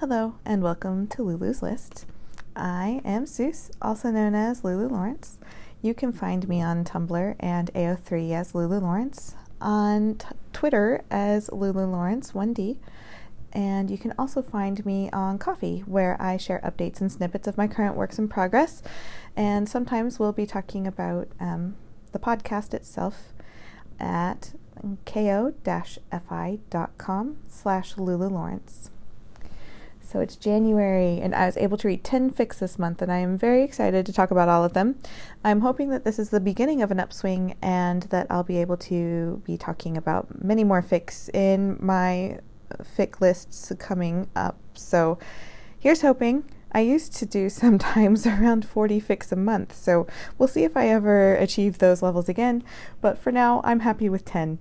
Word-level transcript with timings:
Hello, 0.00 0.34
and 0.44 0.62
welcome 0.62 1.06
to 1.06 1.22
Lulu's 1.22 1.62
List. 1.62 2.04
I 2.54 3.00
am 3.02 3.24
Seuss, 3.24 3.70
also 3.80 4.10
known 4.10 4.34
as 4.34 4.62
Lulu 4.62 4.88
Lawrence. 4.88 5.38
You 5.80 5.94
can 5.94 6.12
find 6.12 6.46
me 6.46 6.60
on 6.60 6.84
Tumblr 6.84 7.34
and 7.40 7.72
AO3 7.72 8.32
as 8.32 8.54
Lulu 8.54 8.78
Lawrence, 8.78 9.34
on 9.58 10.16
t- 10.16 10.26
Twitter 10.52 11.02
as 11.10 11.50
Lulu 11.50 11.86
Lawrence 11.86 12.32
1D, 12.32 12.76
and 13.54 13.90
you 13.90 13.96
can 13.96 14.12
also 14.18 14.42
find 14.42 14.84
me 14.84 15.08
on 15.14 15.38
Ko-fi, 15.38 15.78
where 15.86 16.20
I 16.20 16.36
share 16.36 16.60
updates 16.62 17.00
and 17.00 17.10
snippets 17.10 17.48
of 17.48 17.56
my 17.56 17.66
current 17.66 17.96
works 17.96 18.18
in 18.18 18.28
progress. 18.28 18.82
And 19.34 19.66
sometimes 19.66 20.18
we'll 20.18 20.32
be 20.32 20.44
talking 20.44 20.86
about 20.86 21.28
um, 21.40 21.74
the 22.12 22.18
podcast 22.18 22.74
itself 22.74 23.32
at 23.98 24.52
ko-fi.com 25.06 25.66
slash 27.48 27.96
Lulu 27.96 28.28
Lawrence. 28.28 28.90
So 30.06 30.20
it's 30.20 30.36
January, 30.36 31.20
and 31.20 31.34
I 31.34 31.46
was 31.46 31.56
able 31.56 31.76
to 31.78 31.88
read 31.88 32.04
10 32.04 32.30
fics 32.30 32.60
this 32.60 32.78
month, 32.78 33.02
and 33.02 33.10
I 33.10 33.18
am 33.18 33.36
very 33.36 33.64
excited 33.64 34.06
to 34.06 34.12
talk 34.12 34.30
about 34.30 34.48
all 34.48 34.64
of 34.64 34.72
them. 34.72 35.00
I'm 35.44 35.62
hoping 35.62 35.90
that 35.90 36.04
this 36.04 36.20
is 36.20 36.30
the 36.30 36.38
beginning 36.38 36.80
of 36.80 36.92
an 36.92 37.00
upswing 37.00 37.56
and 37.60 38.04
that 38.04 38.28
I'll 38.30 38.44
be 38.44 38.58
able 38.58 38.76
to 38.76 39.42
be 39.44 39.56
talking 39.56 39.96
about 39.96 40.44
many 40.44 40.62
more 40.62 40.80
fics 40.80 41.28
in 41.34 41.76
my 41.80 42.38
fic 42.96 43.20
lists 43.20 43.72
coming 43.80 44.30
up. 44.36 44.60
So 44.74 45.18
here's 45.76 46.02
hoping. 46.02 46.44
I 46.70 46.80
used 46.82 47.16
to 47.16 47.26
do 47.26 47.48
sometimes 47.50 48.28
around 48.28 48.64
40 48.64 49.00
fics 49.00 49.32
a 49.32 49.36
month, 49.36 49.74
so 49.74 50.06
we'll 50.38 50.48
see 50.48 50.62
if 50.62 50.76
I 50.76 50.88
ever 50.88 51.34
achieve 51.34 51.78
those 51.78 52.00
levels 52.00 52.28
again. 52.28 52.62
But 53.00 53.18
for 53.18 53.32
now, 53.32 53.60
I'm 53.64 53.80
happy 53.80 54.08
with 54.08 54.24
10. 54.24 54.60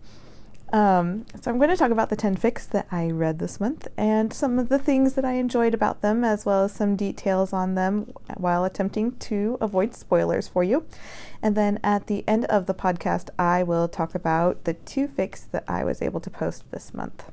Um, 0.76 1.26
so 1.40 1.50
I'm 1.50 1.58
going 1.58 1.70
to 1.70 1.78
talk 1.78 1.92
about 1.92 2.10
the 2.10 2.18
10 2.18 2.36
fics 2.36 2.68
that 2.72 2.86
I 2.92 3.10
read 3.10 3.40
this 3.40 3.62
month 3.62 3.88
and 3.96 4.34
some 4.34 4.60
of 4.60 4.68
the 4.68 4.78
things 4.78 5.14
that 5.14 5.24
I 5.24 5.36
enjoyed 5.36 5.74
about 5.74 6.02
them, 6.02 6.26
as 6.26 6.46
well 6.46 6.66
as 6.66 6.74
some 6.74 6.98
details 6.98 7.54
on 7.54 7.76
them 7.76 8.12
while 8.36 8.66
attempting 8.66 9.14
to 9.20 9.58
avoid 9.62 9.96
spoilers 9.96 10.49
for 10.49 10.66
you. 10.66 10.86
And 11.41 11.55
then 11.55 11.80
at 11.82 12.08
the 12.08 12.26
end 12.27 12.44
of 12.46 12.66
the 12.66 12.74
podcast, 12.74 13.30
I 13.40 13.64
will 13.64 13.88
talk 13.88 14.16
about 14.16 14.66
the 14.66 14.74
two 14.74 15.08
fics 15.08 15.49
that 15.52 15.64
I 15.66 15.86
was 15.86 16.02
able 16.02 16.20
to 16.20 16.30
post 16.30 16.70
this 16.72 16.94
month. 16.94 17.24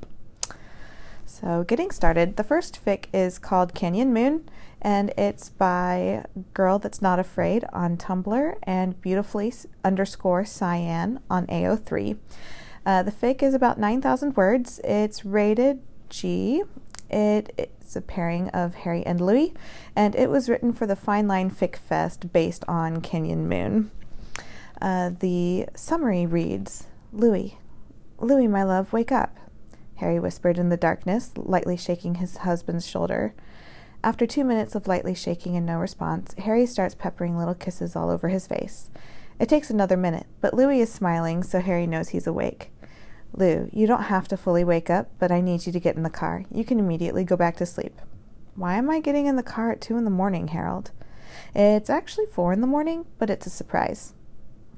So, 1.27 1.65
getting 1.65 1.91
started, 1.91 2.37
the 2.37 2.45
first 2.45 2.79
fic 2.85 3.07
is 3.13 3.41
called 3.41 3.75
Canyon 3.75 4.13
Moon, 4.13 4.49
and 4.81 5.13
it's 5.19 5.49
by 5.49 6.27
Girl 6.55 6.79
That's 6.79 7.03
Not 7.03 7.19
Afraid 7.19 7.65
on 7.73 7.97
Tumblr 7.97 8.55
and 8.63 9.01
beautifully 9.01 9.53
underscore 9.85 10.45
cyan 10.45 11.19
on 11.29 11.49
AO3. 11.49 12.19
Uh, 12.85 13.03
the 13.03 13.13
fic 13.13 13.43
is 13.43 13.55
about 13.55 13.79
9,000 13.79 14.37
words. 14.37 14.81
It's 14.85 15.25
rated 15.25 15.81
G. 16.09 16.63
It, 17.11 17.53
it's 17.57 17.95
a 17.95 18.01
pairing 18.01 18.49
of 18.51 18.75
Harry 18.75 19.05
and 19.05 19.21
Louis, 19.21 19.53
and 19.95 20.15
it 20.15 20.31
was 20.31 20.49
written 20.49 20.73
for 20.73 20.87
the 20.87 20.97
Fine 20.97 21.29
Line 21.29 21.51
Fic 21.51 21.77
Fest 21.77 22.33
based 22.33 22.65
on 22.67 23.03
Canyon 23.03 23.49
Moon. 23.49 23.91
Uh, 24.81 25.11
the 25.21 25.67
summary 25.75 26.27
reads 26.27 26.87
Louis, 27.13 27.59
Louis, 28.19 28.49
my 28.49 28.63
love, 28.63 28.93
wake 28.93 29.13
up. 29.13 29.37
Harry 29.97 30.19
whispered 30.19 30.59
in 30.59 30.69
the 30.69 30.77
darkness, 30.77 31.33
lightly 31.37 31.77
shaking 31.77 32.17
his 32.17 32.39
husband's 32.39 32.87
shoulder. 32.87 33.35
After 34.03 34.27
two 34.27 34.43
minutes 34.43 34.75
of 34.75 34.89
lightly 34.89 35.15
shaking 35.15 35.57
and 35.57 35.65
no 35.65 35.79
response, 35.79 36.35
Harry 36.39 36.67
starts 36.67 36.97
peppering 36.97 37.39
little 37.39 37.55
kisses 37.55 37.95
all 37.95 38.11
over 38.11 38.29
his 38.29 38.49
face. 38.49 38.91
It 39.39 39.49
takes 39.49 39.71
another 39.71 39.97
minute, 39.97 40.27
but 40.41 40.55
Louis 40.55 40.81
is 40.81 40.93
smiling, 40.93 41.45
so 41.45 41.61
Harry 41.61 41.87
knows 41.87 42.09
he's 42.09 42.27
awake. 42.27 42.72
Lou, 43.35 43.71
you 43.73 43.87
don't 43.87 44.05
have 44.05 44.29
to 44.29 44.37
fully 44.37 44.65
wake 44.65 44.91
up, 44.91 45.11
but 45.19 45.33
I 45.33 45.41
need 45.41 45.67
you 45.67 45.73
to 45.73 45.81
get 45.81 45.97
in 45.97 46.03
the 46.03 46.11
car. 46.11 46.45
You 46.51 46.65
can 46.65 46.79
immediately 46.79 47.25
go 47.25 47.37
back 47.37 47.57
to 47.57 47.67
sleep. 47.67 48.01
Why 48.55 48.77
am 48.77 48.91
I 48.91 49.01
getting 49.01 49.27
in 49.27 49.37
the 49.37 49.43
car 49.43 49.73
at 49.73 49.81
two 49.81 49.97
in 49.97 50.05
the 50.05 50.11
morning, 50.11 50.49
Harold? 50.49 50.91
It's 51.55 51.91
actually 51.91 52.27
four 52.27 52.53
in 52.53 52.61
the 52.61 52.67
morning, 52.67 53.07
but 53.19 53.31
it's 53.31 53.47
a 53.47 53.51
surprise. 53.51 54.13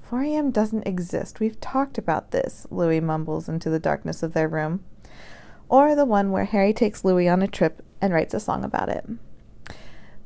4 0.03 0.23
a.m. 0.23 0.51
doesn't 0.51 0.87
exist. 0.87 1.41
We've 1.41 1.61
talked 1.61 1.99
about 1.99 2.31
this, 2.31 2.67
Louis 2.71 3.01
mumbles 3.01 3.49
into 3.49 3.71
the 3.71 3.81
darkness 3.81 4.23
of 4.23 4.35
their 4.35 4.49
room. 4.49 4.85
Or 5.69 5.97
the 5.97 6.05
one 6.05 6.31
where 6.31 6.45
Harry 6.45 6.73
takes 6.73 7.05
Louis 7.05 7.29
on 7.29 7.43
a 7.43 7.49
trip 7.49 7.83
and 8.01 8.13
writes 8.13 8.35
a 8.35 8.41
song 8.41 8.65
about 8.65 8.91
it. 8.91 9.05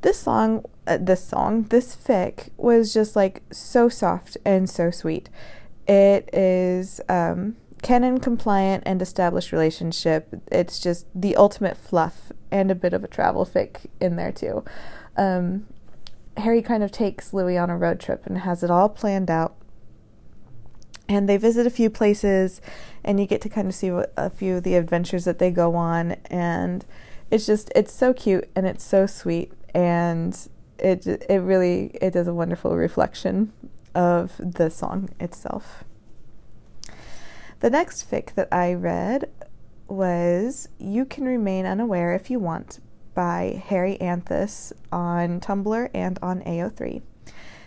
This 0.02 0.18
song, 0.18 0.64
uh, 0.86 0.98
this 1.00 1.24
song, 1.24 1.64
this 1.64 1.96
fic 1.96 2.50
was 2.56 2.92
just 2.92 3.16
like 3.16 3.42
so 3.50 3.88
soft 3.88 4.36
and 4.44 4.68
so 4.68 4.90
sweet. 4.90 5.28
It 5.86 6.28
is 6.32 7.00
um, 7.08 7.56
canon 7.82 8.18
compliant 8.18 8.82
and 8.86 9.00
established 9.00 9.52
relationship. 9.52 10.42
It's 10.50 10.80
just 10.80 11.06
the 11.14 11.36
ultimate 11.36 11.76
fluff 11.76 12.32
and 12.50 12.70
a 12.70 12.74
bit 12.74 12.92
of 12.92 13.04
a 13.04 13.08
travel 13.08 13.44
fic 13.46 13.86
in 14.00 14.16
there 14.16 14.32
too. 14.32 14.64
Um, 15.16 15.66
Harry 16.36 16.62
kind 16.62 16.82
of 16.82 16.92
takes 16.92 17.32
Louis 17.34 17.58
on 17.58 17.70
a 17.70 17.76
road 17.76 18.00
trip 18.00 18.24
and 18.26 18.38
has 18.38 18.62
it 18.62 18.70
all 18.70 18.88
planned 18.88 19.30
out. 19.30 19.54
And 21.08 21.28
they 21.28 21.38
visit 21.38 21.66
a 21.66 21.70
few 21.70 21.88
places, 21.88 22.60
and 23.02 23.18
you 23.18 23.24
get 23.24 23.40
to 23.40 23.48
kind 23.48 23.66
of 23.66 23.74
see 23.74 23.90
a 24.16 24.28
few 24.28 24.56
of 24.56 24.62
the 24.62 24.74
adventures 24.74 25.24
that 25.24 25.38
they 25.38 25.50
go 25.50 25.74
on. 25.74 26.12
And 26.26 26.84
it's 27.30 27.46
just, 27.46 27.72
it's 27.74 27.92
so 27.92 28.12
cute 28.12 28.48
and 28.54 28.66
it's 28.66 28.84
so 28.84 29.06
sweet. 29.06 29.50
And 29.74 30.38
it, 30.78 31.06
it 31.06 31.38
really, 31.38 31.96
it 32.00 32.14
is 32.14 32.28
a 32.28 32.34
wonderful 32.34 32.76
reflection 32.76 33.54
of 33.94 34.34
the 34.38 34.68
song 34.68 35.08
itself. 35.18 35.82
The 37.60 37.70
next 37.70 38.08
fic 38.08 38.34
that 38.36 38.46
I 38.52 38.72
read 38.72 39.30
was 39.88 40.68
You 40.78 41.04
Can 41.04 41.24
Remain 41.24 41.66
Unaware 41.66 42.14
If 42.14 42.30
You 42.30 42.38
Want 42.38 42.78
by 43.14 43.60
Harry 43.66 44.00
Anthus 44.00 44.72
on 44.92 45.40
Tumblr 45.40 45.90
and 45.92 46.20
on 46.22 46.40
AO3. 46.42 47.02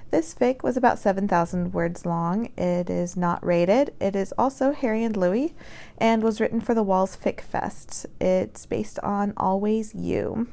This 0.09 0.33
fic 0.33 0.63
was 0.63 0.77
about 0.77 0.97
7,000 0.97 1.73
words 1.73 2.05
long. 2.05 2.51
It 2.57 2.89
is 2.89 3.17
not 3.17 3.45
rated. 3.45 3.93
It 3.99 4.15
is 4.15 4.33
also 4.37 4.71
Harry 4.71 5.03
and 5.03 5.17
Louis 5.17 5.53
and 5.97 6.23
was 6.23 6.39
written 6.39 6.61
for 6.61 6.73
the 6.73 6.83
Walls 6.83 7.17
Fic 7.17 7.41
Fest. 7.41 8.05
It's 8.21 8.65
based 8.65 8.97
on 8.99 9.33
Always 9.35 9.93
You. 9.93 10.47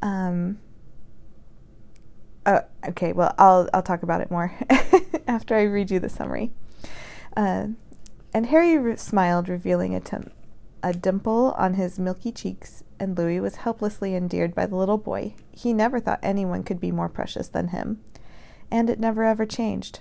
Um, 0.00 0.58
uh, 2.46 2.60
okay, 2.88 3.12
well, 3.12 3.34
I'll, 3.36 3.68
I'll 3.74 3.82
talk 3.82 4.02
about 4.02 4.22
it 4.22 4.30
more 4.30 4.54
after 5.26 5.54
I 5.54 5.64
read 5.64 5.90
you 5.90 6.00
the 6.00 6.08
summary. 6.08 6.52
Uh, 7.36 7.68
and 8.36 8.48
Harry 8.48 8.76
re- 8.76 8.96
smiled, 8.96 9.48
revealing 9.48 9.94
a, 9.94 10.02
a 10.82 10.92
dimple 10.92 11.54
on 11.56 11.72
his 11.72 11.98
milky 11.98 12.30
cheeks, 12.30 12.84
and 13.00 13.16
Louis 13.16 13.40
was 13.40 13.56
helplessly 13.56 14.14
endeared 14.14 14.54
by 14.54 14.66
the 14.66 14.76
little 14.76 14.98
boy. 14.98 15.34
He 15.52 15.72
never 15.72 15.98
thought 16.00 16.18
anyone 16.22 16.62
could 16.62 16.78
be 16.78 16.92
more 16.92 17.08
precious 17.08 17.48
than 17.48 17.68
him. 17.68 18.02
And 18.70 18.90
it 18.90 19.00
never 19.00 19.24
ever 19.24 19.46
changed. 19.46 20.00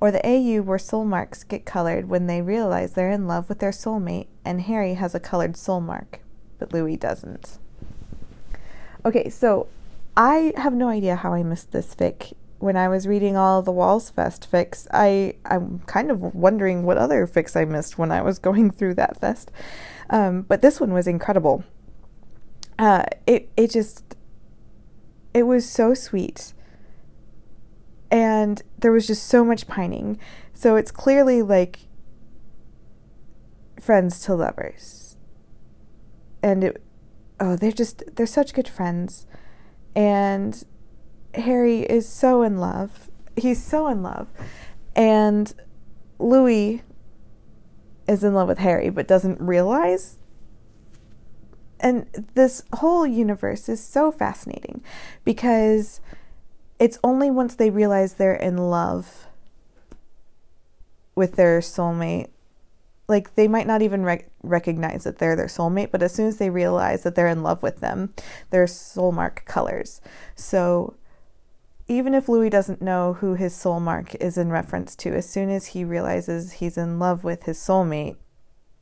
Or 0.00 0.10
the 0.10 0.20
AU 0.22 0.60
where 0.60 0.78
soul 0.78 1.06
marks 1.06 1.44
get 1.44 1.64
colored 1.64 2.10
when 2.10 2.26
they 2.26 2.42
realize 2.42 2.92
they're 2.92 3.10
in 3.10 3.26
love 3.26 3.48
with 3.48 3.60
their 3.60 3.70
soulmate, 3.70 4.26
and 4.44 4.60
Harry 4.60 4.92
has 4.92 5.14
a 5.14 5.18
colored 5.18 5.56
soul 5.56 5.80
mark, 5.80 6.20
but 6.58 6.74
Louis 6.74 6.98
doesn't. 6.98 7.58
Okay, 9.02 9.30
so 9.30 9.66
I 10.14 10.52
have 10.58 10.74
no 10.74 10.90
idea 10.90 11.16
how 11.16 11.32
I 11.32 11.42
missed 11.42 11.72
this 11.72 11.94
fic 11.94 12.34
when 12.58 12.76
I 12.76 12.88
was 12.88 13.06
reading 13.06 13.36
all 13.36 13.62
the 13.62 13.72
Walls 13.72 14.10
Fest 14.10 14.48
fics, 14.50 14.86
I 14.92 15.34
I'm 15.44 15.80
kind 15.80 16.10
of 16.10 16.34
wondering 16.34 16.84
what 16.84 16.96
other 16.96 17.26
fics 17.26 17.56
I 17.56 17.64
missed 17.64 17.98
when 17.98 18.10
I 18.10 18.22
was 18.22 18.38
going 18.38 18.70
through 18.70 18.94
that 18.94 19.20
fest. 19.20 19.50
Um, 20.08 20.42
but 20.42 20.62
this 20.62 20.80
one 20.80 20.92
was 20.92 21.06
incredible. 21.06 21.64
Uh, 22.78 23.04
it 23.26 23.50
it 23.56 23.70
just 23.70 24.16
it 25.34 25.44
was 25.44 25.68
so 25.68 25.92
sweet, 25.94 26.54
and 28.10 28.62
there 28.78 28.92
was 28.92 29.06
just 29.06 29.26
so 29.26 29.44
much 29.44 29.66
pining. 29.66 30.18
So 30.54 30.76
it's 30.76 30.90
clearly 30.90 31.42
like 31.42 31.80
friends 33.80 34.20
to 34.20 34.34
lovers, 34.34 35.18
and 36.42 36.64
it 36.64 36.82
oh 37.38 37.56
they're 37.56 37.72
just 37.72 38.02
they're 38.16 38.26
such 38.26 38.54
good 38.54 38.68
friends, 38.68 39.26
and 39.94 40.64
Harry 41.36 41.80
is 41.80 42.08
so 42.08 42.42
in 42.42 42.58
love. 42.58 43.10
He's 43.36 43.62
so 43.62 43.86
in 43.88 44.02
love. 44.02 44.28
And 44.94 45.52
Louis 46.18 46.82
is 48.08 48.24
in 48.24 48.34
love 48.34 48.48
with 48.48 48.58
Harry 48.58 48.90
but 48.90 49.08
doesn't 49.08 49.40
realize. 49.40 50.16
And 51.78 52.06
this 52.34 52.62
whole 52.74 53.06
universe 53.06 53.68
is 53.68 53.82
so 53.82 54.10
fascinating 54.10 54.82
because 55.24 56.00
it's 56.78 56.98
only 57.04 57.30
once 57.30 57.54
they 57.54 57.70
realize 57.70 58.14
they're 58.14 58.34
in 58.34 58.56
love 58.56 59.26
with 61.14 61.36
their 61.36 61.60
soulmate 61.60 62.28
like 63.08 63.36
they 63.36 63.46
might 63.46 63.68
not 63.68 63.82
even 63.82 64.02
rec- 64.02 64.28
recognize 64.42 65.04
that 65.04 65.18
they're 65.18 65.36
their 65.36 65.46
soulmate 65.46 65.90
but 65.90 66.02
as 66.02 66.12
soon 66.12 66.26
as 66.26 66.38
they 66.38 66.50
realize 66.50 67.02
that 67.02 67.14
they're 67.14 67.26
in 67.26 67.42
love 67.42 67.62
with 67.62 67.80
them 67.80 68.12
their 68.50 68.66
soul 68.66 69.12
mark 69.12 69.44
colors 69.46 70.00
so 70.34 70.94
even 71.88 72.14
if 72.14 72.28
Louis 72.28 72.50
doesn't 72.50 72.82
know 72.82 73.14
who 73.14 73.34
his 73.34 73.54
soul 73.54 73.80
mark 73.80 74.14
is 74.16 74.36
in 74.36 74.50
reference 74.50 74.96
to, 74.96 75.14
as 75.14 75.28
soon 75.28 75.50
as 75.50 75.66
he 75.68 75.84
realizes 75.84 76.54
he's 76.54 76.76
in 76.76 76.98
love 76.98 77.22
with 77.22 77.44
his 77.44 77.58
soulmate, 77.58 78.16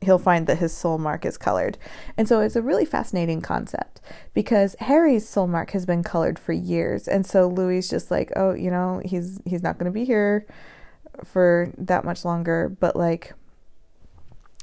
he'll 0.01 0.17
find 0.17 0.47
that 0.47 0.57
his 0.57 0.75
soul 0.75 0.97
mark 0.97 1.25
is 1.25 1.37
colored. 1.37 1.77
And 2.17 2.27
so 2.27 2.39
it's 2.39 2.55
a 2.55 2.61
really 2.61 2.85
fascinating 2.85 3.41
concept 3.41 4.01
because 4.33 4.75
Harry's 4.79 5.27
soul 5.27 5.47
mark 5.47 5.71
has 5.71 5.85
been 5.85 6.03
colored 6.03 6.39
for 6.39 6.53
years. 6.53 7.07
And 7.07 7.25
so 7.25 7.47
Louis 7.47 7.87
just 7.87 8.09
like, 8.09 8.31
oh, 8.35 8.53
you 8.53 8.71
know, 8.71 9.01
he's 9.05 9.39
he's 9.45 9.63
not 9.63 9.77
going 9.77 9.91
to 9.91 9.91
be 9.91 10.05
here 10.05 10.45
for 11.23 11.71
that 11.77 12.05
much 12.05 12.25
longer, 12.25 12.75
but 12.79 12.95
like 12.95 13.33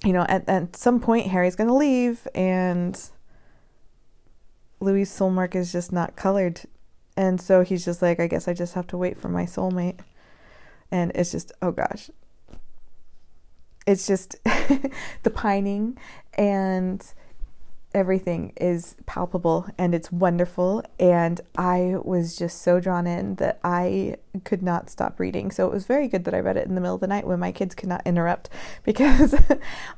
you 0.04 0.12
know, 0.12 0.26
at 0.28 0.48
at 0.48 0.74
some 0.74 1.00
point 1.00 1.28
Harry's 1.28 1.56
going 1.56 1.68
to 1.68 1.74
leave 1.74 2.26
and 2.34 2.98
Louis' 4.80 5.04
soul 5.04 5.30
mark 5.30 5.54
is 5.54 5.70
just 5.70 5.92
not 5.92 6.16
colored. 6.16 6.62
And 7.16 7.40
so 7.40 7.62
he's 7.62 7.84
just 7.84 8.02
like, 8.02 8.20
I 8.20 8.26
guess 8.26 8.48
I 8.48 8.54
just 8.54 8.74
have 8.74 8.86
to 8.88 8.96
wait 8.96 9.18
for 9.18 9.28
my 9.28 9.44
soulmate. 9.44 10.00
And 10.90 11.12
it's 11.14 11.30
just, 11.30 11.52
oh 11.60 11.72
gosh, 11.72 12.10
it's 13.86 14.06
just 14.06 14.36
the 15.22 15.30
pining 15.30 15.98
and 16.34 17.04
everything 17.94 18.52
is 18.56 18.96
palpable 19.06 19.66
and 19.78 19.94
it's 19.94 20.10
wonderful. 20.10 20.82
And 20.98 21.40
I 21.56 21.96
was 22.02 22.36
just 22.36 22.62
so 22.62 22.80
drawn 22.80 23.06
in 23.06 23.36
that 23.36 23.60
I 23.62 24.16
could 24.44 24.62
not 24.62 24.88
stop 24.88 25.20
reading. 25.20 25.50
So 25.50 25.66
it 25.66 25.72
was 25.72 25.84
very 25.84 26.08
good 26.08 26.24
that 26.24 26.34
I 26.34 26.40
read 26.40 26.56
it 26.56 26.66
in 26.66 26.74
the 26.74 26.80
middle 26.80 26.94
of 26.94 27.00
the 27.00 27.06
night 27.06 27.26
when 27.26 27.38
my 27.38 27.52
kids 27.52 27.74
could 27.74 27.88
not 27.88 28.02
interrupt 28.06 28.48
because 28.84 29.34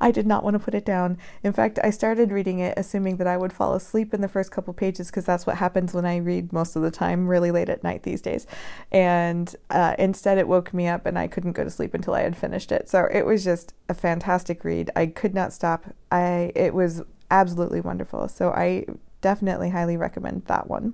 I 0.01 0.11
did 0.11 0.27
not 0.27 0.43
want 0.43 0.55
to 0.55 0.59
put 0.59 0.75
it 0.75 0.85
down. 0.85 1.17
In 1.43 1.53
fact, 1.53 1.79
I 1.83 1.89
started 1.89 2.31
reading 2.31 2.59
it 2.59 2.77
assuming 2.77 3.17
that 3.17 3.27
I 3.27 3.37
would 3.37 3.53
fall 3.53 3.73
asleep 3.73 4.13
in 4.13 4.21
the 4.21 4.27
first 4.27 4.51
couple 4.51 4.73
pages 4.73 5.07
because 5.07 5.25
that's 5.25 5.45
what 5.45 5.57
happens 5.57 5.93
when 5.93 6.05
I 6.05 6.17
read 6.17 6.51
most 6.51 6.75
of 6.75 6.81
the 6.81 6.91
time, 6.91 7.27
really 7.27 7.51
late 7.51 7.69
at 7.69 7.83
night 7.83 8.03
these 8.03 8.21
days. 8.21 8.45
And 8.91 9.55
uh, 9.69 9.95
instead, 9.97 10.37
it 10.37 10.47
woke 10.47 10.73
me 10.73 10.87
up 10.87 11.05
and 11.05 11.17
I 11.17 11.27
couldn't 11.27 11.53
go 11.53 11.63
to 11.63 11.69
sleep 11.69 11.93
until 11.93 12.13
I 12.13 12.21
had 12.21 12.35
finished 12.35 12.71
it. 12.71 12.89
So 12.89 13.07
it 13.11 13.25
was 13.25 13.43
just 13.43 13.73
a 13.87 13.93
fantastic 13.93 14.63
read. 14.63 14.91
I 14.95 15.07
could 15.07 15.33
not 15.33 15.53
stop. 15.53 15.85
I 16.11 16.51
it 16.55 16.73
was 16.73 17.01
absolutely 17.31 17.81
wonderful. 17.81 18.27
So 18.27 18.51
I 18.51 18.85
definitely 19.21 19.69
highly 19.69 19.97
recommend 19.97 20.45
that 20.45 20.69
one. 20.69 20.93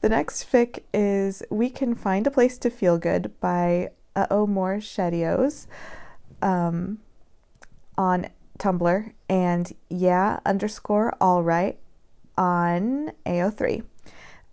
The 0.00 0.08
next 0.08 0.50
fic 0.50 0.82
is 0.94 1.42
We 1.50 1.68
Can 1.68 1.94
Find 1.94 2.26
a 2.26 2.30
Place 2.30 2.56
to 2.58 2.70
Feel 2.70 2.96
Good 2.96 3.38
by 3.40 3.90
Uh-Oh 4.16 4.46
More 4.46 4.76
Shadios 4.76 5.66
um, 6.40 7.00
on 7.98 8.28
Tumblr 8.58 9.12
and 9.28 9.72
yeah 9.88 10.40
underscore 10.44 11.14
all 11.20 11.42
right 11.42 11.78
on 12.36 13.12
AO3. 13.26 13.84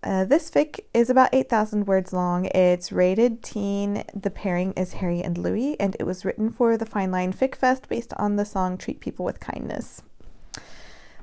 Uh, 0.04 0.24
this 0.26 0.50
fic 0.52 0.80
is 0.94 1.10
about 1.10 1.34
8,000 1.34 1.86
words 1.86 2.14
long. 2.14 2.46
It's 2.46 2.92
rated 2.92 3.44
teen. 3.44 4.04
The 4.14 4.30
pairing 4.30 4.74
is 4.74 4.94
Harry 4.94 5.22
and 5.22 5.38
Louis, 5.38 5.80
and 5.80 5.96
it 6.00 6.04
was 6.04 6.24
written 6.24 6.52
for 6.52 6.78
the 6.78 6.86
Fine 6.86 7.12
Line 7.12 7.34
Fic 7.34 7.56
Fest 7.56 7.90
based 7.90 8.14
on 8.16 8.36
the 8.36 8.46
song 8.46 8.78
Treat 8.78 9.00
People 9.00 9.26
with 9.26 9.40
Kindness. 9.40 10.04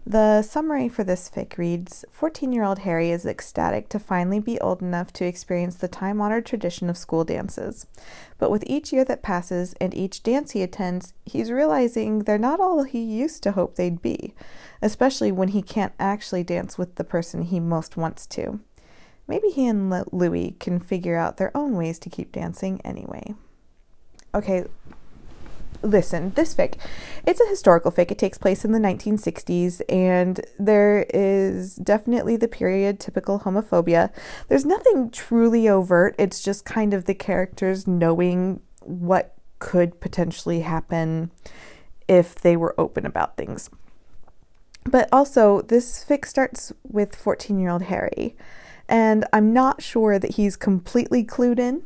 The 0.06 0.42
summary 0.42 0.90
for 0.90 1.02
this 1.02 1.30
fic 1.30 1.56
reads 1.56 2.04
14 2.10 2.52
year 2.52 2.62
old 2.62 2.80
Harry 2.80 3.10
is 3.10 3.24
ecstatic 3.24 3.88
to 3.88 3.98
finally 3.98 4.38
be 4.38 4.60
old 4.60 4.82
enough 4.82 5.14
to 5.14 5.24
experience 5.24 5.76
the 5.76 5.88
time 5.88 6.20
honored 6.20 6.44
tradition 6.44 6.90
of 6.90 6.98
school 6.98 7.24
dances. 7.24 7.86
But 8.36 8.50
with 8.50 8.64
each 8.66 8.92
year 8.92 9.06
that 9.06 9.22
passes 9.22 9.74
and 9.80 9.94
each 9.94 10.22
dance 10.22 10.50
he 10.50 10.62
attends, 10.62 11.14
he's 11.24 11.50
realizing 11.50 12.20
they're 12.20 12.36
not 12.36 12.60
all 12.60 12.82
he 12.82 13.02
used 13.02 13.42
to 13.44 13.52
hope 13.52 13.76
they'd 13.76 14.02
be, 14.02 14.34
especially 14.82 15.32
when 15.32 15.48
he 15.48 15.62
can't 15.62 15.94
actually 15.98 16.44
dance 16.44 16.76
with 16.76 16.96
the 16.96 17.04
person 17.04 17.40
he 17.40 17.58
most 17.58 17.96
wants 17.96 18.26
to. 18.26 18.60
Maybe 19.26 19.48
he 19.48 19.66
and 19.66 19.90
Louis 20.12 20.54
can 20.60 20.80
figure 20.80 21.16
out 21.16 21.38
their 21.38 21.56
own 21.56 21.76
ways 21.76 21.98
to 22.00 22.10
keep 22.10 22.30
dancing 22.30 22.78
anyway. 22.84 23.34
Okay, 24.34 24.64
listen, 25.84 26.32
this 26.34 26.54
fic, 26.54 26.74
it's 27.26 27.40
a 27.40 27.48
historical 27.48 27.92
fic. 27.92 28.10
It 28.10 28.18
takes 28.18 28.38
place 28.38 28.64
in 28.64 28.72
the 28.72 28.78
1960s, 28.78 29.82
and 29.88 30.40
there 30.58 31.06
is 31.10 31.76
definitely 31.76 32.36
the 32.36 32.48
period 32.48 32.98
typical 32.98 33.40
homophobia. 33.40 34.10
There's 34.48 34.64
nothing 34.64 35.10
truly 35.10 35.68
overt, 35.68 36.14
it's 36.18 36.42
just 36.42 36.64
kind 36.64 36.94
of 36.94 37.04
the 37.04 37.14
characters 37.14 37.86
knowing 37.86 38.60
what 38.80 39.34
could 39.58 40.00
potentially 40.00 40.60
happen 40.60 41.30
if 42.08 42.34
they 42.34 42.56
were 42.56 42.74
open 42.78 43.06
about 43.06 43.36
things. 43.36 43.70
But 44.84 45.08
also, 45.12 45.62
this 45.62 46.04
fic 46.04 46.26
starts 46.26 46.72
with 46.82 47.16
14 47.16 47.58
year 47.58 47.70
old 47.70 47.82
Harry, 47.82 48.36
and 48.88 49.24
I'm 49.32 49.52
not 49.52 49.82
sure 49.82 50.18
that 50.18 50.32
he's 50.32 50.56
completely 50.56 51.24
clued 51.24 51.58
in 51.58 51.82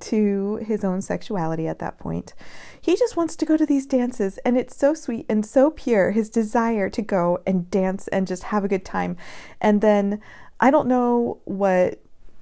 to 0.00 0.56
his 0.56 0.84
own 0.84 1.02
sexuality 1.02 1.68
at 1.68 1.78
that 1.78 1.98
point. 1.98 2.34
He 2.80 2.96
just 2.96 3.16
wants 3.16 3.36
to 3.36 3.46
go 3.46 3.56
to 3.56 3.66
these 3.66 3.86
dances, 3.86 4.38
and 4.38 4.56
it's 4.56 4.76
so 4.76 4.94
sweet 4.94 5.26
and 5.28 5.44
so 5.44 5.70
pure 5.70 6.12
his 6.12 6.30
desire 6.30 6.88
to 6.90 7.02
go 7.02 7.40
and 7.46 7.70
dance 7.70 8.08
and 8.08 8.26
just 8.26 8.44
have 8.44 8.64
a 8.64 8.68
good 8.68 8.84
time. 8.84 9.16
And 9.60 9.80
then 9.80 10.20
I 10.60 10.70
don't 10.70 10.88
know 10.88 11.40
what 11.44 12.00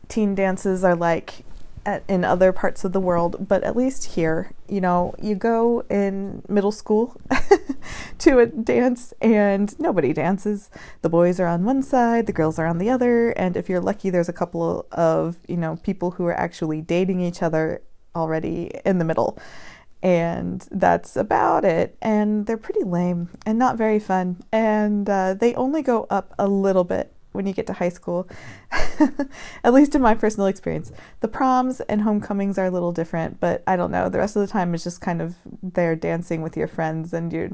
teen 0.08 0.34
dances 0.34 0.84
are 0.84 0.96
like 0.96 1.44
at, 1.84 2.02
in 2.08 2.24
other 2.24 2.52
parts 2.52 2.84
of 2.84 2.92
the 2.92 3.00
world, 3.00 3.48
but 3.48 3.62
at 3.64 3.76
least 3.76 4.14
here, 4.14 4.52
you 4.68 4.80
know, 4.80 5.14
you 5.20 5.34
go 5.34 5.84
in 5.90 6.42
middle 6.48 6.72
school 6.72 7.20
to 8.18 8.38
a 8.38 8.46
dance 8.46 9.12
and 9.20 9.78
nobody 9.78 10.12
dances. 10.12 10.70
The 11.02 11.08
boys 11.08 11.40
are 11.40 11.46
on 11.46 11.64
one 11.64 11.82
side, 11.82 12.26
the 12.26 12.32
girls 12.32 12.58
are 12.58 12.66
on 12.66 12.78
the 12.78 12.90
other, 12.90 13.30
and 13.30 13.56
if 13.56 13.68
you're 13.68 13.80
lucky, 13.80 14.10
there's 14.10 14.28
a 14.28 14.32
couple 14.32 14.86
of, 14.92 15.36
you 15.48 15.56
know, 15.56 15.76
people 15.82 16.12
who 16.12 16.26
are 16.26 16.38
actually 16.38 16.80
dating 16.80 17.20
each 17.20 17.42
other 17.42 17.82
already 18.14 18.70
in 18.84 18.98
the 18.98 19.04
middle. 19.04 19.38
And 20.02 20.66
that's 20.72 21.16
about 21.16 21.64
it. 21.64 21.96
And 22.02 22.46
they're 22.46 22.56
pretty 22.56 22.82
lame 22.82 23.30
and 23.46 23.56
not 23.56 23.76
very 23.76 24.00
fun. 24.00 24.42
And 24.50 25.08
uh, 25.08 25.34
they 25.34 25.54
only 25.54 25.80
go 25.80 26.08
up 26.10 26.34
a 26.38 26.48
little 26.48 26.82
bit 26.82 27.11
when 27.32 27.46
you 27.46 27.52
get 27.52 27.66
to 27.66 27.72
high 27.72 27.88
school, 27.88 28.28
at 29.64 29.72
least 29.72 29.94
in 29.94 30.02
my 30.02 30.14
personal 30.14 30.46
experience. 30.46 30.92
The 31.20 31.28
proms 31.28 31.80
and 31.82 32.02
homecomings 32.02 32.58
are 32.58 32.66
a 32.66 32.70
little 32.70 32.92
different, 32.92 33.40
but 33.40 33.62
I 33.66 33.76
don't 33.76 33.90
know. 33.90 34.08
The 34.08 34.18
rest 34.18 34.36
of 34.36 34.42
the 34.42 34.52
time 34.52 34.74
is 34.74 34.84
just 34.84 35.00
kind 35.00 35.20
of 35.20 35.36
there 35.62 35.96
dancing 35.96 36.42
with 36.42 36.56
your 36.56 36.68
friends, 36.68 37.12
and 37.12 37.32
you're, 37.32 37.50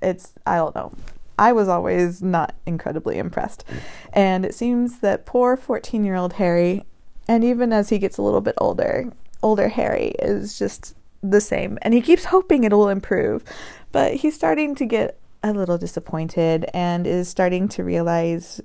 it's, 0.00 0.32
I 0.46 0.56
don't 0.56 0.74
know. 0.74 0.92
I 1.38 1.52
was 1.52 1.68
always 1.68 2.22
not 2.22 2.54
incredibly 2.66 3.18
impressed. 3.18 3.64
And 4.12 4.44
it 4.44 4.54
seems 4.54 4.98
that 5.00 5.26
poor 5.26 5.56
14 5.56 6.04
year 6.04 6.16
old 6.16 6.34
Harry, 6.34 6.84
and 7.28 7.44
even 7.44 7.72
as 7.72 7.88
he 7.88 7.98
gets 7.98 8.18
a 8.18 8.22
little 8.22 8.40
bit 8.40 8.54
older, 8.58 9.12
older 9.42 9.68
Harry 9.68 10.14
is 10.18 10.58
just 10.58 10.94
the 11.22 11.40
same. 11.40 11.78
And 11.82 11.94
he 11.94 12.00
keeps 12.00 12.26
hoping 12.26 12.64
it'll 12.64 12.88
improve, 12.88 13.44
but 13.92 14.14
he's 14.14 14.34
starting 14.34 14.74
to 14.76 14.86
get 14.86 15.18
a 15.42 15.52
little 15.52 15.78
disappointed 15.78 16.66
and 16.72 17.06
is 17.06 17.28
starting 17.28 17.68
to 17.68 17.82
realize 17.82 18.60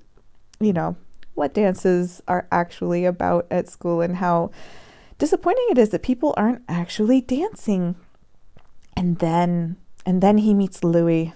you 0.59 0.73
know, 0.73 0.95
what 1.35 1.53
dances 1.53 2.21
are 2.27 2.47
actually 2.51 3.05
about 3.05 3.45
at 3.51 3.69
school 3.69 4.01
and 4.01 4.17
how 4.17 4.51
disappointing 5.17 5.67
it 5.69 5.77
is 5.77 5.89
that 5.89 6.03
people 6.03 6.33
aren't 6.37 6.63
actually 6.67 7.21
dancing. 7.21 7.95
And 8.95 9.19
then 9.19 9.77
and 10.05 10.21
then 10.21 10.39
he 10.39 10.53
meets 10.53 10.83
Louis. 10.83 11.33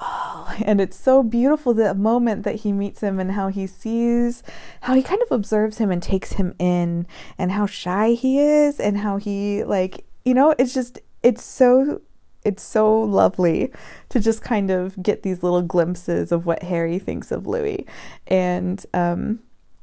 Oh, 0.00 0.54
and 0.64 0.80
it's 0.80 0.98
so 0.98 1.22
beautiful 1.22 1.72
the 1.72 1.94
moment 1.94 2.42
that 2.42 2.56
he 2.56 2.72
meets 2.72 3.00
him 3.00 3.18
and 3.18 3.32
how 3.32 3.48
he 3.48 3.66
sees 3.66 4.42
how 4.82 4.94
he 4.94 5.02
kind 5.02 5.22
of 5.22 5.30
observes 5.30 5.78
him 5.78 5.90
and 5.90 6.02
takes 6.02 6.32
him 6.32 6.54
in 6.58 7.06
and 7.38 7.52
how 7.52 7.64
shy 7.64 8.10
he 8.10 8.40
is 8.40 8.80
and 8.80 8.98
how 8.98 9.16
he 9.16 9.64
like 9.64 10.04
you 10.24 10.34
know 10.34 10.54
it's 10.58 10.74
just 10.74 10.98
it's 11.22 11.44
so 11.44 12.00
it's 12.44 12.62
so 12.62 13.00
lovely 13.00 13.72
to 14.10 14.20
just 14.20 14.42
kind 14.42 14.70
of 14.70 15.02
get 15.02 15.22
these 15.22 15.42
little 15.42 15.62
glimpses 15.62 16.30
of 16.30 16.46
what 16.46 16.62
Harry 16.62 16.98
thinks 16.98 17.32
of 17.32 17.46
Louis 17.46 17.86
and 18.26 18.84
um, 18.92 19.40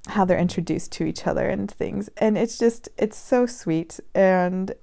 how 0.07 0.25
they're 0.25 0.37
introduced 0.37 0.91
to 0.93 1.05
each 1.05 1.25
other 1.27 1.49
and 1.49 1.69
things. 1.69 2.09
And 2.17 2.37
it's 2.37 2.57
just, 2.57 2.89
it's 2.97 3.17
so 3.17 3.45
sweet. 3.45 3.99
And 4.13 4.73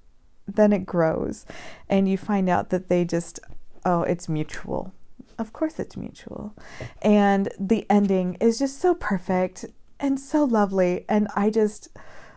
then 0.47 0.73
it 0.73 0.87
grows, 0.87 1.45
and 1.89 2.09
you 2.09 2.17
find 2.17 2.49
out 2.49 2.71
that 2.71 2.89
they 2.89 3.05
just, 3.05 3.39
oh, 3.85 4.03
it's 4.03 4.29
mutual. 4.29 4.93
Of 5.39 5.53
course, 5.53 5.79
it's 5.79 5.97
mutual. 5.97 6.55
And 7.03 7.51
the 7.61 7.87
ending 7.91 8.37
is 8.41 8.59
just 8.59 8.81
so 8.81 8.95
perfect 8.95 9.67
and 10.01 10.19
so 10.19 10.45
lovely. 10.45 11.05
And 11.09 11.29
I 11.37 11.51
just, 11.51 11.89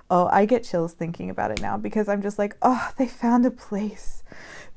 oh, 0.09 0.27
I 0.31 0.45
get 0.45 0.65
chills 0.65 0.93
thinking 0.93 1.29
about 1.29 1.51
it 1.51 1.61
now 1.61 1.77
because 1.77 2.09
I'm 2.09 2.21
just 2.21 2.37
like, 2.37 2.57
oh, 2.61 2.91
they 2.97 3.07
found 3.07 3.45
a 3.45 3.51
place 3.51 4.23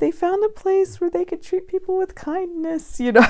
they 0.05 0.11
found 0.11 0.45
a 0.45 0.51
place 0.51 1.01
where 1.01 1.09
they 1.09 1.25
could 1.25 1.43
treat 1.43 1.67
people 1.67 1.97
with 1.97 2.15
kindness, 2.15 3.01
you 3.01 3.11
know, 3.11 3.27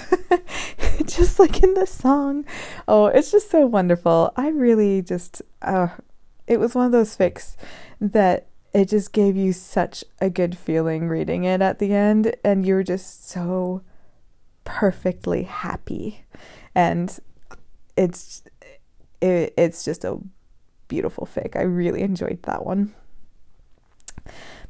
just 1.07 1.39
like 1.39 1.63
in 1.63 1.75
the 1.75 1.87
song. 1.87 2.45
Oh, 2.89 3.07
it's 3.07 3.31
just 3.31 3.49
so 3.49 3.65
wonderful. 3.65 4.33
I 4.35 4.49
really 4.49 5.01
just, 5.01 5.41
uh, 5.63 5.87
it 6.49 6.59
was 6.59 6.75
one 6.75 6.87
of 6.87 6.91
those 6.91 7.17
fics 7.17 7.55
that 8.01 8.49
it 8.73 8.89
just 8.89 9.13
gave 9.13 9.37
you 9.37 9.53
such 9.53 10.03
a 10.21 10.29
good 10.29 10.59
feeling 10.59 11.07
reading 11.09 11.45
it 11.45 11.63
at 11.63 11.79
the 11.79 11.95
end, 11.95 12.35
and 12.43 12.67
you 12.67 12.75
were 12.75 12.83
just 12.83 13.29
so 13.29 13.83
perfectly 14.65 15.45
happy. 15.45 16.25
And 16.75 17.17
it's 17.97 18.43
it, 19.21 19.55
it's 19.57 19.85
just 19.85 20.05
a 20.05 20.19
beautiful 20.89 21.25
fic. 21.25 21.55
I 21.55 21.63
really 21.63 22.03
enjoyed 22.03 22.43
that 22.43 22.67
one. 22.67 22.93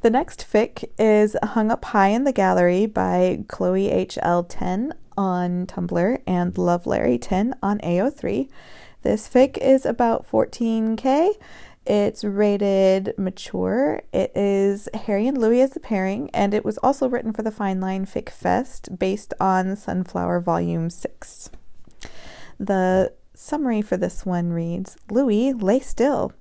The 0.00 0.10
next 0.10 0.46
fic 0.50 0.84
is 0.98 1.36
Hung 1.42 1.70
Up 1.70 1.84
High 1.86 2.08
in 2.08 2.24
the 2.24 2.32
Gallery 2.32 2.86
by 2.86 3.44
Chloe 3.48 3.88
HL10 3.88 4.92
on 5.16 5.66
Tumblr 5.66 6.18
and 6.26 6.58
Love 6.58 6.86
Larry 6.86 7.18
10 7.18 7.54
on 7.62 7.78
AO3. 7.78 8.48
This 9.02 9.28
fic 9.28 9.56
is 9.58 9.86
about 9.86 10.30
14k. 10.30 11.32
It's 11.86 12.24
rated 12.24 13.14
mature. 13.18 14.02
It 14.12 14.32
is 14.34 14.88
Harry 15.06 15.26
and 15.26 15.36
Louis 15.36 15.60
as 15.60 15.72
the 15.72 15.80
pairing, 15.80 16.30
and 16.32 16.54
it 16.54 16.64
was 16.64 16.78
also 16.78 17.08
written 17.08 17.32
for 17.32 17.42
the 17.42 17.50
Fine 17.50 17.80
Line 17.80 18.06
Fic 18.06 18.30
Fest 18.30 18.98
based 18.98 19.34
on 19.38 19.76
Sunflower 19.76 20.40
Volume 20.40 20.88
6. 20.88 21.50
The 22.58 23.12
summary 23.34 23.82
for 23.82 23.96
this 23.96 24.24
one 24.24 24.50
reads 24.50 24.96
Louis, 25.10 25.52
lay 25.52 25.80
still. 25.80 26.32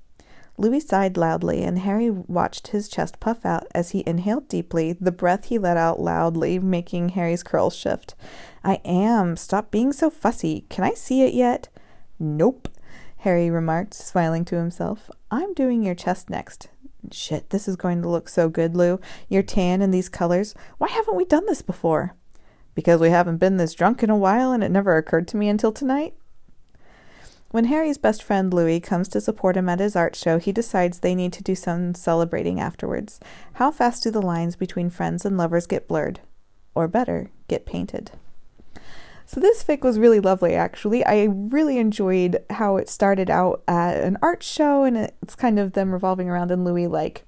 Louis 0.57 0.79
sighed 0.79 1.17
loudly, 1.17 1.63
and 1.63 1.79
Harry 1.79 2.09
watched 2.09 2.67
his 2.67 2.87
chest 2.87 3.19
puff 3.19 3.45
out 3.45 3.65
as 3.73 3.91
he 3.91 4.03
inhaled 4.05 4.47
deeply, 4.47 4.93
the 4.93 5.11
breath 5.11 5.45
he 5.45 5.57
let 5.57 5.77
out 5.77 5.99
loudly, 5.99 6.59
making 6.59 7.09
Harry's 7.09 7.43
curls 7.43 7.75
shift. 7.75 8.13
I 8.63 8.79
am. 8.85 9.35
Stop 9.35 9.71
being 9.71 9.91
so 9.91 10.09
fussy. 10.09 10.65
Can 10.69 10.83
I 10.83 10.91
see 10.91 11.23
it 11.23 11.33
yet? 11.33 11.69
Nope, 12.19 12.69
Harry 13.17 13.49
remarked, 13.49 13.93
smiling 13.93 14.45
to 14.45 14.57
himself. 14.57 15.09
I'm 15.31 15.53
doing 15.53 15.83
your 15.83 15.95
chest 15.95 16.29
next. 16.29 16.69
Shit, 17.11 17.49
this 17.49 17.67
is 17.67 17.75
going 17.75 18.01
to 18.01 18.09
look 18.09 18.29
so 18.29 18.47
good, 18.47 18.75
Lou. 18.75 18.99
Your 19.27 19.43
tan 19.43 19.81
and 19.81 19.93
these 19.93 20.09
colors. 20.09 20.53
Why 20.77 20.87
haven't 20.89 21.15
we 21.15 21.25
done 21.25 21.45
this 21.47 21.61
before? 21.61 22.15
Because 22.75 23.01
we 23.01 23.09
haven't 23.09 23.37
been 23.37 23.57
this 23.57 23.73
drunk 23.73 24.03
in 24.03 24.09
a 24.09 24.17
while 24.17 24.51
and 24.51 24.63
it 24.63 24.71
never 24.71 24.97
occurred 24.97 25.27
to 25.29 25.37
me 25.37 25.49
until 25.49 25.71
tonight? 25.71 26.13
When 27.53 27.65
Harry's 27.65 27.99
best 27.99 28.23
friend 28.23 28.51
Louis 28.51 28.79
comes 28.79 29.07
to 29.09 29.21
support 29.21 29.55
him 29.55 29.69
at 29.69 29.79
his 29.79 29.95
art 29.95 30.15
show, 30.15 30.39
he 30.39 30.51
decides 30.51 30.97
they 30.97 31.13
need 31.13 31.31
to 31.33 31.43
do 31.43 31.53
some 31.53 31.93
celebrating 31.93 32.59
afterwards. 32.59 33.19
How 33.53 33.69
fast 33.69 34.01
do 34.01 34.09
the 34.09 34.23
lines 34.23 34.55
between 34.55 34.89
friends 34.89 35.23
and 35.23 35.37
lovers 35.37 35.67
get 35.67 35.87
blurred? 35.87 36.19
Or 36.73 36.87
better, 36.87 37.29
get 37.47 37.67
painted? 37.67 38.09
So 39.27 39.39
this 39.39 39.63
fic 39.63 39.81
was 39.81 39.99
really 39.99 40.19
lovely 40.19 40.55
actually. 40.55 41.05
I 41.05 41.25
really 41.25 41.77
enjoyed 41.77 42.43
how 42.49 42.77
it 42.77 42.89
started 42.89 43.29
out 43.29 43.61
at 43.67 44.03
an 44.03 44.17
art 44.23 44.41
show 44.41 44.83
and 44.83 44.97
it's 44.97 45.35
kind 45.35 45.59
of 45.59 45.73
them 45.73 45.91
revolving 45.91 46.31
around 46.31 46.49
and 46.49 46.65
Louis 46.65 46.87
like 46.87 47.23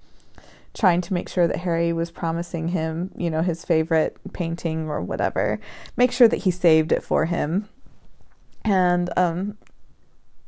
trying 0.74 1.02
to 1.02 1.14
make 1.14 1.30
sure 1.30 1.48
that 1.48 1.58
Harry 1.58 1.94
was 1.94 2.10
promising 2.10 2.70
him, 2.70 3.12
you 3.16 3.30
know, 3.30 3.44
his 3.44 3.64
favorite 3.64 4.18
painting 4.34 4.90
or 4.90 5.02
whatever. 5.02 5.60
Make 5.96 6.12
sure 6.12 6.28
that 6.28 6.46
he 6.46 6.50
saved 6.52 6.92
it 6.92 7.04
for 7.04 7.26
him. 7.26 7.70
And 8.64 9.12
um 9.16 9.60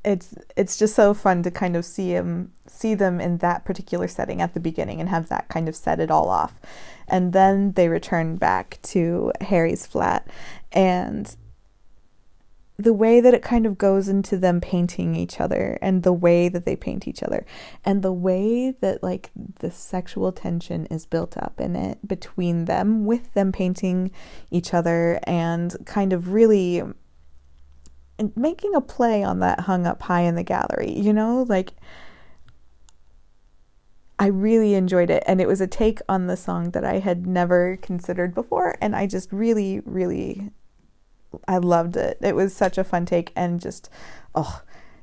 it's 0.04 0.36
it's 0.56 0.77
just 0.77 0.96
so 0.96 1.13
fun 1.13 1.44
to 1.44 1.51
kind 1.51 1.75
of 1.75 1.84
see 1.84 2.10
him 2.12 2.51
see 2.68 2.94
them 2.94 3.20
in 3.20 3.38
that 3.39 3.66
particular 3.66 4.08
setting 4.08 4.42
at 4.42 4.54
the 4.54 4.60
beginning 4.60 5.00
and 5.00 5.10
have 5.10 5.30
that 5.30 5.48
kind 5.50 5.68
of 5.68 5.75
set 5.75 6.00
it 6.00 6.12
all 6.12 6.30
off. 6.30 6.60
And 7.08 7.34
then 7.34 7.74
they 7.74 7.89
return 7.89 8.38
back 8.38 8.80
to 8.84 9.32
Harry's 9.42 9.86
flat 9.86 10.27
and 10.72 11.36
the 12.80 12.94
way 12.94 13.20
that 13.20 13.34
it 13.34 13.42
kind 13.42 13.66
of 13.66 13.77
goes 13.77 14.08
into 14.08 14.38
them 14.38 14.62
painting 14.62 15.16
each 15.16 15.39
other 15.39 15.80
and 15.82 16.04
the 16.04 16.13
way 16.13 16.48
that 16.48 16.63
they 16.63 16.75
paint 16.75 17.08
each 17.08 17.24
other 17.24 17.44
and 17.84 18.04
the 18.04 18.13
way 18.13 18.72
that 18.82 19.01
like 19.01 19.32
the 19.60 19.72
sexual 19.72 20.32
tension 20.32 20.86
is 20.88 21.06
built 21.06 21.36
up 21.38 21.60
in 21.60 21.75
it 21.75 22.08
between 22.08 22.66
them 22.66 23.06
with 23.06 23.34
them 23.34 23.51
painting 23.51 24.12
each 24.51 24.75
other 24.75 25.20
and 25.24 25.75
kind 25.86 26.13
of 26.13 26.32
really 26.32 26.84
making 28.36 28.74
a 28.75 28.81
play 28.81 29.24
on 29.24 29.39
that 29.39 29.62
hung 29.62 29.86
up 29.86 30.01
high 30.03 30.21
in 30.21 30.36
the 30.36 30.43
gallery 30.43 30.91
you 30.91 31.13
know 31.13 31.45
like 31.47 31.74
I 34.19 34.27
really 34.27 34.74
enjoyed 34.74 35.09
it 35.09 35.24
and 35.27 35.39
it 35.39 35.47
was 35.47 35.62
a 35.62 35.67
take 35.67 36.00
on 36.09 36.25
the 36.25 36.38
song 36.38 36.71
that 36.71 36.83
I 36.83 37.00
had 37.00 37.27
never 37.27 37.77
considered 37.77 38.33
before 38.33 38.75
and 38.81 38.95
I 38.95 39.05
just 39.05 39.31
really 39.31 39.81
really 39.86 40.51
I 41.47 41.57
loved 41.57 41.97
it. 41.97 42.17
It 42.21 42.36
was 42.36 42.55
such 42.55 42.77
a 42.77 42.83
fun 42.83 43.05
take 43.05 43.31
and 43.36 43.62
just 43.62 43.89
oh 44.33 44.62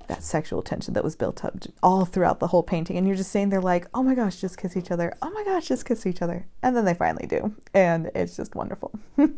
that 0.09 0.23
sexual 0.23 0.63
tension 0.63 0.93
that 0.95 1.05
was 1.05 1.17
built 1.17 1.45
up 1.45 1.57
all 1.83 2.05
throughout 2.05 2.39
the 2.39 2.49
whole 2.49 2.63
painting 2.63 2.99
and 2.99 3.07
you're 3.07 3.17
just 3.17 3.31
saying 3.31 3.49
they're 3.49 3.61
like 3.61 3.87
oh 3.95 4.03
my 4.03 4.17
gosh 4.17 4.41
just 4.41 4.59
kiss 4.59 4.77
each 4.77 4.91
other. 4.91 5.17
Oh 5.23 5.31
my 5.31 5.45
gosh 5.45 5.69
just 5.69 5.87
kiss 5.87 6.07
each 6.07 6.21
other. 6.21 6.47
And 6.61 6.77
then 6.77 6.85
they 6.85 6.95
finally 6.95 7.27
do 7.29 7.55
and 7.73 8.11
it's 8.17 8.37
just 8.37 8.55
wonderful. 8.55 8.93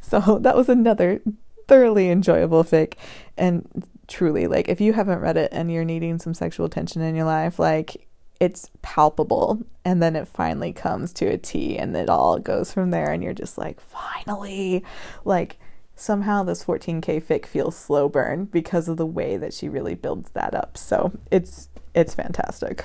So 0.00 0.38
that 0.42 0.56
was 0.56 0.68
another 0.68 1.20
thoroughly 1.66 2.10
enjoyable 2.10 2.64
fic 2.64 2.94
and 3.36 3.86
truly 4.08 4.46
like 4.46 4.68
if 4.68 4.80
you 4.80 4.92
haven't 4.92 5.18
read 5.18 5.36
it 5.36 5.48
and 5.52 5.70
you're 5.70 5.84
needing 5.84 6.18
some 6.18 6.32
sexual 6.32 6.68
tension 6.68 7.02
in 7.02 7.16
your 7.16 7.24
life 7.24 7.58
like 7.58 8.06
it's 8.38 8.70
palpable 8.82 9.62
and 9.84 10.02
then 10.02 10.14
it 10.14 10.28
finally 10.28 10.72
comes 10.72 11.12
to 11.12 11.26
a 11.26 11.38
T 11.38 11.78
and 11.78 11.96
it 11.96 12.08
all 12.08 12.38
goes 12.38 12.72
from 12.72 12.90
there 12.90 13.10
and 13.10 13.22
you're 13.22 13.32
just 13.32 13.56
like 13.56 13.80
finally 13.80 14.84
like 15.24 15.58
somehow 15.94 16.42
this 16.42 16.64
14k 16.64 17.22
fic 17.22 17.46
feels 17.46 17.76
slow 17.76 18.08
burn 18.08 18.44
because 18.44 18.88
of 18.88 18.98
the 18.98 19.06
way 19.06 19.36
that 19.36 19.54
she 19.54 19.68
really 19.68 19.94
builds 19.94 20.30
that 20.30 20.54
up. 20.54 20.76
So 20.76 21.12
it's 21.30 21.68
it's 21.94 22.14
fantastic. 22.14 22.84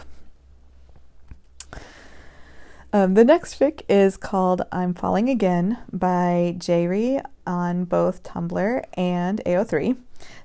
Um, 2.94 3.14
the 3.14 3.24
next 3.24 3.60
fic 3.60 3.82
is 3.88 4.18
called 4.18 4.64
I'm 4.72 4.94
Falling 4.94 5.30
Again 5.30 5.78
by 5.92 6.56
Jayri 6.58 7.24
on 7.46 7.86
both 7.86 8.24
Tumblr 8.24 8.84
and 8.94 9.42
AO3. 9.46 9.98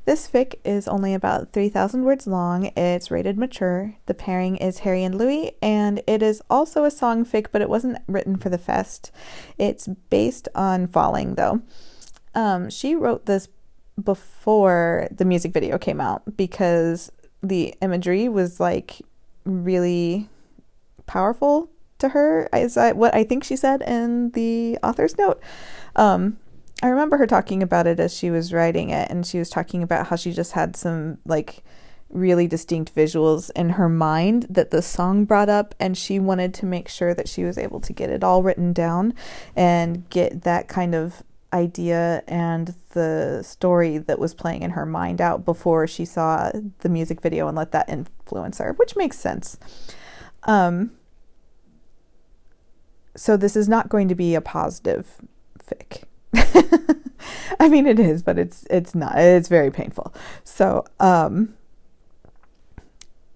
This 0.05 0.29
fic 0.29 0.55
is 0.65 0.89
only 0.89 1.15
about 1.15 1.53
3,000 1.53 2.05
words 2.05 2.27
long. 2.27 2.71
It's 2.77 3.11
rated 3.11 3.37
mature. 3.37 3.95
The 4.07 4.15
pairing 4.15 4.57
is 4.57 4.81
Harry 4.81 5.05
and 5.05 5.17
Louis, 5.17 5.53
and 5.61 6.03
it 6.07 6.23
is 6.23 6.43
also 6.49 6.85
a 6.85 6.91
song 6.91 7.25
fic, 7.25 7.49
but 7.53 7.63
it 7.63 7.69
wasn't 7.69 7.99
written 8.07 8.37
for 8.37 8.49
the 8.49 8.59
fest. 8.59 9.11
It's 9.59 9.89
based 10.11 10.49
on 10.55 10.87
Falling, 10.87 11.35
though. 11.35 11.63
Um, 12.35 12.71
she 12.71 12.95
wrote 12.95 13.27
this 13.27 13.49
before 14.03 15.09
the 15.11 15.25
music 15.25 15.53
video 15.53 15.79
came 15.79 16.01
out 16.01 16.37
because 16.37 17.11
the 17.43 17.75
imagery 17.81 18.29
was 18.29 18.61
like 18.61 19.01
really 19.45 20.29
powerful 21.07 21.71
to 21.99 22.11
her 22.11 22.49
is 22.53 22.77
what 22.77 23.15
I 23.15 23.25
think 23.25 23.45
she 23.45 23.57
said 23.57 23.83
in 23.83 24.31
the 24.33 24.79
author's 24.83 25.17
note. 25.17 25.41
Um, 25.95 26.39
I 26.83 26.89
remember 26.89 27.17
her 27.17 27.27
talking 27.27 27.63
about 27.63 27.87
it 27.87 27.99
as 27.99 28.15
she 28.15 28.31
was 28.31 28.53
writing 28.53 28.91
it, 28.91 29.11
and 29.11 29.27
she 29.27 29.39
was 29.39 29.49
talking 29.49 29.83
about 29.83 30.09
how 30.09 30.17
she 30.17 30.33
just 30.33 30.53
had 30.53 30.77
some 30.77 31.19
like 31.25 31.65
really 32.11 32.47
distinct 32.47 32.95
visuals 32.95 33.51
in 33.57 33.71
her 33.71 33.89
mind 33.89 34.47
that 34.49 34.71
the 34.71 34.83
song 34.83 35.25
brought 35.25 35.49
up, 35.49 35.75
and 35.81 35.97
she 35.97 36.19
wanted 36.19 36.53
to 36.55 36.67
make 36.67 36.89
sure 36.89 37.15
that 37.15 37.29
she 37.29 37.45
was 37.45 37.57
able 37.57 37.81
to 37.81 37.93
get 37.93 38.11
it 38.11 38.23
all 38.23 38.43
written 38.43 38.73
down 38.73 39.15
and 39.57 40.09
get 40.11 40.43
that 40.43 40.69
kind 40.69 40.95
of 40.95 41.23
idea 41.53 42.23
and 42.27 42.75
the 42.91 43.43
story 43.43 43.97
that 43.99 44.19
was 44.19 44.35
playing 44.35 44.63
in 44.63 44.71
her 44.73 44.85
mind 44.85 45.21
out 45.21 45.45
before 45.45 45.87
she 45.87 46.05
saw 46.05 46.51
the 46.81 46.89
music 46.89 47.23
video 47.23 47.49
and 47.49 47.57
let 47.57 47.73
that 47.73 47.89
influence 47.89 48.59
her, 48.59 48.73
which 48.75 48.97
makes 48.97 49.19
sense. 49.19 49.57
Um, 50.43 50.93
so 53.17 53.37
this 53.37 53.57
is 53.57 53.69
not 53.69 53.89
going 53.89 54.09
to 54.09 54.15
be 54.15 54.35
a 54.35 54.41
positive 54.41 55.17
fic. 55.59 56.03
I 57.61 57.69
mean 57.69 57.87
it 57.87 57.99
is, 57.99 58.23
but 58.23 58.39
it's 58.39 58.67
it's 58.71 58.95
not. 58.95 59.19
It's 59.19 59.49
very 59.49 59.71
painful. 59.71 60.15
So, 60.45 60.85
um 61.01 61.55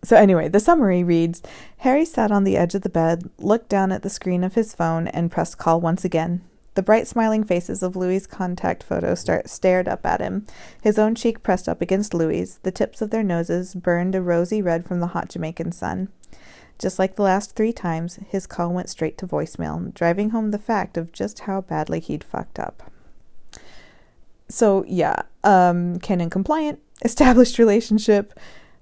so 0.03 0.17
anyway, 0.17 0.49
the 0.49 0.61
summary 0.61 1.05
reads 1.05 1.43
Harry 1.79 2.05
sat 2.05 2.33
on 2.33 2.45
the 2.45 2.57
edge 2.57 2.75
of 2.75 2.83
the 2.83 2.89
bed, 2.89 3.29
looked 3.39 3.69
down 3.69 3.93
at 3.93 4.03
the 4.03 4.11
screen 4.11 4.43
of 4.45 4.55
his 4.55 4.75
phone, 4.75 5.09
and 5.09 5.31
pressed 5.31 5.59
call 5.59 5.81
once 5.81 6.05
again. 6.05 6.43
The 6.75 6.83
bright 6.83 7.07
smiling 7.07 7.45
faces 7.45 7.83
of 7.83 7.97
Louis's 7.97 8.27
contact 8.27 8.83
photo 8.83 9.15
start, 9.15 9.51
stared 9.51 9.89
up 9.89 10.07
at 10.07 10.21
him, 10.21 10.47
his 10.81 10.99
own 10.99 11.15
cheek 11.15 11.43
pressed 11.43 11.69
up 11.69 11.83
against 11.83 12.15
Louis's, 12.15 12.59
the 12.63 12.71
tips 12.71 13.03
of 13.03 13.11
their 13.11 13.25
noses 13.25 13.75
burned 13.75 14.15
a 14.15 14.23
rosy 14.23 14.63
red 14.63 14.87
from 14.87 15.01
the 15.01 15.09
hot 15.09 15.29
Jamaican 15.29 15.73
sun. 15.73 16.09
Just 16.81 16.99
like 16.99 17.17
the 17.17 17.23
last 17.23 17.55
three 17.55 17.75
times, 17.75 18.19
his 18.29 18.47
call 18.47 18.73
went 18.73 18.89
straight 18.89 19.19
to 19.19 19.27
voicemail, 19.27 19.93
driving 19.93 20.31
home 20.31 20.51
the 20.51 20.59
fact 20.59 20.97
of 20.97 21.13
just 21.13 21.41
how 21.41 21.61
badly 21.61 22.01
he'd 22.01 22.25
fucked 22.25 22.59
up. 22.59 22.91
So, 24.49 24.85
yeah, 24.89 25.23
um, 25.45 25.99
canon 25.99 26.31
compliant, 26.31 26.81
established 27.05 27.59
relationship. 27.59 28.33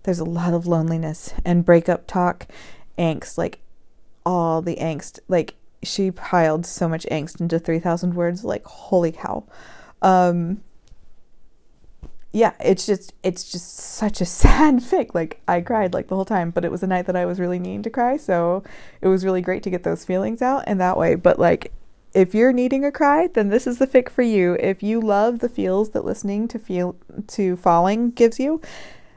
There's 0.05 0.21
a 0.21 0.25
lot 0.25 0.55
of 0.55 0.67
loneliness 0.67 1.35
and 1.45 1.65
breakup 1.65 2.07
talk, 2.07 2.47
angst, 2.97 3.37
like 3.37 3.59
all 4.25 4.63
the 4.63 4.77
angst. 4.77 5.19
Like, 5.27 5.57
she 5.83 6.13
piled 6.13 6.67
so 6.67 6.89
much 6.89 7.05
angst 7.11 7.41
into 7.41 7.59
3000 7.59 8.15
words 8.15 8.45
like 8.45 8.65
holy 8.65 9.13
cow 9.13 9.45
um 10.03 10.61
yeah 12.33 12.53
it's 12.61 12.87
just 12.87 13.15
it's 13.23 13.51
just 13.51 13.77
such 13.77 14.21
a 14.21 14.25
sad 14.41 14.77
fic 14.77 15.15
like 15.15 15.41
i 15.49 15.61
cried 15.61 15.95
like 15.95 16.09
the 16.09 16.15
whole 16.15 16.25
time 16.25 16.51
but 16.51 16.65
it 16.65 16.71
was 16.71 16.83
a 16.83 16.87
night 16.87 17.07
that 17.07 17.17
i 17.17 17.25
was 17.25 17.41
really 17.41 17.59
needing 17.59 17.83
to 17.83 17.91
cry 17.91 18.17
so 18.17 18.63
it 19.01 19.09
was 19.09 19.25
really 19.25 19.41
great 19.41 19.63
to 19.63 19.71
get 19.71 19.83
those 19.83 20.05
feelings 20.05 20.43
out 20.43 20.67
in 20.69 20.79
that 20.79 20.97
way 20.97 21.15
but 21.15 21.39
like 21.39 21.73
if 22.15 22.35
you're 22.35 22.53
needing 22.53 22.85
a 22.85 22.93
cry 22.93 23.29
then 23.29 23.49
this 23.49 23.67
is 23.67 23.79
the 23.79 23.87
fic 23.87 24.09
for 24.09 24.23
you 24.23 24.55
if 24.61 24.83
you 24.83 25.01
love 25.01 25.39
the 25.39 25.49
feels 25.49 25.91
that 25.91 26.05
listening 26.05 26.49
to 26.49 26.59
feel 26.59 26.97
to 27.27 27.57
falling 27.57 28.11
gives 28.11 28.39
you 28.39 28.61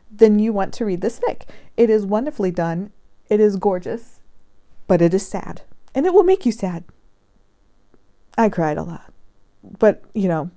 then 0.10 0.39
you 0.39 0.51
want 0.51 0.74
to 0.74 0.86
read 0.86 1.01
this 1.01 1.20
fic 1.20 1.44
it 1.77 1.89
is 1.89 2.06
wonderfully 2.06 2.51
done 2.51 2.91
it 3.30 3.39
is 3.39 3.56
gorgeous 3.56 4.22
but 4.91 5.01
it 5.01 5.13
is 5.13 5.25
sad. 5.25 5.62
And 5.96 6.06
it 6.06 6.13
will 6.13 6.25
make 6.25 6.46
you 6.46 6.51
sad. 6.51 6.84
I 8.38 8.50
cried 8.50 8.77
a 8.77 8.84
lot. 8.84 9.13
But, 9.80 10.03
you 10.13 10.27
know, 10.27 10.51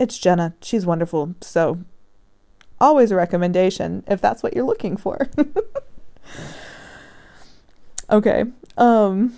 it's 0.00 0.18
Jenna. 0.18 0.54
She's 0.62 0.84
wonderful. 0.84 1.34
So, 1.40 1.78
always 2.80 3.12
a 3.12 3.16
recommendation 3.16 4.02
if 4.08 4.20
that's 4.20 4.42
what 4.42 4.54
you're 4.54 4.64
looking 4.64 4.96
for. 4.96 5.28
okay. 8.10 8.44
Um 8.76 9.34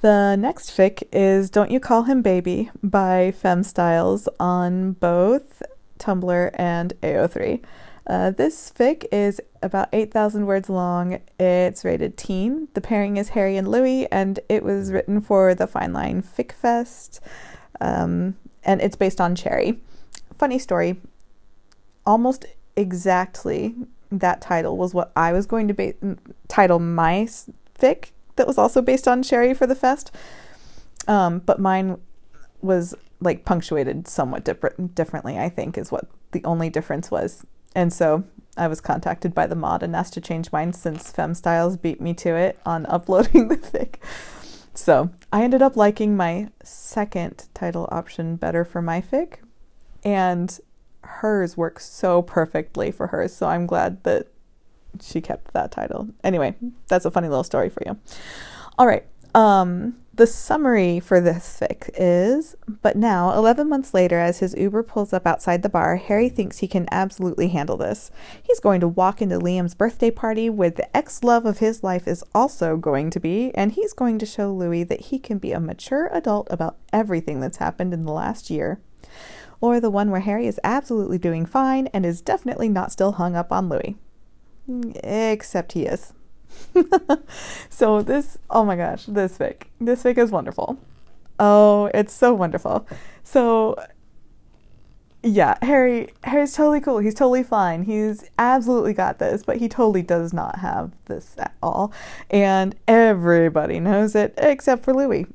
the 0.00 0.36
next 0.36 0.70
fic 0.70 1.02
is 1.12 1.50
Don't 1.50 1.70
You 1.70 1.80
Call 1.80 2.04
Him 2.04 2.22
Baby 2.22 2.70
by 2.82 3.32
Fem 3.32 3.62
Styles 3.62 4.28
on 4.38 4.92
both 4.92 5.62
Tumblr 5.98 6.50
and 6.54 6.92
AO3. 7.02 7.62
Uh, 8.06 8.30
this 8.30 8.70
fic 8.70 9.06
is 9.10 9.40
about 9.62 9.88
8,000 9.92 10.44
words 10.46 10.68
long. 10.68 11.20
It's 11.38 11.84
rated 11.84 12.18
teen. 12.18 12.68
The 12.74 12.82
pairing 12.82 13.16
is 13.16 13.30
Harry 13.30 13.56
and 13.56 13.68
Louis, 13.68 14.06
and 14.10 14.40
it 14.48 14.62
was 14.62 14.92
written 14.92 15.20
for 15.22 15.54
the 15.54 15.66
Fine 15.66 15.94
Line 15.94 16.22
Fic 16.22 16.52
Fest. 16.52 17.20
Um, 17.80 18.36
and 18.64 18.80
it's 18.80 18.96
based 18.96 19.20
on 19.20 19.34
Cherry. 19.34 19.80
Funny 20.38 20.58
story. 20.58 21.00
Almost 22.06 22.46
exactly 22.76 23.74
that 24.10 24.40
title 24.40 24.76
was 24.76 24.94
what 24.94 25.12
I 25.16 25.32
was 25.32 25.46
going 25.46 25.68
to 25.68 25.74
ba- 25.74 25.94
title 26.48 26.78
my 26.78 27.26
fic 27.78 28.10
that 28.36 28.46
was 28.46 28.58
also 28.58 28.82
based 28.82 29.06
on 29.08 29.22
Cherry 29.22 29.54
for 29.54 29.66
the 29.66 29.74
fest. 29.74 30.10
Um, 31.06 31.40
but 31.40 31.60
mine 31.60 31.98
was 32.62 32.94
like 33.20 33.44
punctuated 33.44 34.08
somewhat 34.08 34.44
different 34.44 34.94
differently, 34.94 35.38
I 35.38 35.48
think, 35.48 35.78
is 35.78 35.92
what 35.92 36.06
the 36.32 36.44
only 36.44 36.70
difference 36.70 37.10
was. 37.10 37.44
And 37.74 37.92
so 37.92 38.24
I 38.56 38.68
was 38.68 38.80
contacted 38.80 39.34
by 39.34 39.46
the 39.46 39.56
mod 39.56 39.82
and 39.82 39.96
asked 39.96 40.14
to 40.14 40.20
change 40.20 40.52
mine 40.52 40.72
since 40.72 41.10
Fem 41.10 41.34
Styles 41.34 41.76
beat 41.76 42.00
me 42.00 42.14
to 42.14 42.36
it 42.36 42.58
on 42.64 42.86
uploading 42.86 43.48
the 43.48 43.56
fic. 43.56 43.96
So 44.74 45.10
I 45.32 45.44
ended 45.44 45.62
up 45.62 45.76
liking 45.76 46.16
my 46.16 46.48
second 46.62 47.48
title 47.54 47.88
option 47.90 48.36
better 48.36 48.64
for 48.64 48.82
my 48.82 49.00
fic, 49.00 49.36
and 50.04 50.58
hers 51.02 51.56
works 51.56 51.86
so 51.88 52.22
perfectly 52.22 52.90
for 52.90 53.08
hers. 53.08 53.34
So 53.34 53.46
I'm 53.46 53.66
glad 53.66 54.02
that 54.04 54.28
she 55.00 55.20
kept 55.20 55.52
that 55.52 55.70
title. 55.70 56.08
Anyway, 56.22 56.54
that's 56.88 57.04
a 57.04 57.10
funny 57.10 57.28
little 57.28 57.44
story 57.44 57.68
for 57.68 57.82
you. 57.86 57.98
All 58.78 58.86
right. 58.86 59.06
Um, 59.34 59.96
the 60.16 60.26
summary 60.26 61.00
for 61.00 61.20
this 61.20 61.58
fic 61.60 61.90
is 61.94 62.54
But 62.82 62.96
now, 62.96 63.36
11 63.36 63.68
months 63.68 63.92
later, 63.92 64.18
as 64.18 64.38
his 64.38 64.54
Uber 64.54 64.82
pulls 64.84 65.12
up 65.12 65.26
outside 65.26 65.62
the 65.62 65.68
bar, 65.68 65.96
Harry 65.96 66.28
thinks 66.28 66.58
he 66.58 66.68
can 66.68 66.86
absolutely 66.92 67.48
handle 67.48 67.76
this. 67.76 68.10
He's 68.42 68.60
going 68.60 68.80
to 68.80 68.88
walk 68.88 69.20
into 69.20 69.38
Liam's 69.38 69.74
birthday 69.74 70.10
party 70.10 70.48
where 70.48 70.70
the 70.70 70.94
ex 70.96 71.24
love 71.24 71.46
of 71.46 71.58
his 71.58 71.82
life 71.82 72.06
is 72.06 72.22
also 72.34 72.76
going 72.76 73.10
to 73.10 73.20
be, 73.20 73.52
and 73.54 73.72
he's 73.72 73.92
going 73.92 74.18
to 74.18 74.26
show 74.26 74.52
Louis 74.52 74.84
that 74.84 75.00
he 75.00 75.18
can 75.18 75.38
be 75.38 75.52
a 75.52 75.60
mature 75.60 76.08
adult 76.12 76.46
about 76.50 76.76
everything 76.92 77.40
that's 77.40 77.58
happened 77.58 77.92
in 77.92 78.04
the 78.04 78.12
last 78.12 78.50
year. 78.50 78.80
Or 79.60 79.80
the 79.80 79.90
one 79.90 80.10
where 80.10 80.20
Harry 80.20 80.46
is 80.46 80.60
absolutely 80.62 81.18
doing 81.18 81.46
fine 81.46 81.88
and 81.88 82.06
is 82.06 82.20
definitely 82.20 82.68
not 82.68 82.92
still 82.92 83.12
hung 83.12 83.34
up 83.34 83.50
on 83.50 83.68
Louis. 83.68 83.96
Mm, 84.68 84.98
except 85.02 85.72
he 85.72 85.86
is. 85.86 86.12
so 87.68 88.02
this, 88.02 88.38
oh 88.50 88.64
my 88.64 88.76
gosh, 88.76 89.06
this 89.06 89.38
fic. 89.38 89.64
This 89.80 90.02
fic 90.02 90.18
is 90.18 90.30
wonderful. 90.30 90.78
Oh, 91.38 91.90
it's 91.94 92.12
so 92.12 92.32
wonderful. 92.34 92.86
So 93.22 93.76
yeah, 95.24 95.56
Harry 95.62 96.12
Harry's 96.24 96.52
totally 96.52 96.80
cool. 96.80 96.98
He's 96.98 97.14
totally 97.14 97.42
fine. 97.42 97.84
He's 97.84 98.28
absolutely 98.38 98.92
got 98.92 99.18
this, 99.18 99.42
but 99.42 99.56
he 99.56 99.68
totally 99.68 100.02
does 100.02 100.32
not 100.34 100.58
have 100.58 100.92
this 101.06 101.34
at 101.38 101.54
all. 101.62 101.92
And 102.30 102.74
everybody 102.86 103.80
knows 103.80 104.14
it 104.14 104.34
except 104.36 104.84
for 104.84 104.92
Louis. 104.92 105.26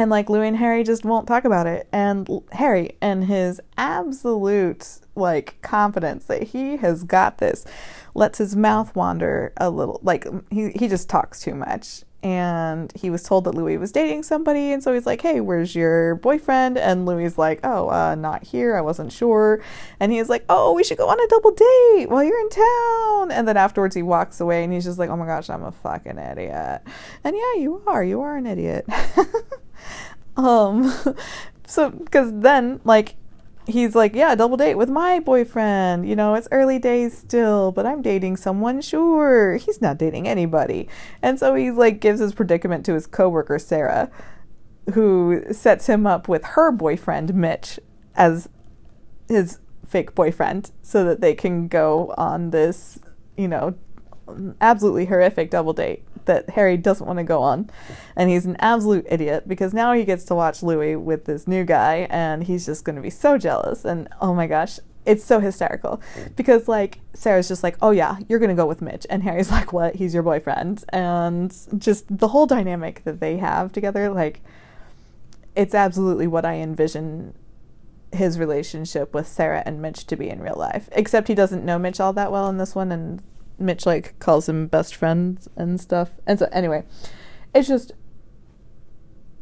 And 0.00 0.10
like 0.10 0.30
Louis 0.30 0.48
and 0.48 0.56
Harry 0.56 0.82
just 0.82 1.04
won't 1.04 1.28
talk 1.28 1.44
about 1.44 1.66
it. 1.66 1.86
And 1.92 2.26
Harry 2.52 2.96
and 3.02 3.24
his 3.24 3.60
absolute 3.76 5.00
like 5.14 5.60
confidence 5.60 6.24
that 6.24 6.42
he 6.42 6.78
has 6.78 7.04
got 7.04 7.36
this 7.36 7.66
lets 8.14 8.38
his 8.38 8.56
mouth 8.56 8.96
wander 8.96 9.52
a 9.58 9.68
little. 9.68 10.00
Like 10.02 10.26
he 10.50 10.70
he 10.70 10.88
just 10.88 11.10
talks 11.10 11.42
too 11.42 11.54
much. 11.54 12.04
And 12.22 12.90
he 12.94 13.10
was 13.10 13.22
told 13.22 13.44
that 13.44 13.54
Louis 13.54 13.76
was 13.76 13.92
dating 13.92 14.22
somebody, 14.24 14.72
and 14.72 14.82
so 14.82 14.92
he's 14.92 15.06
like, 15.06 15.22
"Hey, 15.22 15.40
where's 15.40 15.74
your 15.74 16.16
boyfriend?" 16.16 16.76
And 16.76 17.06
Louis's 17.06 17.38
like, 17.38 17.60
"Oh, 17.64 17.88
uh, 17.88 18.14
not 18.14 18.42
here. 18.44 18.76
I 18.76 18.82
wasn't 18.82 19.10
sure." 19.10 19.62
And 19.98 20.12
he's 20.12 20.28
like, 20.28 20.44
"Oh, 20.48 20.74
we 20.74 20.84
should 20.84 20.98
go 20.98 21.08
on 21.08 21.18
a 21.18 21.26
double 21.28 21.52
date 21.52 22.10
while 22.10 22.22
you're 22.24 22.40
in 22.40 22.50
town." 22.50 23.30
And 23.30 23.48
then 23.48 23.56
afterwards, 23.56 23.94
he 23.96 24.02
walks 24.02 24.38
away, 24.38 24.64
and 24.64 24.72
he's 24.72 24.84
just 24.84 24.98
like, 24.98 25.08
"Oh 25.08 25.16
my 25.16 25.26
gosh, 25.26 25.48
I'm 25.48 25.64
a 25.64 25.72
fucking 25.72 26.18
idiot." 26.18 26.82
And 27.24 27.36
yeah, 27.36 27.60
you 27.62 27.82
are. 27.86 28.04
You 28.04 28.20
are 28.20 28.36
an 28.36 28.46
idiot. 28.46 28.86
um, 30.46 30.92
so 31.66 31.90
because 31.90 32.32
then 32.32 32.80
like 32.84 33.16
he's 33.66 33.94
like, 33.94 34.14
yeah, 34.14 34.34
double 34.34 34.56
date 34.56 34.74
with 34.74 34.88
my 34.88 35.20
boyfriend. 35.20 36.08
You 36.08 36.16
know, 36.16 36.34
it's 36.34 36.48
early 36.50 36.78
days 36.78 37.16
still, 37.16 37.72
but 37.72 37.86
I'm 37.86 38.02
dating 38.02 38.36
someone. 38.36 38.80
Sure, 38.80 39.56
he's 39.56 39.80
not 39.80 39.98
dating 39.98 40.28
anybody. 40.28 40.88
And 41.22 41.38
so 41.38 41.54
he 41.54 41.70
like 41.70 42.00
gives 42.00 42.20
his 42.20 42.34
predicament 42.34 42.84
to 42.86 42.94
his 42.94 43.06
coworker 43.06 43.58
Sarah, 43.58 44.10
who 44.94 45.44
sets 45.52 45.86
him 45.86 46.06
up 46.06 46.28
with 46.28 46.44
her 46.44 46.70
boyfriend 46.72 47.34
Mitch 47.34 47.78
as 48.14 48.48
his 49.28 49.58
fake 49.86 50.14
boyfriend, 50.14 50.70
so 50.82 51.04
that 51.04 51.20
they 51.20 51.34
can 51.34 51.68
go 51.68 52.14
on 52.16 52.50
this, 52.50 52.98
you 53.36 53.48
know, 53.48 53.74
absolutely 54.60 55.06
horrific 55.06 55.50
double 55.50 55.72
date 55.72 56.04
that 56.26 56.50
Harry 56.50 56.76
doesn't 56.76 57.06
want 57.06 57.18
to 57.18 57.24
go 57.24 57.42
on. 57.42 57.70
And 58.16 58.30
he's 58.30 58.46
an 58.46 58.56
absolute 58.58 59.06
idiot 59.08 59.48
because 59.48 59.72
now 59.72 59.92
he 59.92 60.04
gets 60.04 60.24
to 60.24 60.34
watch 60.34 60.62
Louis 60.62 60.96
with 60.96 61.24
this 61.24 61.46
new 61.46 61.64
guy 61.64 62.06
and 62.10 62.44
he's 62.44 62.66
just 62.66 62.84
going 62.84 62.96
to 62.96 63.02
be 63.02 63.10
so 63.10 63.38
jealous. 63.38 63.84
And 63.84 64.08
oh 64.20 64.34
my 64.34 64.46
gosh, 64.46 64.78
it's 65.06 65.24
so 65.24 65.40
hysterical 65.40 66.00
because 66.36 66.68
like 66.68 67.00
Sarah's 67.14 67.48
just 67.48 67.62
like, 67.62 67.76
"Oh 67.80 67.90
yeah, 67.90 68.18
you're 68.28 68.38
going 68.38 68.50
to 68.50 68.54
go 68.54 68.66
with 68.66 68.82
Mitch." 68.82 69.06
And 69.08 69.22
Harry's 69.22 69.50
like, 69.56 69.72
"What? 69.72 69.96
He's 69.96 70.12
your 70.12 70.22
boyfriend." 70.22 70.84
And 70.90 71.56
just 71.78 72.04
the 72.18 72.28
whole 72.28 72.46
dynamic 72.46 73.02
that 73.04 73.20
they 73.20 73.38
have 73.38 73.72
together 73.72 74.10
like 74.10 74.42
it's 75.56 75.74
absolutely 75.74 76.26
what 76.26 76.44
I 76.44 76.54
envision 76.54 77.34
his 78.12 78.38
relationship 78.38 79.14
with 79.14 79.26
Sarah 79.26 79.62
and 79.66 79.80
Mitch 79.80 80.06
to 80.06 80.16
be 80.16 80.28
in 80.28 80.40
real 80.40 80.56
life. 80.56 80.88
Except 80.92 81.28
he 81.28 81.34
doesn't 81.34 81.64
know 81.64 81.78
Mitch 81.78 82.00
all 82.00 82.12
that 82.12 82.32
well 82.32 82.48
in 82.48 82.58
this 82.58 82.74
one 82.74 82.92
and 82.92 83.22
Mitch 83.60 83.86
like 83.86 84.18
calls 84.18 84.48
him 84.48 84.66
best 84.66 84.94
friends 84.94 85.48
and 85.56 85.80
stuff. 85.80 86.10
And 86.26 86.38
so 86.38 86.48
anyway, 86.52 86.84
it's 87.54 87.68
just 87.68 87.92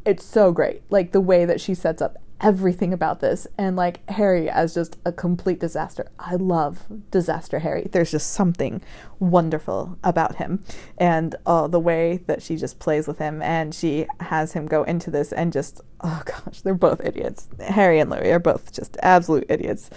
it's 0.04 0.24
so 0.24 0.52
great. 0.52 0.82
Like 0.90 1.12
the 1.12 1.20
way 1.20 1.44
that 1.44 1.60
she 1.60 1.74
sets 1.74 2.00
up 2.00 2.18
everything 2.40 2.92
about 2.92 3.20
this 3.20 3.46
and 3.56 3.76
like 3.76 4.08
Harry 4.10 4.48
as 4.48 4.74
just 4.74 4.96
a 5.04 5.12
complete 5.12 5.58
disaster. 5.58 6.10
I 6.18 6.36
love 6.36 6.86
disaster 7.10 7.58
Harry. 7.60 7.88
There's 7.90 8.10
just 8.10 8.30
something 8.30 8.80
wonderful 9.18 9.98
about 10.04 10.36
him 10.36 10.62
and 10.96 11.34
uh, 11.46 11.66
the 11.66 11.80
way 11.80 12.18
that 12.26 12.42
she 12.42 12.56
just 12.56 12.78
plays 12.78 13.08
with 13.08 13.18
him 13.18 13.42
and 13.42 13.74
she 13.74 14.06
has 14.20 14.52
him 14.52 14.66
go 14.66 14.84
into 14.84 15.10
this 15.10 15.32
and 15.32 15.52
just 15.52 15.80
oh 16.00 16.22
gosh, 16.24 16.60
they're 16.60 16.74
both 16.74 17.04
idiots. 17.04 17.48
Harry 17.60 17.98
and 17.98 18.10
Louis 18.10 18.30
are 18.30 18.38
both 18.38 18.72
just 18.72 18.96
absolute 19.02 19.46
idiots. 19.48 19.90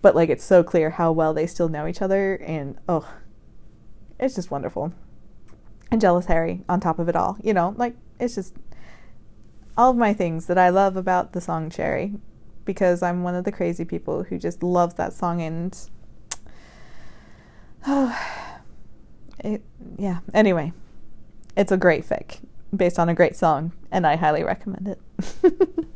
But 0.00 0.14
like 0.14 0.30
it's 0.30 0.44
so 0.44 0.62
clear 0.62 0.90
how 0.90 1.12
well 1.12 1.34
they 1.34 1.46
still 1.46 1.68
know 1.68 1.86
each 1.86 2.02
other 2.02 2.36
and 2.36 2.78
oh 2.88 3.08
it's 4.18 4.34
just 4.34 4.50
wonderful. 4.50 4.92
And 5.90 6.00
jealous 6.00 6.26
Harry 6.26 6.62
on 6.68 6.80
top 6.80 6.98
of 6.98 7.08
it 7.08 7.16
all. 7.16 7.36
You 7.42 7.54
know, 7.54 7.74
like 7.76 7.96
it's 8.18 8.34
just 8.34 8.54
all 9.76 9.90
of 9.90 9.96
my 9.96 10.12
things 10.12 10.46
that 10.46 10.58
I 10.58 10.68
love 10.68 10.96
about 10.96 11.32
the 11.32 11.40
song 11.40 11.70
Cherry 11.70 12.14
because 12.64 13.02
I'm 13.02 13.22
one 13.22 13.34
of 13.34 13.44
the 13.44 13.52
crazy 13.52 13.84
people 13.84 14.24
who 14.24 14.38
just 14.38 14.62
loves 14.62 14.94
that 14.94 15.12
song 15.12 15.42
and 15.42 15.78
oh 17.86 18.18
it 19.40 19.62
yeah. 19.98 20.20
Anyway, 20.32 20.72
it's 21.56 21.72
a 21.72 21.76
great 21.76 22.06
fic 22.06 22.40
based 22.74 22.98
on 22.98 23.08
a 23.08 23.14
great 23.14 23.36
song 23.36 23.72
and 23.90 24.06
I 24.06 24.16
highly 24.16 24.42
recommend 24.42 24.88
it. 24.88 25.00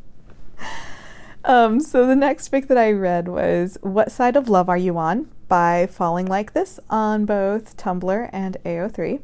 um 1.49 1.81
so 1.81 2.07
the 2.07 2.15
next 2.15 2.53
fic 2.53 2.69
that 2.69 2.79
I 2.79 2.93
read 2.93 3.27
was 3.27 3.79
What 3.81 4.13
Side 4.13 4.37
of 4.37 4.49
Love 4.49 4.69
Are 4.69 4.77
You 4.77 4.99
On? 4.99 5.29
by 5.49 5.87
Falling 5.87 6.27
Like 6.27 6.53
This 6.53 6.79
on 6.91 7.25
both 7.25 7.77
Tumblr 7.79 8.31
and 8.33 8.59
AO3. 8.65 9.21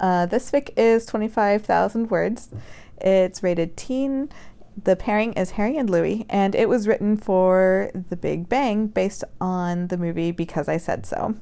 Uh, 0.00 0.24
this 0.26 0.50
fic 0.50 0.70
is 0.78 1.04
25,000 1.04 2.10
words. 2.10 2.48
It's 3.00 3.42
rated 3.42 3.76
teen. 3.76 4.30
The 4.82 4.96
pairing 4.96 5.34
is 5.34 5.52
Harry 5.52 5.76
and 5.76 5.90
Louis, 5.90 6.24
and 6.30 6.54
it 6.54 6.68
was 6.68 6.88
written 6.88 7.16
for 7.16 7.90
The 8.08 8.16
Big 8.16 8.48
Bang 8.48 8.86
based 8.86 9.24
on 9.40 9.88
the 9.88 9.98
movie 9.98 10.30
Because 10.30 10.68
I 10.68 10.78
Said 10.78 11.04
So. 11.04 11.34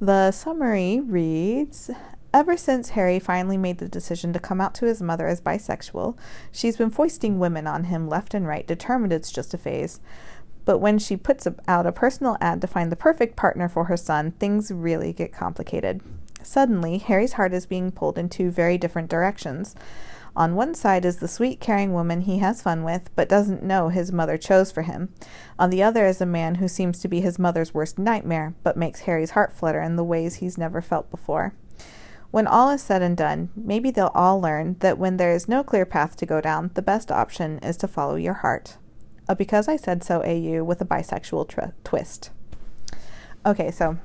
The 0.00 0.32
summary 0.32 1.00
reads 1.00 1.90
Ever 2.32 2.56
since 2.56 2.90
Harry 2.90 3.18
finally 3.18 3.56
made 3.56 3.78
the 3.78 3.88
decision 3.88 4.32
to 4.32 4.38
come 4.38 4.60
out 4.60 4.72
to 4.76 4.86
his 4.86 5.02
mother 5.02 5.26
as 5.26 5.40
bisexual, 5.40 6.16
she's 6.52 6.76
been 6.76 6.90
foisting 6.90 7.40
women 7.40 7.66
on 7.66 7.84
him 7.84 8.08
left 8.08 8.34
and 8.34 8.46
right, 8.46 8.64
determined 8.64 9.12
it's 9.12 9.32
just 9.32 9.52
a 9.52 9.58
phase. 9.58 9.98
But 10.64 10.78
when 10.78 11.00
she 11.00 11.16
puts 11.16 11.48
out 11.66 11.86
a 11.86 11.92
personal 11.92 12.36
ad 12.40 12.60
to 12.60 12.68
find 12.68 12.92
the 12.92 12.96
perfect 12.96 13.34
partner 13.34 13.68
for 13.68 13.84
her 13.84 13.96
son, 13.96 14.30
things 14.32 14.70
really 14.70 15.12
get 15.12 15.32
complicated. 15.32 16.02
Suddenly, 16.40 16.98
Harry's 16.98 17.32
heart 17.32 17.52
is 17.52 17.66
being 17.66 17.90
pulled 17.90 18.16
in 18.16 18.28
two 18.28 18.52
very 18.52 18.78
different 18.78 19.10
directions. 19.10 19.74
On 20.36 20.54
one 20.54 20.74
side 20.74 21.04
is 21.04 21.16
the 21.16 21.26
sweet, 21.26 21.58
caring 21.58 21.92
woman 21.92 22.20
he 22.20 22.38
has 22.38 22.62
fun 22.62 22.84
with, 22.84 23.10
but 23.16 23.28
doesn't 23.28 23.64
know 23.64 23.88
his 23.88 24.12
mother 24.12 24.38
chose 24.38 24.70
for 24.70 24.82
him. 24.82 25.12
On 25.58 25.70
the 25.70 25.82
other 25.82 26.06
is 26.06 26.20
a 26.20 26.26
man 26.26 26.56
who 26.56 26.68
seems 26.68 27.00
to 27.00 27.08
be 27.08 27.20
his 27.20 27.40
mother's 27.40 27.74
worst 27.74 27.98
nightmare, 27.98 28.54
but 28.62 28.76
makes 28.76 29.00
Harry's 29.00 29.32
heart 29.32 29.52
flutter 29.52 29.82
in 29.82 29.96
the 29.96 30.04
ways 30.04 30.36
he's 30.36 30.56
never 30.56 30.80
felt 30.80 31.10
before. 31.10 31.54
When 32.30 32.46
all 32.46 32.70
is 32.70 32.82
said 32.82 33.02
and 33.02 33.16
done, 33.16 33.50
maybe 33.56 33.90
they'll 33.90 34.12
all 34.14 34.40
learn 34.40 34.76
that 34.80 34.98
when 34.98 35.16
there 35.16 35.32
is 35.32 35.48
no 35.48 35.64
clear 35.64 35.84
path 35.84 36.16
to 36.16 36.26
go 36.26 36.40
down, 36.40 36.70
the 36.74 36.82
best 36.82 37.10
option 37.10 37.58
is 37.58 37.76
to 37.78 37.88
follow 37.88 38.14
your 38.14 38.34
heart. 38.34 38.76
A 39.28 39.34
Because 39.34 39.68
I 39.68 39.76
Said 39.76 40.04
So 40.04 40.22
AU 40.22 40.62
with 40.62 40.80
a 40.80 40.84
bisexual 40.84 41.48
tr- 41.48 41.72
twist. 41.82 42.30
Okay, 43.44 43.70
so 43.70 43.98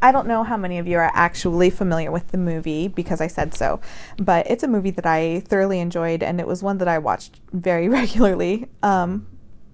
I 0.00 0.10
don't 0.10 0.26
know 0.26 0.42
how 0.42 0.56
many 0.56 0.78
of 0.78 0.86
you 0.86 0.98
are 0.98 1.10
actually 1.14 1.70
familiar 1.70 2.10
with 2.10 2.28
the 2.28 2.38
movie 2.38 2.88
because 2.88 3.20
I 3.20 3.26
said 3.26 3.54
so, 3.54 3.80
but 4.16 4.48
it's 4.50 4.62
a 4.62 4.68
movie 4.68 4.90
that 4.90 5.06
I 5.06 5.40
thoroughly 5.40 5.80
enjoyed 5.80 6.22
and 6.22 6.40
it 6.40 6.46
was 6.46 6.62
one 6.62 6.78
that 6.78 6.88
I 6.88 6.98
watched 6.98 7.40
very 7.52 7.88
regularly 8.00 8.68
um, 8.82 9.26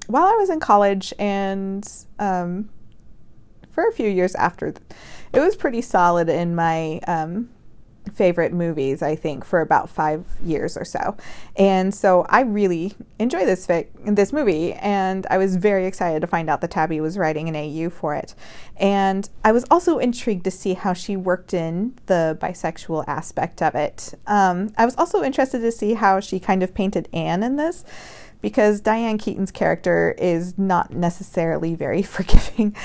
while 0.06 0.24
I 0.24 0.34
was 0.34 0.50
in 0.50 0.60
college 0.60 1.14
and 1.18 1.86
um, 2.18 2.68
for 3.70 3.86
a 3.86 3.92
few 3.92 4.08
years 4.08 4.34
after. 4.34 4.74
It 5.32 5.40
was 5.40 5.56
pretty 5.56 5.82
solid 5.82 6.28
in 6.28 6.54
my 6.54 7.00
um, 7.06 7.50
favorite 8.08 8.52
movies, 8.52 9.02
I 9.02 9.14
think, 9.14 9.44
for 9.44 9.60
about 9.60 9.88
five 9.88 10.26
years 10.42 10.76
or 10.76 10.84
so. 10.84 11.16
And 11.56 11.94
so 11.94 12.26
I 12.28 12.40
really 12.40 12.94
enjoy 13.18 13.44
this 13.44 13.66
fic, 13.66 13.88
this 14.04 14.32
movie, 14.32 14.72
and 14.74 15.26
I 15.30 15.38
was 15.38 15.56
very 15.56 15.86
excited 15.86 16.20
to 16.20 16.26
find 16.26 16.50
out 16.50 16.60
that 16.60 16.70
Tabby 16.70 17.00
was 17.00 17.18
writing 17.18 17.48
an 17.48 17.56
AU 17.56 17.90
for 17.90 18.14
it. 18.14 18.34
And 18.76 19.28
I 19.44 19.52
was 19.52 19.64
also 19.70 19.98
intrigued 19.98 20.44
to 20.44 20.50
see 20.50 20.74
how 20.74 20.92
she 20.92 21.16
worked 21.16 21.54
in 21.54 21.94
the 22.06 22.36
bisexual 22.40 23.04
aspect 23.06 23.62
of 23.62 23.74
it. 23.74 24.14
Um, 24.26 24.72
I 24.76 24.84
was 24.84 24.96
also 24.96 25.22
interested 25.22 25.60
to 25.60 25.72
see 25.72 25.94
how 25.94 26.20
she 26.20 26.40
kind 26.40 26.62
of 26.62 26.74
painted 26.74 27.08
Anne 27.12 27.42
in 27.42 27.56
this. 27.56 27.84
Because 28.40 28.80
Diane 28.80 29.18
Keaton's 29.18 29.50
character 29.50 30.14
is 30.16 30.56
not 30.56 30.92
necessarily 30.92 31.74
very 31.74 32.02
forgiving. 32.14 32.76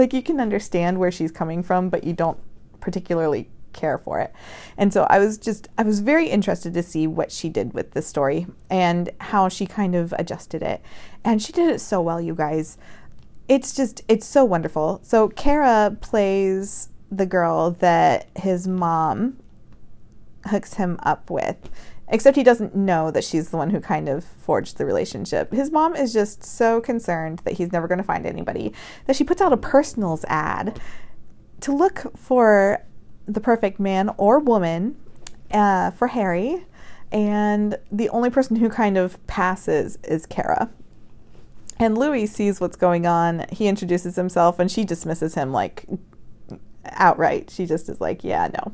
Like, 0.00 0.12
you 0.12 0.22
can 0.22 0.40
understand 0.40 0.98
where 0.98 1.12
she's 1.12 1.30
coming 1.30 1.62
from, 1.62 1.88
but 1.88 2.04
you 2.04 2.12
don't 2.12 2.38
particularly 2.80 3.48
care 3.72 3.98
for 3.98 4.18
it. 4.20 4.32
And 4.76 4.92
so 4.92 5.06
I 5.08 5.18
was 5.18 5.38
just, 5.38 5.68
I 5.78 5.82
was 5.82 6.00
very 6.00 6.28
interested 6.28 6.74
to 6.74 6.82
see 6.82 7.06
what 7.06 7.30
she 7.30 7.48
did 7.48 7.72
with 7.72 7.92
the 7.92 8.02
story 8.02 8.46
and 8.68 9.10
how 9.20 9.48
she 9.48 9.66
kind 9.66 9.94
of 9.94 10.12
adjusted 10.18 10.62
it. 10.62 10.82
And 11.24 11.40
she 11.40 11.52
did 11.52 11.68
it 11.70 11.80
so 11.80 12.00
well, 12.00 12.20
you 12.20 12.34
guys. 12.34 12.78
It's 13.48 13.74
just, 13.74 14.02
it's 14.08 14.26
so 14.26 14.44
wonderful. 14.44 15.00
So 15.02 15.28
Kara 15.28 15.96
plays 16.00 16.88
the 17.10 17.26
girl 17.26 17.72
that 17.72 18.28
his 18.36 18.66
mom 18.66 19.36
hooks 20.46 20.74
him 20.74 20.98
up 21.02 21.30
with. 21.30 21.56
Except 22.12 22.36
he 22.36 22.42
doesn't 22.42 22.74
know 22.74 23.10
that 23.12 23.22
she's 23.22 23.50
the 23.50 23.56
one 23.56 23.70
who 23.70 23.80
kind 23.80 24.08
of 24.08 24.24
forged 24.24 24.78
the 24.78 24.84
relationship. 24.84 25.52
His 25.52 25.70
mom 25.70 25.94
is 25.94 26.12
just 26.12 26.42
so 26.42 26.80
concerned 26.80 27.40
that 27.44 27.54
he's 27.54 27.70
never 27.70 27.86
going 27.86 27.98
to 27.98 28.04
find 28.04 28.26
anybody 28.26 28.72
that 29.06 29.14
she 29.14 29.22
puts 29.22 29.40
out 29.40 29.52
a 29.52 29.56
personals 29.56 30.24
ad 30.26 30.80
to 31.60 31.72
look 31.72 32.16
for 32.16 32.84
the 33.26 33.40
perfect 33.40 33.78
man 33.78 34.10
or 34.16 34.40
woman 34.40 34.96
uh, 35.52 35.92
for 35.92 36.08
Harry, 36.08 36.66
and 37.12 37.78
the 37.90 38.08
only 38.08 38.30
person 38.30 38.56
who 38.56 38.68
kind 38.68 38.96
of 38.96 39.24
passes 39.26 39.98
is 40.04 40.26
Kara. 40.26 40.70
And 41.78 41.96
Louis 41.96 42.26
sees 42.26 42.60
what's 42.60 42.76
going 42.76 43.06
on. 43.06 43.46
He 43.50 43.68
introduces 43.68 44.16
himself, 44.16 44.58
and 44.58 44.70
she 44.70 44.84
dismisses 44.84 45.34
him 45.34 45.52
like 45.52 45.86
outright. 46.84 47.50
She 47.50 47.66
just 47.66 47.88
is 47.88 48.00
like, 48.00 48.24
"Yeah, 48.24 48.48
no." 48.48 48.72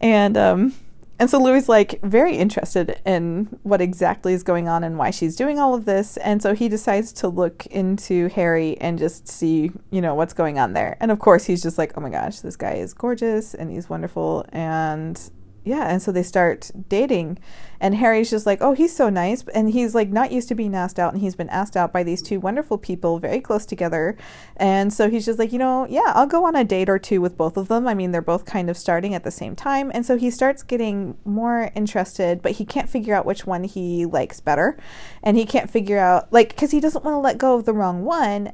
And 0.00 0.36
um, 0.36 0.74
and 1.18 1.30
so 1.30 1.38
Louis 1.38 1.68
like 1.68 2.00
very 2.02 2.36
interested 2.36 3.00
in 3.06 3.58
what 3.62 3.80
exactly 3.80 4.34
is 4.34 4.42
going 4.42 4.68
on 4.68 4.82
and 4.82 4.98
why 4.98 5.10
she's 5.10 5.36
doing 5.36 5.58
all 5.58 5.74
of 5.74 5.84
this. 5.84 6.16
And 6.18 6.42
so 6.42 6.54
he 6.54 6.68
decides 6.68 7.12
to 7.14 7.28
look 7.28 7.66
into 7.66 8.28
Harry 8.30 8.76
and 8.80 8.98
just 8.98 9.28
see, 9.28 9.70
you 9.90 10.00
know, 10.00 10.14
what's 10.14 10.32
going 10.34 10.58
on 10.58 10.72
there. 10.72 10.96
And 11.00 11.10
of 11.10 11.20
course, 11.20 11.44
he's 11.44 11.62
just 11.62 11.78
like, 11.78 11.92
oh 11.96 12.00
my 12.00 12.10
gosh, 12.10 12.40
this 12.40 12.56
guy 12.56 12.74
is 12.74 12.92
gorgeous 12.94 13.54
and 13.54 13.70
he's 13.70 13.88
wonderful. 13.88 14.44
And 14.48 15.20
yeah, 15.64 15.88
and 15.88 16.02
so 16.02 16.12
they 16.12 16.22
start 16.22 16.70
dating, 16.88 17.38
and 17.84 17.96
Harry's 17.96 18.30
just 18.30 18.46
like, 18.46 18.62
oh, 18.62 18.72
he's 18.72 18.96
so 18.96 19.10
nice, 19.10 19.44
and 19.54 19.68
he's 19.68 19.94
like 19.94 20.08
not 20.08 20.32
used 20.32 20.48
to 20.48 20.54
being 20.54 20.74
asked 20.74 20.98
out, 20.98 21.12
and 21.12 21.20
he's 21.20 21.34
been 21.36 21.50
asked 21.50 21.76
out 21.76 21.92
by 21.92 22.02
these 22.02 22.22
two 22.22 22.40
wonderful 22.40 22.78
people, 22.78 23.18
very 23.18 23.42
close 23.42 23.66
together, 23.66 24.16
and 24.56 24.90
so 24.90 25.10
he's 25.10 25.26
just 25.26 25.38
like, 25.38 25.52
you 25.52 25.58
know, 25.58 25.86
yeah, 25.90 26.14
I'll 26.14 26.26
go 26.26 26.46
on 26.46 26.56
a 26.56 26.64
date 26.64 26.88
or 26.88 26.98
two 26.98 27.20
with 27.20 27.36
both 27.36 27.58
of 27.58 27.68
them. 27.68 27.86
I 27.86 27.92
mean, 27.92 28.10
they're 28.10 28.22
both 28.22 28.46
kind 28.46 28.70
of 28.70 28.78
starting 28.78 29.14
at 29.14 29.22
the 29.22 29.30
same 29.30 29.54
time, 29.54 29.90
and 29.92 30.06
so 30.06 30.16
he 30.16 30.30
starts 30.30 30.62
getting 30.62 31.18
more 31.26 31.70
interested, 31.74 32.40
but 32.40 32.52
he 32.52 32.64
can't 32.64 32.88
figure 32.88 33.14
out 33.14 33.26
which 33.26 33.46
one 33.46 33.64
he 33.64 34.06
likes 34.06 34.40
better, 34.40 34.78
and 35.22 35.36
he 35.36 35.44
can't 35.44 35.68
figure 35.68 35.98
out 35.98 36.32
like 36.32 36.48
because 36.48 36.70
he 36.70 36.80
doesn't 36.80 37.04
want 37.04 37.16
to 37.16 37.18
let 37.18 37.36
go 37.36 37.54
of 37.54 37.66
the 37.66 37.74
wrong 37.74 38.02
one, 38.02 38.50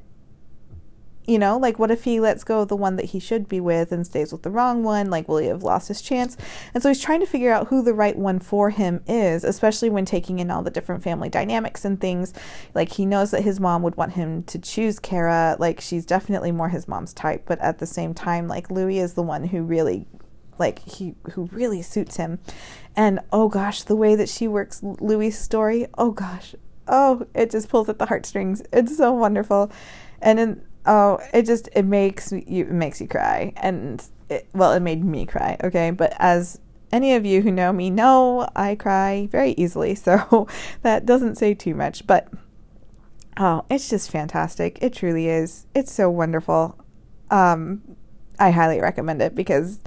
you 1.27 1.39
know, 1.39 1.59
like 1.59 1.79
what 1.79 1.91
if 1.91 2.05
he 2.05 2.19
lets 2.19 2.45
go 2.45 2.61
of 2.61 2.69
the 2.69 2.77
one 2.77 2.97
that 2.97 3.07
he 3.07 3.21
should 3.21 3.49
be 3.49 3.61
with 3.61 3.93
and 3.93 4.07
stays 4.07 4.33
with 4.33 4.43
the 4.43 4.51
wrong 4.51 4.83
one? 4.83 5.11
Like, 5.11 5.29
will 5.29 5.39
he 5.39 5.47
have 5.47 5.63
lost 5.63 5.89
his 5.89 6.03
chance? 6.03 6.37
And 6.75 6.83
so 6.83 6.89
he's 6.89 7.01
trying 7.01 7.21
to 7.21 7.27
figure 7.27 7.53
out 7.53 7.69
who 7.69 7.83
the 7.83 7.95
right 7.95 8.17
one 8.17 8.41
for 8.41 8.71
him 8.71 9.03
is, 9.07 9.45
especially 9.45 9.91
when 9.91 10.05
taking 10.05 10.39
in 10.39 10.51
all 10.51 10.63
the 10.63 10.71
different 10.71 11.03
family 11.03 11.29
dynamics 11.29 11.85
and 11.85 12.01
things. 12.01 12.33
Like, 12.75 12.93
he 12.93 13.07
knows 13.07 13.31
that 13.31 13.43
his 13.43 13.61
mom 13.61 13.83
would 13.83 13.97
want 13.97 14.13
him 14.13 14.43
to 14.45 14.59
choose 14.59 14.99
Kara. 14.99 15.57
Like, 15.59 15.81
she's 15.81 16.07
definitely 16.07 16.53
more 16.53 16.71
his 16.71 16.89
mom's 16.89 17.13
type, 17.13 17.45
but 17.47 17.59
at 17.61 17.79
the 17.79 17.87
same 17.87 18.15
time, 18.15 18.49
like, 18.49 18.71
Louis 18.71 18.99
is 18.99 19.15
the 19.15 19.23
one 19.23 19.45
who 19.45 19.63
really 19.63 20.07
like 20.59 20.81
he 20.81 21.15
who 21.33 21.49
really 21.53 21.81
suits 21.81 22.17
him 22.17 22.39
and 22.95 23.19
oh 23.33 23.49
gosh 23.49 23.83
the 23.83 23.97
way 23.97 24.15
that 24.15 24.29
she 24.29 24.47
works 24.47 24.83
louis 24.83 25.31
story 25.31 25.87
oh 25.97 26.11
gosh 26.11 26.55
oh 26.87 27.27
it 27.35 27.51
just 27.51 27.71
pulls 27.71 27.89
at 27.89 27.99
the 27.99 28.05
heartstrings 28.05 28.63
it's 28.71 28.95
so 28.99 29.11
wonderful 29.11 29.73
and 30.21 30.39
in 30.39 30.63
oh, 30.87 31.19
it 31.33 31.47
just 31.47 31.69
it 31.75 31.85
makes 31.85 32.33
you 32.33 32.65
it 32.65 32.73
makes 32.73 33.01
you 33.01 33.09
cry, 33.09 33.53
and 33.57 34.03
it, 34.29 34.49
well, 34.53 34.73
it 34.73 34.81
made 34.81 35.05
me 35.05 35.27
cry. 35.27 35.57
Okay, 35.63 35.91
but 35.91 36.15
as 36.19 36.61
any 36.93 37.15
of 37.15 37.25
you 37.25 37.43
who 37.43 37.51
know 37.51 37.73
me 37.73 37.91
know, 37.91 38.49
I 38.57 38.75
cry 38.75 39.29
very 39.31 39.53
easily, 39.53 39.95
so 39.97 40.49
that 40.83 41.07
doesn't 41.07 41.37
say 41.37 41.55
too 41.55 41.75
much. 41.75 42.07
But 42.07 42.29
oh, 43.39 43.65
it's 43.71 43.89
just 43.89 44.11
fantastic. 44.11 44.79
It 44.81 44.93
truly 44.93 45.29
is. 45.29 45.67
It's 45.75 45.93
so 45.93 46.11
wonderful. 46.11 46.79
Um, 47.31 47.83
I 48.39 48.51
highly 48.51 48.81
recommend 48.81 49.23
it 49.23 49.35
because 49.35 49.81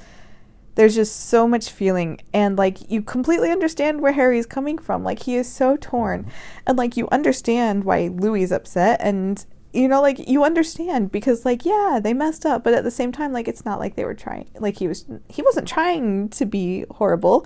there's 0.75 0.95
just 0.95 1.27
so 1.27 1.47
much 1.47 1.69
feeling 1.69 2.19
and 2.33 2.57
like 2.57 2.89
you 2.89 3.01
completely 3.01 3.51
understand 3.51 4.01
where 4.01 4.13
Harry's 4.13 4.45
coming 4.45 4.77
from. 4.77 5.03
Like 5.03 5.23
he 5.23 5.35
is 5.35 5.51
so 5.51 5.77
torn 5.77 6.31
and 6.65 6.77
like 6.77 6.97
you 6.97 7.07
understand 7.11 7.83
why 7.83 8.07
Louis 8.07 8.43
is 8.43 8.51
upset 8.51 8.99
and 9.01 9.45
you 9.73 9.87
know 9.87 10.01
like 10.01 10.29
you 10.29 10.43
understand 10.43 11.11
because 11.11 11.45
like 11.45 11.65
yeah 11.65 11.99
they 12.01 12.13
messed 12.13 12.45
up 12.45 12.63
but 12.63 12.73
at 12.73 12.83
the 12.83 12.91
same 12.91 13.11
time 13.11 13.33
like 13.33 13.47
it's 13.47 13.65
not 13.65 13.79
like 13.79 13.95
they 13.95 14.05
were 14.05 14.13
trying 14.13 14.49
like 14.59 14.77
he 14.77 14.87
was 14.87 15.05
he 15.27 15.41
wasn't 15.41 15.67
trying 15.67 16.29
to 16.29 16.45
be 16.45 16.85
horrible. 16.91 17.45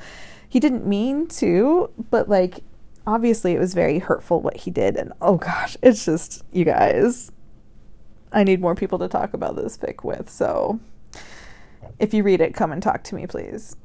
He 0.50 0.62
didn't 0.62 0.86
mean 0.88 1.28
to 1.28 1.90
but 2.10 2.30
like 2.30 2.64
obviously 3.06 3.54
it 3.54 3.60
was 3.60 3.74
very 3.74 4.00
hurtful 4.00 4.42
what 4.42 4.58
he 4.58 4.72
did 4.72 4.98
and 4.98 5.14
oh 5.22 5.38
gosh 5.38 5.78
it's 5.82 6.06
just 6.06 6.44
you 6.52 6.66
guys 6.66 7.32
i 8.34 8.44
need 8.44 8.60
more 8.60 8.76
people 8.76 9.00
to 9.00 9.08
talk 9.08 9.34
about 9.34 9.56
this 9.56 9.78
fic 9.78 10.04
with 10.04 10.30
so 10.30 10.80
if 12.00 12.14
you 12.14 12.22
read 12.24 12.42
it 12.42 12.54
come 12.54 12.72
and 12.72 12.84
talk 12.84 13.04
to 13.04 13.16
me 13.16 13.26
please 13.26 13.78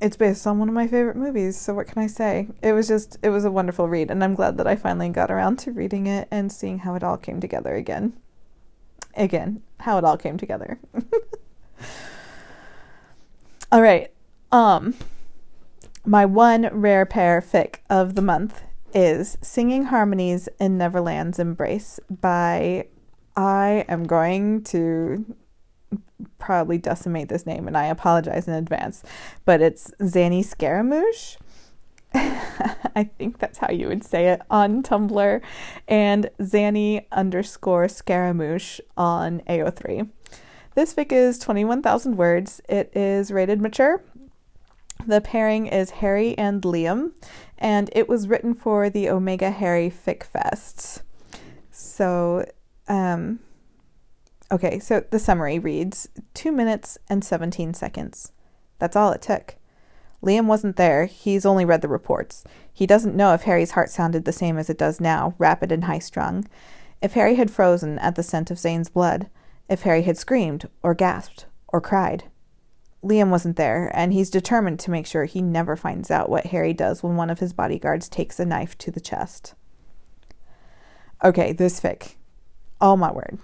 it's 0.00 0.16
based 0.16 0.46
on 0.46 0.58
one 0.58 0.68
of 0.68 0.74
my 0.74 0.86
favorite 0.86 1.16
movies, 1.16 1.56
so 1.56 1.74
what 1.74 1.86
can 1.86 2.02
I 2.02 2.06
say? 2.06 2.48
It 2.62 2.72
was 2.72 2.88
just, 2.88 3.18
it 3.22 3.30
was 3.30 3.44
a 3.44 3.50
wonderful 3.50 3.88
read, 3.88 4.10
and 4.10 4.22
I'm 4.22 4.34
glad 4.34 4.58
that 4.58 4.66
I 4.66 4.76
finally 4.76 5.08
got 5.08 5.30
around 5.30 5.58
to 5.60 5.72
reading 5.72 6.06
it 6.06 6.28
and 6.30 6.52
seeing 6.52 6.80
how 6.80 6.94
it 6.94 7.02
all 7.02 7.16
came 7.16 7.40
together 7.40 7.74
again. 7.74 8.12
Again, 9.14 9.62
how 9.80 9.96
it 9.98 10.04
all 10.04 10.18
came 10.18 10.36
together. 10.36 10.78
all 13.72 13.80
right. 13.80 14.12
Um, 14.52 14.94
my 16.04 16.26
one 16.26 16.68
rare 16.72 17.06
pair 17.06 17.40
fic 17.40 17.76
of 17.88 18.14
the 18.14 18.22
month 18.22 18.62
is 18.94 19.38
Singing 19.40 19.84
Harmonies 19.84 20.48
in 20.60 20.78
Neverland's 20.78 21.38
Embrace 21.38 21.98
by 22.08 22.86
I 23.34 23.84
am 23.88 24.04
going 24.04 24.62
to 24.64 25.34
probably 26.38 26.78
decimate 26.78 27.28
this 27.28 27.46
name, 27.46 27.66
and 27.66 27.76
I 27.76 27.86
apologize 27.86 28.48
in 28.48 28.54
advance, 28.54 29.02
but 29.44 29.60
it's 29.60 29.90
Zanny 30.00 30.44
Scaramouche. 30.44 31.36
I 32.14 33.10
think 33.18 33.38
that's 33.38 33.58
how 33.58 33.70
you 33.70 33.88
would 33.88 34.04
say 34.04 34.28
it 34.28 34.40
on 34.50 34.82
Tumblr, 34.82 35.40
and 35.88 36.30
Zanny 36.40 37.06
underscore 37.12 37.88
Scaramouche 37.88 38.80
on 38.96 39.40
AO3. 39.48 40.08
This 40.74 40.94
fic 40.94 41.12
is 41.12 41.38
21,000 41.38 42.16
words. 42.16 42.60
It 42.68 42.94
is 42.94 43.30
rated 43.30 43.60
mature. 43.60 44.02
The 45.06 45.20
pairing 45.20 45.66
is 45.66 45.90
Harry 45.90 46.36
and 46.36 46.62
Liam, 46.62 47.12
and 47.58 47.90
it 47.94 48.08
was 48.08 48.28
written 48.28 48.54
for 48.54 48.90
the 48.90 49.08
Omega 49.08 49.50
Harry 49.50 49.90
Fic 49.90 50.24
Fest. 50.24 51.02
So, 51.70 52.44
um, 52.88 53.40
Okay, 54.50 54.78
so 54.78 55.04
the 55.10 55.18
summary 55.18 55.58
reads 55.58 56.08
2 56.34 56.52
minutes 56.52 56.98
and 57.08 57.24
17 57.24 57.74
seconds. 57.74 58.32
That's 58.78 58.94
all 58.94 59.10
it 59.10 59.22
took. 59.22 59.56
Liam 60.22 60.46
wasn't 60.46 60.76
there. 60.76 61.06
He's 61.06 61.44
only 61.44 61.64
read 61.64 61.82
the 61.82 61.88
reports. 61.88 62.44
He 62.72 62.86
doesn't 62.86 63.16
know 63.16 63.34
if 63.34 63.42
Harry's 63.42 63.72
heart 63.72 63.90
sounded 63.90 64.24
the 64.24 64.32
same 64.32 64.56
as 64.56 64.70
it 64.70 64.78
does 64.78 65.00
now, 65.00 65.34
rapid 65.38 65.72
and 65.72 65.84
high 65.84 65.98
strung. 65.98 66.46
If 67.02 67.12
Harry 67.14 67.34
had 67.34 67.50
frozen 67.50 67.98
at 67.98 68.14
the 68.14 68.22
scent 68.22 68.50
of 68.50 68.58
Zayn's 68.58 68.88
blood. 68.88 69.28
If 69.68 69.82
Harry 69.82 70.02
had 70.02 70.16
screamed, 70.16 70.68
or 70.82 70.94
gasped, 70.94 71.46
or 71.68 71.80
cried. 71.80 72.24
Liam 73.02 73.30
wasn't 73.30 73.56
there, 73.56 73.90
and 73.94 74.12
he's 74.12 74.30
determined 74.30 74.78
to 74.80 74.90
make 74.90 75.06
sure 75.06 75.24
he 75.24 75.42
never 75.42 75.76
finds 75.76 76.10
out 76.10 76.30
what 76.30 76.46
Harry 76.46 76.72
does 76.72 77.02
when 77.02 77.16
one 77.16 77.30
of 77.30 77.40
his 77.40 77.52
bodyguards 77.52 78.08
takes 78.08 78.38
a 78.38 78.44
knife 78.44 78.78
to 78.78 78.90
the 78.90 79.00
chest. 79.00 79.54
Okay, 81.22 81.52
this 81.52 81.80
fic. 81.80 82.14
Oh 82.80 82.96
my 82.96 83.10
word. 83.10 83.38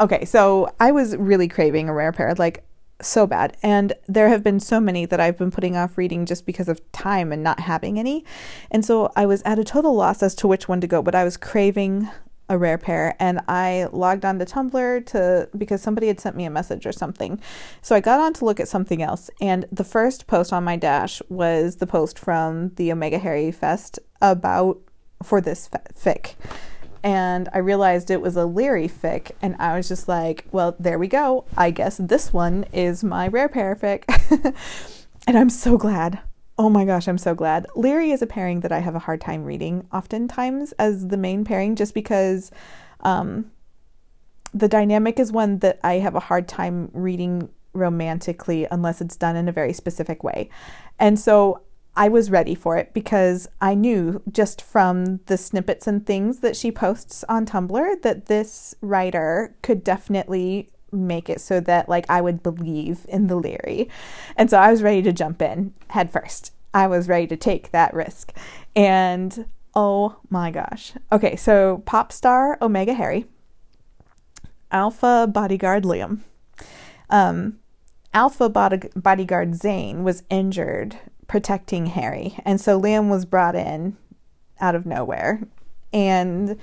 Okay, 0.00 0.24
so 0.24 0.72
I 0.78 0.92
was 0.92 1.16
really 1.16 1.48
craving 1.48 1.88
a 1.88 1.92
rare 1.92 2.12
pair, 2.12 2.34
like 2.36 2.64
so 3.00 3.26
bad. 3.26 3.56
And 3.62 3.92
there 4.06 4.28
have 4.28 4.42
been 4.42 4.60
so 4.60 4.80
many 4.80 5.06
that 5.06 5.20
I've 5.20 5.38
been 5.38 5.50
putting 5.50 5.76
off 5.76 5.98
reading 5.98 6.26
just 6.26 6.46
because 6.46 6.68
of 6.68 6.80
time 6.92 7.32
and 7.32 7.42
not 7.42 7.60
having 7.60 7.98
any. 7.98 8.24
And 8.70 8.84
so 8.84 9.12
I 9.16 9.26
was 9.26 9.42
at 9.42 9.58
a 9.58 9.64
total 9.64 9.94
loss 9.94 10.22
as 10.22 10.34
to 10.36 10.48
which 10.48 10.68
one 10.68 10.80
to 10.80 10.86
go, 10.86 11.02
but 11.02 11.14
I 11.14 11.24
was 11.24 11.36
craving 11.36 12.08
a 12.48 12.56
rare 12.56 12.78
pair 12.78 13.14
and 13.18 13.40
I 13.46 13.88
logged 13.92 14.24
on 14.24 14.38
to 14.38 14.46
Tumblr 14.46 15.06
to 15.06 15.48
because 15.56 15.82
somebody 15.82 16.06
had 16.06 16.18
sent 16.18 16.34
me 16.34 16.46
a 16.46 16.50
message 16.50 16.86
or 16.86 16.92
something. 16.92 17.40
So 17.82 17.94
I 17.94 18.00
got 18.00 18.20
on 18.20 18.32
to 18.34 18.44
look 18.44 18.58
at 18.58 18.68
something 18.68 19.02
else 19.02 19.30
and 19.40 19.66
the 19.70 19.84
first 19.84 20.26
post 20.26 20.52
on 20.52 20.64
my 20.64 20.76
dash 20.76 21.20
was 21.28 21.76
the 21.76 21.86
post 21.86 22.18
from 22.18 22.70
the 22.76 22.90
Omega 22.90 23.18
Harry 23.18 23.50
Fest 23.52 23.98
about 24.22 24.78
for 25.22 25.42
this 25.42 25.68
fic 25.94 26.36
and 27.02 27.48
I 27.52 27.58
realized 27.58 28.10
it 28.10 28.20
was 28.20 28.36
a 28.36 28.40
Lirry 28.40 28.90
fic, 28.90 29.32
and 29.40 29.56
I 29.58 29.76
was 29.76 29.88
just 29.88 30.08
like, 30.08 30.44
well, 30.50 30.76
there 30.78 30.98
we 30.98 31.08
go. 31.08 31.44
I 31.56 31.70
guess 31.70 31.96
this 31.98 32.32
one 32.32 32.64
is 32.72 33.04
my 33.04 33.28
rare 33.28 33.48
pair 33.48 33.76
fic. 33.76 34.04
and 35.26 35.38
I'm 35.38 35.50
so 35.50 35.76
glad. 35.76 36.20
Oh 36.58 36.68
my 36.68 36.84
gosh, 36.84 37.06
I'm 37.06 37.18
so 37.18 37.34
glad. 37.34 37.66
Lirry 37.76 38.12
is 38.12 38.22
a 38.22 38.26
pairing 38.26 38.60
that 38.60 38.72
I 38.72 38.80
have 38.80 38.96
a 38.96 39.00
hard 39.00 39.20
time 39.20 39.44
reading 39.44 39.86
oftentimes 39.92 40.72
as 40.72 41.08
the 41.08 41.16
main 41.16 41.44
pairing 41.44 41.76
just 41.76 41.94
because 41.94 42.50
um, 43.00 43.52
the 44.52 44.68
dynamic 44.68 45.20
is 45.20 45.30
one 45.30 45.58
that 45.58 45.78
I 45.84 45.94
have 45.94 46.16
a 46.16 46.20
hard 46.20 46.48
time 46.48 46.90
reading 46.92 47.48
romantically 47.74 48.66
unless 48.70 49.00
it's 49.00 49.16
done 49.16 49.36
in 49.36 49.48
a 49.48 49.52
very 49.52 49.72
specific 49.72 50.24
way. 50.24 50.50
And 50.98 51.18
so 51.18 51.62
I 51.96 52.08
was 52.08 52.30
ready 52.30 52.54
for 52.54 52.76
it 52.76 52.94
because 52.94 53.48
I 53.60 53.74
knew 53.74 54.22
just 54.30 54.62
from 54.62 55.18
the 55.26 55.36
snippets 55.36 55.86
and 55.86 56.06
things 56.06 56.40
that 56.40 56.56
she 56.56 56.70
posts 56.70 57.24
on 57.28 57.44
Tumblr 57.44 58.02
that 58.02 58.26
this 58.26 58.74
writer 58.80 59.56
could 59.62 59.82
definitely 59.82 60.70
make 60.92 61.28
it 61.28 61.40
so 61.40 61.60
that 61.60 61.88
like 61.88 62.06
I 62.08 62.20
would 62.20 62.42
believe 62.42 63.04
in 63.08 63.26
the 63.26 63.34
Lirry. 63.34 63.88
And 64.36 64.48
so 64.48 64.58
I 64.58 64.70
was 64.70 64.82
ready 64.82 65.02
to 65.02 65.12
jump 65.12 65.42
in 65.42 65.74
head 65.90 66.10
first. 66.10 66.52
I 66.72 66.86
was 66.86 67.08
ready 67.08 67.26
to 67.26 67.36
take 67.36 67.70
that 67.72 67.94
risk. 67.94 68.32
And 68.76 69.46
oh 69.74 70.16
my 70.30 70.50
gosh. 70.50 70.92
Okay, 71.10 71.36
so 71.36 71.82
pop 71.86 72.12
star 72.12 72.58
Omega 72.62 72.94
Harry, 72.94 73.26
Alpha 74.70 75.28
bodyguard 75.32 75.84
Liam. 75.84 76.20
Um, 77.10 77.58
Alpha 78.14 78.48
body- 78.48 78.90
bodyguard 78.96 79.52
Zayn 79.52 80.02
was 80.02 80.22
injured 80.30 80.96
protecting 81.28 81.86
Harry. 81.86 82.36
And 82.44 82.60
so 82.60 82.80
Liam 82.80 83.10
was 83.10 83.24
brought 83.24 83.54
in 83.54 83.96
out 84.60 84.74
of 84.74 84.86
nowhere. 84.86 85.40
And 85.92 86.58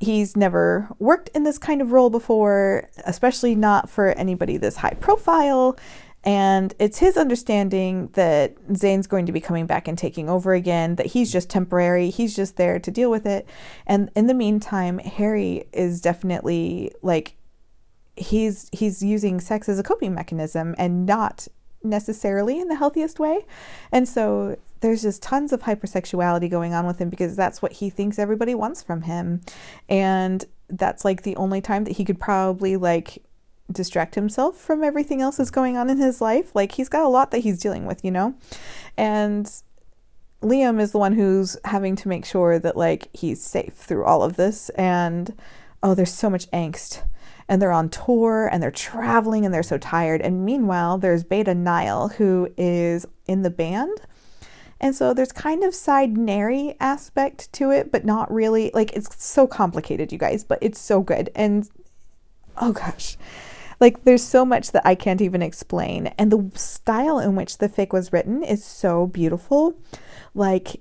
he's 0.00 0.36
never 0.36 0.88
worked 0.98 1.28
in 1.34 1.44
this 1.44 1.58
kind 1.58 1.80
of 1.80 1.92
role 1.92 2.10
before, 2.10 2.88
especially 3.04 3.54
not 3.54 3.88
for 3.88 4.08
anybody 4.12 4.56
this 4.56 4.76
high 4.76 4.96
profile. 4.98 5.78
And 6.22 6.74
it's 6.78 6.98
his 6.98 7.16
understanding 7.16 8.08
that 8.12 8.54
Zayn's 8.68 9.06
going 9.06 9.24
to 9.26 9.32
be 9.32 9.40
coming 9.40 9.66
back 9.66 9.88
and 9.88 9.96
taking 9.96 10.28
over 10.28 10.52
again, 10.52 10.96
that 10.96 11.06
he's 11.06 11.32
just 11.32 11.48
temporary, 11.48 12.10
he's 12.10 12.36
just 12.36 12.56
there 12.56 12.78
to 12.78 12.90
deal 12.90 13.10
with 13.10 13.24
it. 13.26 13.46
And 13.86 14.10
in 14.14 14.26
the 14.26 14.34
meantime, 14.34 14.98
Harry 14.98 15.64
is 15.72 16.00
definitely 16.00 16.92
like 17.00 17.36
he's 18.16 18.68
he's 18.72 19.02
using 19.02 19.40
sex 19.40 19.66
as 19.66 19.78
a 19.78 19.82
coping 19.82 20.14
mechanism 20.14 20.74
and 20.76 21.06
not 21.06 21.48
necessarily 21.82 22.60
in 22.60 22.68
the 22.68 22.76
healthiest 22.76 23.18
way. 23.18 23.46
And 23.90 24.08
so 24.08 24.56
there's 24.80 25.02
just 25.02 25.22
tons 25.22 25.52
of 25.52 25.62
hypersexuality 25.62 26.50
going 26.50 26.74
on 26.74 26.86
with 26.86 26.98
him 26.98 27.10
because 27.10 27.36
that's 27.36 27.62
what 27.62 27.72
he 27.74 27.90
thinks 27.90 28.18
everybody 28.18 28.54
wants 28.54 28.82
from 28.82 29.02
him. 29.02 29.40
And 29.88 30.44
that's 30.68 31.04
like 31.04 31.22
the 31.22 31.36
only 31.36 31.60
time 31.60 31.84
that 31.84 31.96
he 31.96 32.04
could 32.04 32.18
probably 32.18 32.76
like 32.76 33.22
distract 33.70 34.14
himself 34.14 34.56
from 34.56 34.82
everything 34.82 35.20
else 35.20 35.36
that's 35.36 35.50
going 35.50 35.76
on 35.76 35.90
in 35.90 35.98
his 35.98 36.20
life. 36.20 36.54
Like 36.54 36.72
he's 36.72 36.88
got 36.88 37.04
a 37.04 37.08
lot 37.08 37.30
that 37.30 37.38
he's 37.38 37.60
dealing 37.60 37.86
with, 37.86 38.04
you 38.04 38.10
know? 38.10 38.34
And 38.96 39.50
Liam 40.42 40.80
is 40.80 40.92
the 40.92 40.98
one 40.98 41.12
who's 41.12 41.56
having 41.64 41.96
to 41.96 42.08
make 42.08 42.24
sure 42.24 42.58
that 42.58 42.76
like 42.76 43.08
he's 43.12 43.42
safe 43.42 43.74
through 43.74 44.04
all 44.04 44.22
of 44.22 44.36
this 44.36 44.70
and 44.70 45.38
oh 45.82 45.94
there's 45.94 46.12
so 46.12 46.30
much 46.30 46.50
angst 46.50 47.02
and 47.50 47.60
they're 47.60 47.72
on 47.72 47.88
tour 47.88 48.48
and 48.50 48.62
they're 48.62 48.70
traveling 48.70 49.44
and 49.44 49.52
they're 49.52 49.64
so 49.64 49.76
tired. 49.76 50.20
And 50.20 50.44
meanwhile, 50.44 50.98
there's 50.98 51.24
Beta 51.24 51.52
Niall 51.52 52.10
who 52.10 52.48
is 52.56 53.04
in 53.26 53.42
the 53.42 53.50
band. 53.50 54.00
And 54.80 54.94
so 54.94 55.12
there's 55.12 55.32
kind 55.32 55.64
of 55.64 55.74
side 55.74 56.16
narry 56.16 56.76
aspect 56.78 57.52
to 57.54 57.72
it, 57.72 57.90
but 57.90 58.04
not 58.04 58.32
really. 58.32 58.70
Like 58.72 58.92
it's 58.92 59.22
so 59.22 59.48
complicated, 59.48 60.12
you 60.12 60.16
guys, 60.16 60.44
but 60.44 60.60
it's 60.62 60.78
so 60.78 61.02
good. 61.02 61.28
And 61.34 61.68
oh 62.56 62.72
gosh. 62.72 63.18
Like 63.80 64.04
there's 64.04 64.22
so 64.22 64.44
much 64.44 64.70
that 64.70 64.86
I 64.86 64.94
can't 64.94 65.20
even 65.20 65.42
explain. 65.42 66.06
And 66.18 66.30
the 66.30 66.56
style 66.56 67.18
in 67.18 67.34
which 67.34 67.58
the 67.58 67.68
fic 67.68 67.92
was 67.92 68.12
written 68.12 68.44
is 68.44 68.64
so 68.64 69.08
beautiful. 69.08 69.74
Like 70.34 70.80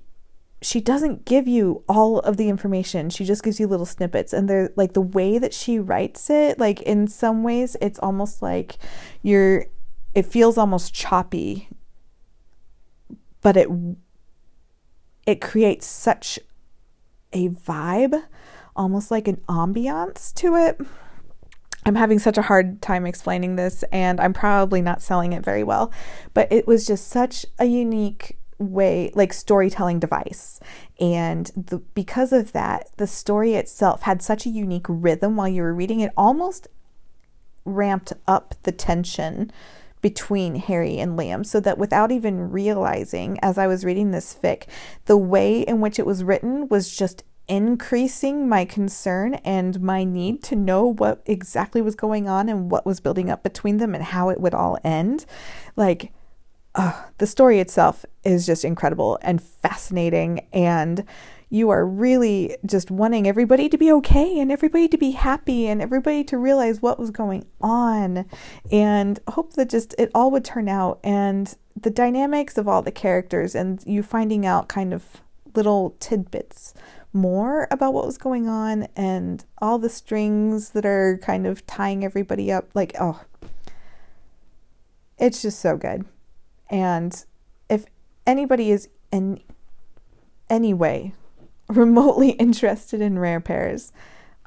she 0.61 0.81
doesn't 0.81 1.25
give 1.25 1.47
you 1.47 1.83
all 1.87 2.19
of 2.19 2.37
the 2.37 2.49
information. 2.49 3.09
She 3.09 3.23
just 3.23 3.43
gives 3.43 3.59
you 3.59 3.67
little 3.67 3.85
snippets. 3.85 4.33
And 4.33 4.49
they're 4.49 4.71
like 4.75 4.93
the 4.93 5.01
way 5.01 5.37
that 5.37 5.53
she 5.53 5.79
writes 5.79 6.29
it, 6.29 6.59
like 6.59 6.81
in 6.81 7.07
some 7.07 7.43
ways, 7.43 7.77
it's 7.81 7.99
almost 7.99 8.41
like 8.41 8.77
you're, 9.21 9.67
it 10.13 10.25
feels 10.25 10.57
almost 10.57 10.93
choppy, 10.93 11.69
but 13.41 13.55
it, 13.55 13.69
it 15.25 15.39
creates 15.39 15.85
such 15.85 16.39
a 17.31 17.49
vibe, 17.49 18.21
almost 18.75 19.11
like 19.11 19.27
an 19.27 19.37
ambiance 19.47 20.33
to 20.33 20.55
it. 20.55 20.81
I'm 21.85 21.95
having 21.95 22.19
such 22.19 22.37
a 22.37 22.41
hard 22.41 22.81
time 22.81 23.05
explaining 23.05 23.55
this, 23.55 23.83
and 23.91 24.19
I'm 24.19 24.33
probably 24.33 24.81
not 24.81 25.01
selling 25.01 25.31
it 25.31 25.45
very 25.45 25.63
well, 25.63 25.93
but 26.33 26.51
it 26.51 26.67
was 26.67 26.85
just 26.85 27.07
such 27.07 27.45
a 27.57 27.65
unique 27.65 28.38
way 28.59 29.11
like 29.15 29.33
storytelling 29.33 29.99
device. 29.99 30.59
And 30.99 31.51
the, 31.55 31.79
because 31.79 32.31
of 32.31 32.51
that 32.51 32.89
the 32.97 33.07
story 33.07 33.55
itself 33.55 34.03
had 34.03 34.21
such 34.21 34.45
a 34.45 34.49
unique 34.49 34.85
rhythm 34.87 35.35
while 35.35 35.47
you 35.47 35.61
were 35.61 35.73
reading. 35.73 36.01
It 36.01 36.11
almost 36.15 36.67
ramped 37.65 38.13
up 38.27 38.55
the 38.63 38.71
tension 38.71 39.51
between 40.01 40.55
Harry 40.55 40.97
and 40.97 41.17
Liam 41.17 41.45
so 41.45 41.59
that 41.59 41.77
without 41.77 42.11
even 42.11 42.51
realizing 42.51 43.37
as 43.41 43.57
I 43.57 43.67
was 43.67 43.83
reading 43.83 44.11
this 44.11 44.37
fic 44.41 44.63
the 45.05 45.17
way 45.17 45.61
in 45.61 45.81
which 45.81 45.99
it 45.99 46.05
was 46.05 46.23
written 46.23 46.69
was 46.69 46.95
just 46.95 47.23
increasing 47.49 48.47
my 48.47 48.63
concern 48.63 49.33
and 49.35 49.81
my 49.81 50.03
need 50.03 50.43
to 50.43 50.55
know 50.55 50.85
what 50.85 51.21
exactly 51.25 51.81
was 51.81 51.95
going 51.95 52.29
on 52.29 52.47
and 52.47 52.69
what 52.69 52.85
was 52.85 52.99
building 52.99 53.29
up 53.29 53.41
between 53.43 53.77
them 53.77 53.95
and 53.95 54.03
how 54.03 54.29
it 54.29 54.39
would 54.39 54.53
all 54.53 54.77
end. 54.83 55.25
Like 55.75 56.13
uh, 56.79 56.93
the 57.17 57.27
story 57.27 57.59
itself 57.59 58.05
is 58.23 58.45
just 58.45 58.63
incredible 58.63 59.19
and 59.21 59.41
fascinating 59.41 60.47
and 60.53 61.03
you 61.49 61.69
are 61.71 61.85
really 61.85 62.55
just 62.65 62.89
wanting 62.89 63.27
everybody 63.27 63.67
to 63.67 63.77
be 63.77 63.91
okay 63.91 64.39
and 64.39 64.49
everybody 64.49 64.87
to 64.87 64.97
be 64.97 65.11
happy 65.11 65.67
and 65.67 65.81
everybody 65.81 66.23
to 66.23 66.37
realize 66.37 66.81
what 66.81 66.97
was 66.97 67.11
going 67.11 67.45
on. 67.59 68.25
And 68.71 69.19
hope 69.27 69.53
that 69.53 69.69
just 69.69 69.93
it 69.97 70.09
all 70.15 70.31
would 70.31 70.45
turn 70.45 70.69
out 70.69 71.01
and 71.03 71.53
the 71.75 71.89
dynamics 71.89 72.57
of 72.57 72.65
all 72.65 72.81
the 72.81 72.93
characters 72.93 73.55
and 73.55 73.83
you 73.85 74.01
finding 74.01 74.45
out 74.45 74.69
kind 74.69 74.93
of 74.93 75.21
little 75.55 75.97
tidbits 75.99 76.73
more 77.11 77.67
about 77.71 77.93
what 77.93 78.05
was 78.05 78.17
going 78.17 78.47
on 78.47 78.87
and 78.95 79.43
all 79.57 79.79
the 79.79 79.89
strings 79.89 80.69
that 80.69 80.85
are 80.85 81.19
kind 81.21 81.45
of 81.45 81.67
tying 81.67 82.05
everybody 82.05 82.51
up 82.51 82.69
like 82.75 82.93
oh 82.99 83.19
it's 85.17 85.41
just 85.41 85.59
so 85.59 85.75
good 85.75 86.05
and 86.69 87.25
if 87.69 87.85
anybody 88.25 88.71
is 88.71 88.89
in 89.11 89.41
any 90.49 90.73
way 90.73 91.13
remotely 91.67 92.31
interested 92.31 93.01
in 93.01 93.19
rare 93.19 93.39
pairs, 93.39 93.91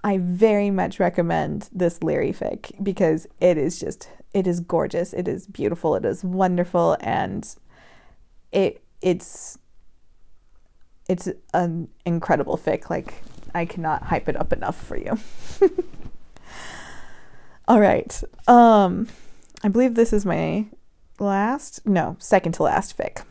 I 0.05 0.19
very 0.19 0.71
much 0.71 0.99
recommend 0.99 1.69
this 1.73 2.01
Lirry 2.01 2.37
fic 2.37 2.73
because 2.83 3.27
it 3.41 3.57
is 3.57 3.79
just 3.79 4.09
it 4.35 4.47
is 4.47 4.61
gorgeous, 4.61 5.13
it 5.13 5.29
is 5.29 5.47
beautiful, 5.47 5.95
it 5.95 6.05
is 6.05 6.25
wonderful, 6.25 6.97
and 7.01 7.55
it 8.51 8.83
it's 9.01 9.59
it's 11.09 11.29
an 11.55 11.89
incredible 12.05 12.57
fic. 12.57 12.91
Like 12.91 13.23
I 13.55 13.65
cannot 13.65 14.05
hype 14.05 14.29
it 14.29 14.37
up 14.37 14.53
enough 14.53 14.77
for 14.77 14.97
you. 14.97 15.19
All 17.69 17.81
right. 17.81 18.23
Um, 18.49 19.09
I 19.63 19.69
believe 19.69 19.95
this 19.95 20.13
is 20.13 20.27
my 20.27 20.67
last, 21.25 21.87
no, 21.87 22.17
second 22.19 22.53
to 22.53 22.65
last 22.65 22.97
fic 22.97 23.23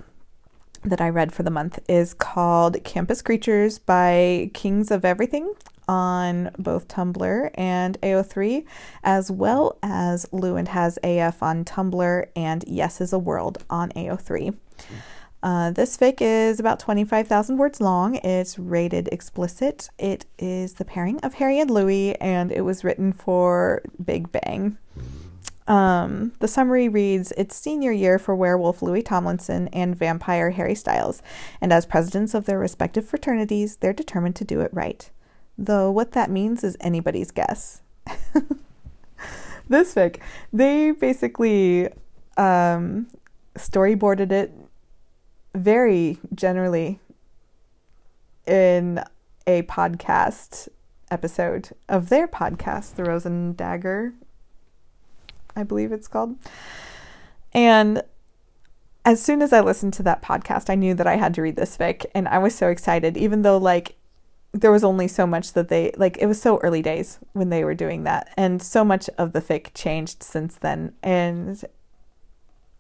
that 0.84 1.02
I 1.02 1.10
read 1.10 1.32
for 1.32 1.44
the 1.44 1.52
month 1.52 1.80
is 1.88 2.14
called 2.14 2.84
Campus 2.84 3.22
Creatures 3.22 3.78
by 3.78 4.50
Kings 4.54 4.90
of 4.90 5.06
Everything 5.06 5.54
on 5.88 6.52
both 6.58 6.88
Tumblr 6.88 7.52
and 7.54 8.02
AO3, 8.02 8.66
as 9.04 9.30
well 9.30 9.78
as 9.84 10.26
Lou 10.32 10.56
and 10.56 10.70
has 10.70 10.98
AF 11.04 11.44
on 11.44 11.66
Tumblr 11.66 12.28
and 12.36 12.64
Yes 12.68 13.02
is 13.02 13.14
a 13.14 13.20
World 13.20 13.64
on 13.70 13.90
AO3. 13.92 14.56
Uh, 15.44 15.72
this 15.72 15.98
fic 15.98 16.18
is 16.20 16.60
about 16.60 16.80
25,000 16.80 17.58
words 17.58 17.82
long. 17.82 18.16
It's 18.16 18.60
rated 18.60 19.08
explicit. 19.12 19.90
It 19.98 20.26
is 20.38 20.76
the 20.76 20.86
pairing 20.86 21.20
of 21.22 21.36
Harry 21.36 21.60
and 21.60 21.70
Louis, 21.70 22.16
and 22.22 22.52
it 22.52 22.62
was 22.62 22.84
written 22.84 23.12
for 23.12 23.82
Big 24.04 24.32
Bang. 24.32 24.78
Um, 25.68 26.34
the 26.40 26.48
summary 26.48 26.88
reads 26.88 27.32
It's 27.38 27.56
senior 27.56 27.92
year 27.92 28.18
for 28.18 28.36
werewolf 28.36 28.82
Louis 28.82 29.04
Tomlinson 29.04 29.68
and 29.70 29.96
vampire 29.96 30.52
Harry 30.52 30.76
Styles, 30.76 31.22
and 31.60 31.72
as 31.72 31.86
presidents 31.86 32.34
of 32.34 32.46
their 32.46 32.60
respective 32.60 33.06
fraternities, 33.06 33.78
they're 33.78 33.94
determined 33.94 34.36
to 34.38 34.46
do 34.46 34.62
it 34.62 34.74
right. 34.74 35.10
Though 35.58 35.92
what 35.92 36.14
that 36.14 36.32
means 36.32 36.64
is 36.64 36.78
anybody's 36.80 37.32
guess. 37.32 37.82
this 39.70 39.94
fic, 39.94 40.20
they 40.52 40.92
basically 40.92 41.88
um, 42.38 43.08
storyboarded 43.56 44.32
it 44.32 44.52
very 45.54 46.18
generally 46.34 47.00
in 48.48 49.04
a 49.46 49.62
podcast 49.64 50.70
episode 51.10 51.70
of 51.90 52.10
their 52.10 52.28
podcast, 52.28 52.96
The 52.96 53.04
Rose 53.04 53.26
and 53.26 53.56
Dagger, 53.56 54.14
I 55.56 55.64
believe 55.64 55.92
it's 55.92 56.08
called. 56.08 56.36
And 57.54 58.04
as 59.04 59.22
soon 59.22 59.42
as 59.42 59.52
I 59.52 59.62
listened 59.62 59.94
to 59.96 60.04
that 60.04 60.22
podcast, 60.22 60.70
I 60.70 60.76
knew 60.76 60.94
that 60.94 61.08
I 61.08 61.16
had 61.16 61.34
to 61.36 61.42
read 61.42 61.56
this 61.56 61.78
fic, 61.78 62.06
and 62.14 62.28
I 62.28 62.38
was 62.38 62.56
so 62.56 62.70
excited, 62.70 63.18
even 63.18 63.42
though, 63.42 63.58
like, 63.58 63.96
there 64.54 64.72
was 64.72 64.84
only 64.84 65.08
so 65.08 65.26
much 65.26 65.54
that 65.54 65.70
they 65.70 65.94
like 65.96 66.18
it 66.18 66.26
was 66.26 66.42
so 66.42 66.58
early 66.58 66.82
days 66.82 67.20
when 67.32 67.50
they 67.50 67.64
were 67.64 67.74
doing 67.74 68.04
that 68.04 68.34
and 68.36 68.62
so 68.62 68.84
much 68.84 69.10
of 69.18 69.32
the 69.32 69.40
fic 69.40 69.74
changed 69.74 70.22
since 70.22 70.58
then 70.58 70.94
and 71.02 71.64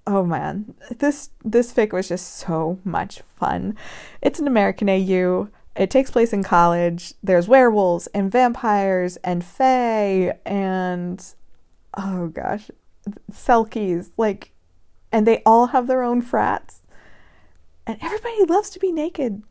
oh 0.08 0.24
man, 0.24 0.74
this 0.98 1.30
this 1.44 1.74
fic 1.74 1.94
was 1.94 2.10
just 2.10 2.36
so 2.36 2.80
much 2.84 3.22
fun. 3.38 3.76
It's 4.22 4.40
an 4.40 4.48
American 4.48 4.90
AU. 4.90 5.50
It 5.76 5.90
takes 5.90 6.12
place 6.12 6.34
in 6.34 6.44
college. 6.44 7.14
There's 7.24 7.48
werewolves 7.48 8.08
and 8.08 8.32
vampires 8.32 9.18
and 9.18 9.44
fae 9.44 10.38
and 10.46 11.24
oh 11.96 12.28
gosh, 12.28 12.70
selkies 13.32 14.12
like 14.18 14.52
and 15.12 15.28
they 15.28 15.42
all 15.46 15.68
have 15.68 15.88
their 15.88 16.04
own 16.04 16.22
frats. 16.22 16.82
And 17.86 17.98
everybody 18.02 18.46
loves 18.46 18.70
to 18.72 18.80
be 18.80 18.92
naked 18.92 19.44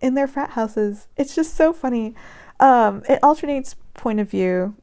in 0.00 0.14
their 0.14 0.26
frat 0.26 0.50
houses. 0.50 1.06
It's 1.16 1.34
just 1.34 1.54
so 1.54 1.72
funny. 1.72 2.14
Um, 2.58 3.02
it 3.08 3.22
alternates 3.22 3.76
point 3.94 4.20
of 4.20 4.28
view 4.28 4.74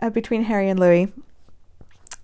uh, 0.00 0.10
between 0.10 0.44
Harry 0.44 0.68
and 0.68 0.80
Louis 0.80 1.12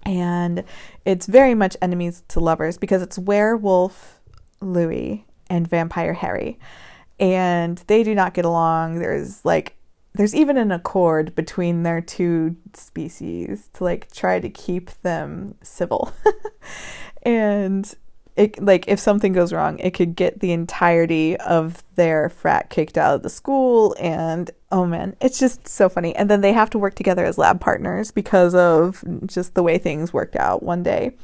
and 0.07 0.63
it's 1.05 1.27
very 1.27 1.55
much 1.55 1.77
enemies 1.83 2.23
to 2.29 2.41
lovers 2.41 2.79
because 2.79 3.03
it's 3.03 3.19
werewolf 3.19 4.21
Louis 4.61 5.27
and 5.51 5.69
vampire 5.69 6.15
Harry, 6.15 6.59
and 7.19 7.83
they 7.89 8.03
do 8.03 8.15
not 8.15 8.33
get 8.33 8.45
along. 8.45 9.01
There's 9.01 9.45
like 9.45 9.77
there's 10.17 10.35
even 10.35 10.57
an 10.57 10.73
accord 10.73 11.35
between 11.35 11.83
their 11.83 12.01
two 12.01 12.57
species 12.75 13.69
to 13.75 13.85
like 13.85 14.11
try 14.13 14.41
to 14.41 14.49
keep 14.49 14.91
them 15.03 15.55
civil, 15.63 16.13
and 17.23 17.95
it 18.37 18.63
like 18.63 18.87
if 18.87 19.01
something 19.01 19.33
goes 19.33 19.53
wrong, 19.53 19.79
it 19.79 19.95
could 19.95 20.15
get 20.15 20.41
the 20.41 20.53
entirety 20.53 21.37
of 21.39 21.83
their 21.97 22.29
frat 22.29 22.69
kicked 22.71 22.99
out 22.99 23.15
of 23.15 23.23
the 23.23 23.31
school 23.31 23.97
and 23.99 24.51
oh 24.71 24.85
man, 24.85 25.17
it's 25.21 25.39
just 25.39 25.67
so 25.67 25.89
funny. 25.89 26.15
And 26.15 26.31
then 26.31 26.43
they 26.43 26.53
have 26.53 26.71
to 26.71 26.79
work 26.79 26.95
together 26.95 27.25
as 27.25 27.39
lab 27.39 27.61
partners 27.61 28.11
because 28.11 28.55
of 28.55 29.03
just 29.27 29.55
the 29.55 29.63
way 29.63 29.79
things 29.79 30.13
worked 30.13 30.37
out 30.37 30.63
one 30.63 30.83
day. 30.83 31.17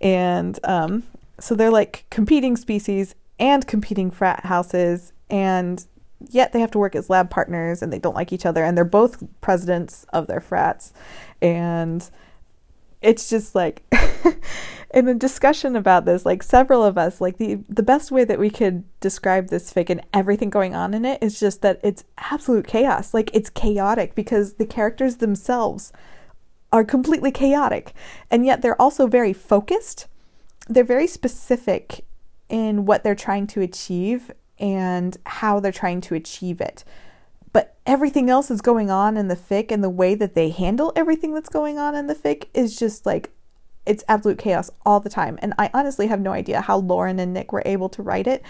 And 0.00 0.58
um, 0.64 1.04
so 1.38 1.54
they're 1.54 1.70
like 1.70 2.04
competing 2.10 2.56
species 2.56 3.14
and 3.38 3.66
competing 3.66 4.10
frat 4.10 4.44
houses 4.44 5.12
and 5.30 5.86
yet 6.28 6.52
they 6.52 6.60
have 6.60 6.70
to 6.70 6.78
work 6.78 6.94
as 6.94 7.08
lab 7.08 7.30
partners 7.30 7.82
and 7.82 7.92
they 7.92 7.98
don't 7.98 8.14
like 8.14 8.32
each 8.32 8.46
other 8.46 8.64
and 8.64 8.76
they're 8.76 8.84
both 8.84 9.22
presidents 9.40 10.04
of 10.12 10.26
their 10.26 10.40
frats 10.40 10.92
and 11.40 12.10
it's 13.02 13.30
just 13.30 13.54
like 13.54 13.82
in 14.94 15.08
a 15.08 15.14
discussion 15.14 15.76
about 15.76 16.04
this, 16.04 16.26
like 16.26 16.42
several 16.42 16.84
of 16.84 16.98
us, 16.98 17.20
like 17.20 17.38
the 17.38 17.60
the 17.68 17.82
best 17.82 18.10
way 18.10 18.24
that 18.24 18.38
we 18.38 18.50
could 18.50 18.84
describe 19.00 19.48
this 19.48 19.72
fic 19.72 19.88
and 19.88 20.02
everything 20.12 20.50
going 20.50 20.74
on 20.74 20.94
in 20.94 21.04
it 21.04 21.22
is 21.22 21.40
just 21.40 21.62
that 21.62 21.80
it's 21.82 22.04
absolute 22.18 22.66
chaos. 22.66 23.14
Like 23.14 23.30
it's 23.32 23.50
chaotic 23.50 24.14
because 24.14 24.54
the 24.54 24.66
characters 24.66 25.16
themselves 25.16 25.92
are 26.72 26.84
completely 26.84 27.30
chaotic, 27.30 27.94
and 28.30 28.44
yet 28.44 28.62
they're 28.62 28.80
also 28.80 29.06
very 29.06 29.32
focused. 29.32 30.06
They're 30.68 30.84
very 30.84 31.06
specific 31.06 32.04
in 32.48 32.84
what 32.84 33.02
they're 33.02 33.14
trying 33.14 33.46
to 33.48 33.60
achieve 33.60 34.30
and 34.60 35.16
how 35.26 35.58
they're 35.58 35.72
trying 35.72 36.00
to 36.02 36.14
achieve 36.14 36.60
it. 36.60 36.84
But 37.52 37.76
everything 37.86 38.30
else 38.30 38.48
that's 38.48 38.60
going 38.60 38.90
on 38.90 39.16
in 39.16 39.28
the 39.28 39.36
fic 39.36 39.72
and 39.72 39.82
the 39.82 39.90
way 39.90 40.14
that 40.14 40.34
they 40.34 40.50
handle 40.50 40.92
everything 40.94 41.34
that's 41.34 41.48
going 41.48 41.78
on 41.78 41.94
in 41.96 42.06
the 42.06 42.14
fic 42.14 42.44
is 42.54 42.78
just 42.78 43.06
like 43.06 43.30
it's 43.86 44.04
absolute 44.06 44.38
chaos 44.38 44.70
all 44.84 45.00
the 45.00 45.08
time. 45.08 45.38
And 45.42 45.54
I 45.58 45.70
honestly 45.72 46.06
have 46.06 46.20
no 46.20 46.32
idea 46.32 46.60
how 46.60 46.78
Lauren 46.78 47.18
and 47.18 47.32
Nick 47.32 47.50
were 47.50 47.62
able 47.64 47.88
to 47.88 48.02
write 48.02 48.26
it 48.26 48.42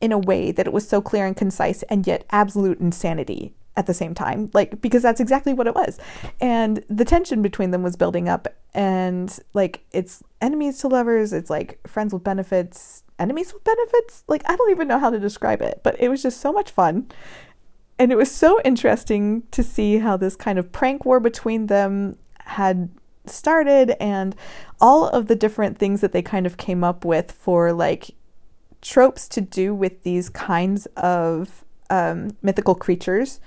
in 0.00 0.12
a 0.12 0.18
way 0.18 0.52
that 0.52 0.66
it 0.66 0.72
was 0.72 0.86
so 0.86 1.00
clear 1.00 1.26
and 1.26 1.36
concise 1.36 1.82
and 1.84 2.06
yet 2.06 2.26
absolute 2.30 2.80
insanity 2.80 3.54
at 3.76 3.86
the 3.86 3.94
same 3.94 4.14
time. 4.14 4.50
Like, 4.52 4.80
because 4.80 5.02
that's 5.02 5.20
exactly 5.20 5.54
what 5.54 5.66
it 5.66 5.74
was. 5.74 5.98
And 6.40 6.84
the 6.88 7.04
tension 7.04 7.40
between 7.40 7.70
them 7.70 7.82
was 7.82 7.96
building 7.96 8.28
up. 8.28 8.48
And 8.74 9.36
like, 9.54 9.84
it's 9.92 10.22
enemies 10.40 10.78
to 10.80 10.88
lovers, 10.88 11.32
it's 11.32 11.50
like 11.50 11.78
friends 11.86 12.12
with 12.12 12.24
benefits, 12.24 13.03
enemies 13.18 13.52
with 13.52 13.64
benefits. 13.64 14.24
Like, 14.28 14.42
I 14.46 14.56
don't 14.56 14.70
even 14.70 14.88
know 14.88 14.98
how 14.98 15.10
to 15.10 15.18
describe 15.18 15.62
it, 15.62 15.80
but 15.82 15.96
it 16.00 16.08
was 16.08 16.22
just 16.22 16.40
so 16.40 16.52
much 16.52 16.70
fun. 16.70 17.08
And 17.98 18.10
it 18.10 18.16
was 18.16 18.30
so 18.30 18.60
interesting 18.64 19.44
to 19.52 19.62
see 19.62 19.98
how 19.98 20.16
this 20.16 20.36
kind 20.36 20.58
of 20.58 20.72
prank 20.72 21.04
war 21.04 21.20
between 21.20 21.66
them 21.66 22.16
had 22.38 22.90
started 23.26 23.96
and 24.02 24.34
all 24.80 25.08
of 25.08 25.28
the 25.28 25.36
different 25.36 25.78
things 25.78 26.00
that 26.00 26.12
they 26.12 26.22
kind 26.22 26.46
of 26.46 26.56
came 26.56 26.84
up 26.84 27.04
with 27.04 27.32
for 27.32 27.72
like 27.72 28.10
tropes 28.82 29.28
to 29.28 29.40
do 29.40 29.74
with 29.74 30.02
these 30.02 30.28
kinds 30.28 30.86
of 30.96 31.64
um, 31.88 32.36
mythical 32.42 32.74
creatures. 32.74 33.40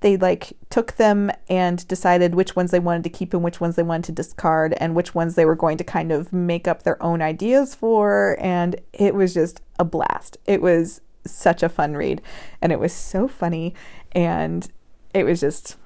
They 0.00 0.16
like 0.16 0.54
took 0.70 0.92
them 0.96 1.30
and 1.48 1.86
decided 1.86 2.34
which 2.34 2.56
ones 2.56 2.70
they 2.70 2.78
wanted 2.78 3.04
to 3.04 3.10
keep 3.10 3.34
and 3.34 3.42
which 3.42 3.60
ones 3.60 3.76
they 3.76 3.82
wanted 3.82 4.04
to 4.04 4.12
discard 4.12 4.74
and 4.78 4.94
which 4.94 5.14
ones 5.14 5.34
they 5.34 5.44
were 5.44 5.54
going 5.54 5.76
to 5.76 5.84
kind 5.84 6.10
of 6.10 6.32
make 6.32 6.66
up 6.66 6.82
their 6.82 7.02
own 7.02 7.20
ideas 7.20 7.74
for. 7.74 8.36
And 8.40 8.80
it 8.92 9.14
was 9.14 9.34
just 9.34 9.60
a 9.78 9.84
blast. 9.84 10.38
It 10.46 10.62
was 10.62 11.02
such 11.26 11.62
a 11.62 11.68
fun 11.68 11.94
read 11.94 12.22
and 12.62 12.72
it 12.72 12.80
was 12.80 12.94
so 12.94 13.28
funny 13.28 13.74
and 14.12 14.68
it 15.12 15.24
was 15.24 15.40
just, 15.40 15.76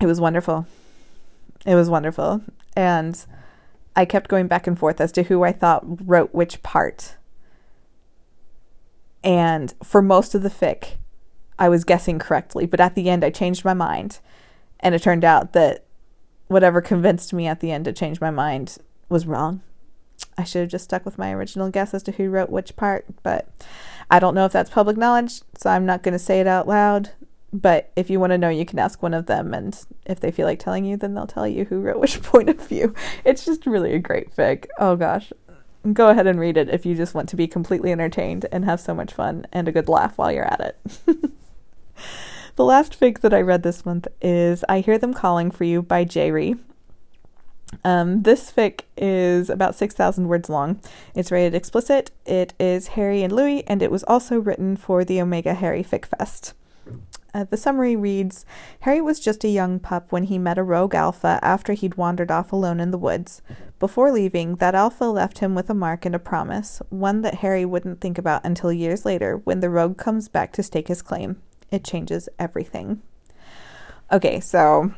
it 0.00 0.06
was 0.06 0.20
wonderful. 0.20 0.66
It 1.64 1.74
was 1.74 1.88
wonderful. 1.88 2.42
And 2.76 3.24
I 3.96 4.04
kept 4.04 4.28
going 4.28 4.48
back 4.48 4.66
and 4.66 4.78
forth 4.78 5.00
as 5.00 5.12
to 5.12 5.24
who 5.24 5.44
I 5.44 5.52
thought 5.52 5.82
wrote 6.06 6.34
which 6.34 6.62
part. 6.62 7.16
And 9.22 9.72
for 9.82 10.02
most 10.02 10.34
of 10.34 10.42
the 10.42 10.50
fic, 10.50 10.96
I 11.58 11.68
was 11.68 11.84
guessing 11.84 12.18
correctly, 12.18 12.66
but 12.66 12.80
at 12.80 12.94
the 12.94 13.08
end 13.08 13.24
I 13.24 13.30
changed 13.30 13.64
my 13.64 13.74
mind. 13.74 14.18
And 14.80 14.94
it 14.94 15.02
turned 15.02 15.24
out 15.24 15.52
that 15.52 15.84
whatever 16.48 16.80
convinced 16.80 17.32
me 17.32 17.46
at 17.46 17.60
the 17.60 17.70
end 17.70 17.84
to 17.86 17.92
change 17.92 18.20
my 18.20 18.30
mind 18.30 18.78
was 19.08 19.26
wrong. 19.26 19.62
I 20.36 20.44
should 20.44 20.62
have 20.62 20.70
just 20.70 20.84
stuck 20.84 21.04
with 21.04 21.18
my 21.18 21.32
original 21.32 21.70
guess 21.70 21.94
as 21.94 22.02
to 22.04 22.12
who 22.12 22.28
wrote 22.28 22.50
which 22.50 22.76
part, 22.76 23.06
but 23.22 23.48
I 24.10 24.18
don't 24.18 24.34
know 24.34 24.44
if 24.44 24.52
that's 24.52 24.70
public 24.70 24.96
knowledge, 24.96 25.42
so 25.56 25.70
I'm 25.70 25.86
not 25.86 26.02
going 26.02 26.12
to 26.12 26.18
say 26.18 26.40
it 26.40 26.46
out 26.46 26.68
loud. 26.68 27.10
But 27.52 27.92
if 27.94 28.10
you 28.10 28.18
want 28.18 28.32
to 28.32 28.38
know, 28.38 28.48
you 28.48 28.66
can 28.66 28.80
ask 28.80 29.00
one 29.00 29.14
of 29.14 29.26
them, 29.26 29.54
and 29.54 29.78
if 30.06 30.18
they 30.18 30.32
feel 30.32 30.46
like 30.46 30.58
telling 30.58 30.84
you, 30.84 30.96
then 30.96 31.14
they'll 31.14 31.26
tell 31.26 31.46
you 31.46 31.64
who 31.66 31.80
wrote 31.80 32.00
which 32.00 32.20
point 32.22 32.48
of 32.48 32.60
view. 32.60 32.94
It's 33.24 33.44
just 33.44 33.66
really 33.66 33.94
a 33.94 34.00
great 34.00 34.34
fic. 34.34 34.66
Oh 34.78 34.96
gosh. 34.96 35.32
Go 35.92 36.08
ahead 36.08 36.26
and 36.26 36.40
read 36.40 36.56
it 36.56 36.68
if 36.68 36.84
you 36.84 36.94
just 36.94 37.14
want 37.14 37.28
to 37.28 37.36
be 37.36 37.46
completely 37.46 37.92
entertained 37.92 38.46
and 38.50 38.64
have 38.64 38.80
so 38.80 38.94
much 38.94 39.12
fun 39.12 39.46
and 39.52 39.68
a 39.68 39.72
good 39.72 39.88
laugh 39.88 40.18
while 40.18 40.32
you're 40.32 40.44
at 40.44 40.60
it. 40.60 41.30
the 42.56 42.64
last 42.64 42.98
fic 42.98 43.20
that 43.20 43.34
I 43.34 43.40
read 43.40 43.62
this 43.62 43.84
month 43.84 44.06
is 44.22 44.64
I 44.68 44.80
Hear 44.80 44.98
Them 44.98 45.12
Calling 45.12 45.50
for 45.50 45.64
You 45.64 45.82
by 45.82 46.04
Jayri. 46.04 46.58
Um, 47.82 48.22
this 48.22 48.52
fic 48.52 48.82
is 48.96 49.50
about 49.50 49.74
6,000 49.74 50.28
words 50.28 50.48
long. 50.48 50.80
It's 51.14 51.32
rated 51.32 51.54
explicit. 51.54 52.12
It 52.24 52.54
is 52.60 52.88
Harry 52.88 53.22
and 53.22 53.32
Louis, 53.32 53.66
and 53.66 53.82
it 53.82 53.90
was 53.90 54.04
also 54.04 54.38
written 54.38 54.76
for 54.76 55.04
the 55.04 55.20
Omega 55.20 55.54
Harry 55.54 55.82
Fic 55.82 56.06
Fest. 56.06 56.54
Uh, 57.34 57.42
the 57.42 57.56
summary 57.56 57.96
reads 57.96 58.46
Harry 58.80 59.00
was 59.00 59.18
just 59.18 59.42
a 59.42 59.48
young 59.48 59.80
pup 59.80 60.12
when 60.12 60.24
he 60.24 60.38
met 60.38 60.56
a 60.56 60.62
rogue 60.62 60.94
alpha 60.94 61.40
after 61.42 61.72
he'd 61.72 61.96
wandered 61.96 62.30
off 62.30 62.52
alone 62.52 62.78
in 62.78 62.92
the 62.92 62.98
woods. 62.98 63.42
Before 63.80 64.12
leaving, 64.12 64.56
that 64.56 64.76
alpha 64.76 65.06
left 65.06 65.40
him 65.40 65.56
with 65.56 65.68
a 65.68 65.74
mark 65.74 66.06
and 66.06 66.14
a 66.14 66.20
promise, 66.20 66.80
one 66.90 67.22
that 67.22 67.36
Harry 67.36 67.64
wouldn't 67.64 68.00
think 68.00 68.18
about 68.18 68.44
until 68.44 68.72
years 68.72 69.04
later 69.04 69.38
when 69.38 69.58
the 69.58 69.70
rogue 69.70 69.98
comes 69.98 70.28
back 70.28 70.52
to 70.52 70.62
stake 70.62 70.86
his 70.86 71.02
claim. 71.02 71.42
It 71.74 71.82
changes 71.82 72.28
everything. 72.38 73.02
Okay, 74.12 74.38
so 74.38 74.94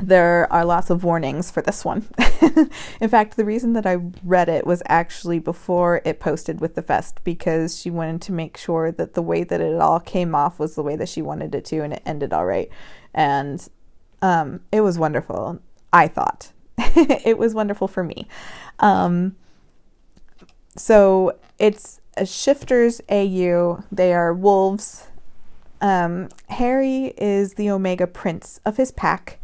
there 0.00 0.52
are 0.52 0.64
lots 0.64 0.90
of 0.90 1.04
warnings 1.04 1.52
for 1.52 1.62
this 1.62 1.84
one. 1.84 2.08
in 3.00 3.08
fact, 3.08 3.36
the 3.36 3.44
reason 3.44 3.74
that 3.74 3.86
I 3.86 3.98
read 4.24 4.48
it 4.48 4.66
was 4.66 4.82
actually 4.86 5.38
before 5.38 6.02
it 6.04 6.18
posted 6.18 6.60
with 6.60 6.74
the 6.74 6.82
fest 6.82 7.20
because 7.22 7.78
she 7.78 7.90
wanted 7.90 8.20
to 8.22 8.32
make 8.32 8.56
sure 8.56 8.90
that 8.90 9.14
the 9.14 9.22
way 9.22 9.44
that 9.44 9.60
it 9.60 9.80
all 9.80 10.00
came 10.00 10.34
off 10.34 10.58
was 10.58 10.74
the 10.74 10.82
way 10.82 10.96
that 10.96 11.08
she 11.08 11.22
wanted 11.22 11.54
it 11.54 11.64
to 11.66 11.80
and 11.80 11.92
it 11.92 12.02
ended 12.04 12.32
all 12.32 12.46
right. 12.46 12.68
And 13.14 13.64
um, 14.20 14.62
it 14.72 14.80
was 14.80 14.98
wonderful, 14.98 15.60
I 15.92 16.08
thought. 16.08 16.50
it 16.76 17.38
was 17.38 17.54
wonderful 17.54 17.86
for 17.86 18.02
me. 18.02 18.26
Um, 18.80 19.36
so 20.76 21.38
it's 21.60 22.00
a 22.16 22.26
Shifters 22.26 23.00
AU. 23.08 23.84
They 23.92 24.12
are 24.12 24.34
wolves. 24.34 25.06
Um, 25.82 26.28
Harry 26.48 27.12
is 27.18 27.54
the 27.54 27.70
Omega 27.70 28.06
Prince 28.06 28.60
of 28.64 28.78
his 28.78 28.90
pack 28.92 29.38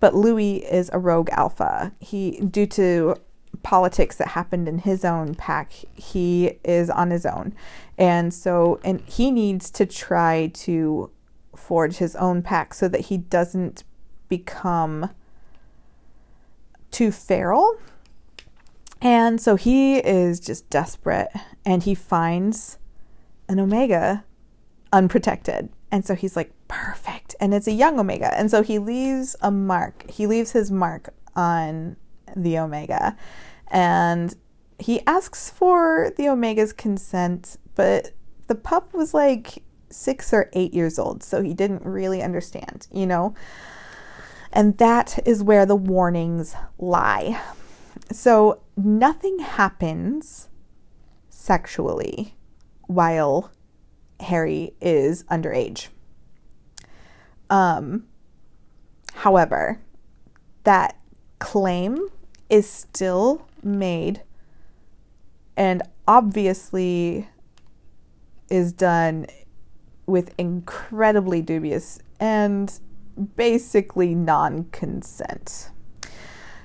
but 0.00 0.14
Louis 0.14 0.58
is 0.64 0.90
a 0.92 0.98
rogue 0.98 1.30
alpha. 1.30 1.92
He, 1.98 2.40
due 2.40 2.66
to 2.66 3.16
politics 3.62 4.16
that 4.16 4.28
happened 4.28 4.68
in 4.68 4.78
his 4.78 5.04
own 5.04 5.34
pack, 5.34 5.72
he 5.94 6.58
is 6.64 6.88
on 6.90 7.10
his 7.10 7.26
own. 7.26 7.54
And 7.96 8.32
so, 8.32 8.80
and 8.84 9.00
he 9.02 9.30
needs 9.30 9.70
to 9.72 9.86
try 9.86 10.50
to 10.54 11.10
forge 11.56 11.96
his 11.96 12.14
own 12.16 12.42
pack 12.42 12.74
so 12.74 12.88
that 12.88 13.02
he 13.02 13.18
doesn't 13.18 13.82
become 14.28 15.10
too 16.90 17.10
feral. 17.10 17.76
And 19.00 19.40
so 19.40 19.56
he 19.56 19.98
is 19.98 20.38
just 20.38 20.68
desperate 20.70 21.28
and 21.64 21.82
he 21.82 21.94
finds 21.94 22.78
an 23.48 23.58
Omega 23.58 24.24
unprotected. 24.92 25.70
And 25.90 26.04
so 26.04 26.14
he's 26.14 26.36
like, 26.36 26.52
perfect. 26.68 27.34
And 27.40 27.54
it's 27.54 27.66
a 27.66 27.72
young 27.72 27.98
Omega. 27.98 28.36
And 28.38 28.50
so 28.50 28.62
he 28.62 28.78
leaves 28.78 29.36
a 29.40 29.50
mark. 29.50 30.10
He 30.10 30.26
leaves 30.26 30.52
his 30.52 30.70
mark 30.70 31.14
on 31.34 31.96
the 32.36 32.58
Omega. 32.58 33.16
And 33.68 34.34
he 34.78 35.00
asks 35.06 35.50
for 35.50 36.12
the 36.16 36.28
Omega's 36.28 36.72
consent, 36.72 37.56
but 37.74 38.12
the 38.46 38.54
pup 38.54 38.92
was 38.94 39.14
like 39.14 39.62
six 39.90 40.32
or 40.32 40.50
eight 40.52 40.74
years 40.74 40.98
old, 40.98 41.22
so 41.22 41.42
he 41.42 41.54
didn't 41.54 41.84
really 41.84 42.22
understand, 42.22 42.86
you 42.92 43.06
know? 43.06 43.34
And 44.52 44.78
that 44.78 45.18
is 45.26 45.42
where 45.42 45.66
the 45.66 45.76
warnings 45.76 46.54
lie. 46.78 47.40
So 48.12 48.62
nothing 48.76 49.40
happens 49.40 50.48
sexually 51.28 52.34
while 52.86 53.50
Harry 54.20 54.74
is 54.80 55.24
underage. 55.24 55.88
Um, 57.50 58.04
however, 59.14 59.80
that 60.64 60.98
claim 61.38 62.08
is 62.50 62.68
still 62.68 63.46
made 63.62 64.22
and 65.56 65.82
obviously 66.06 67.28
is 68.50 68.72
done 68.72 69.26
with 70.06 70.34
incredibly 70.38 71.42
dubious 71.42 71.98
and 72.18 72.80
basically 73.36 74.14
non 74.14 74.64
consent 74.64 75.70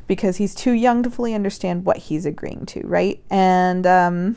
because 0.07 0.37
he's 0.37 0.53
too 0.53 0.71
young 0.71 1.03
to 1.03 1.09
fully 1.09 1.33
understand 1.33 1.85
what 1.85 1.97
he's 1.97 2.25
agreeing 2.25 2.65
to, 2.67 2.81
right? 2.85 3.23
And 3.29 3.87
um, 3.87 4.35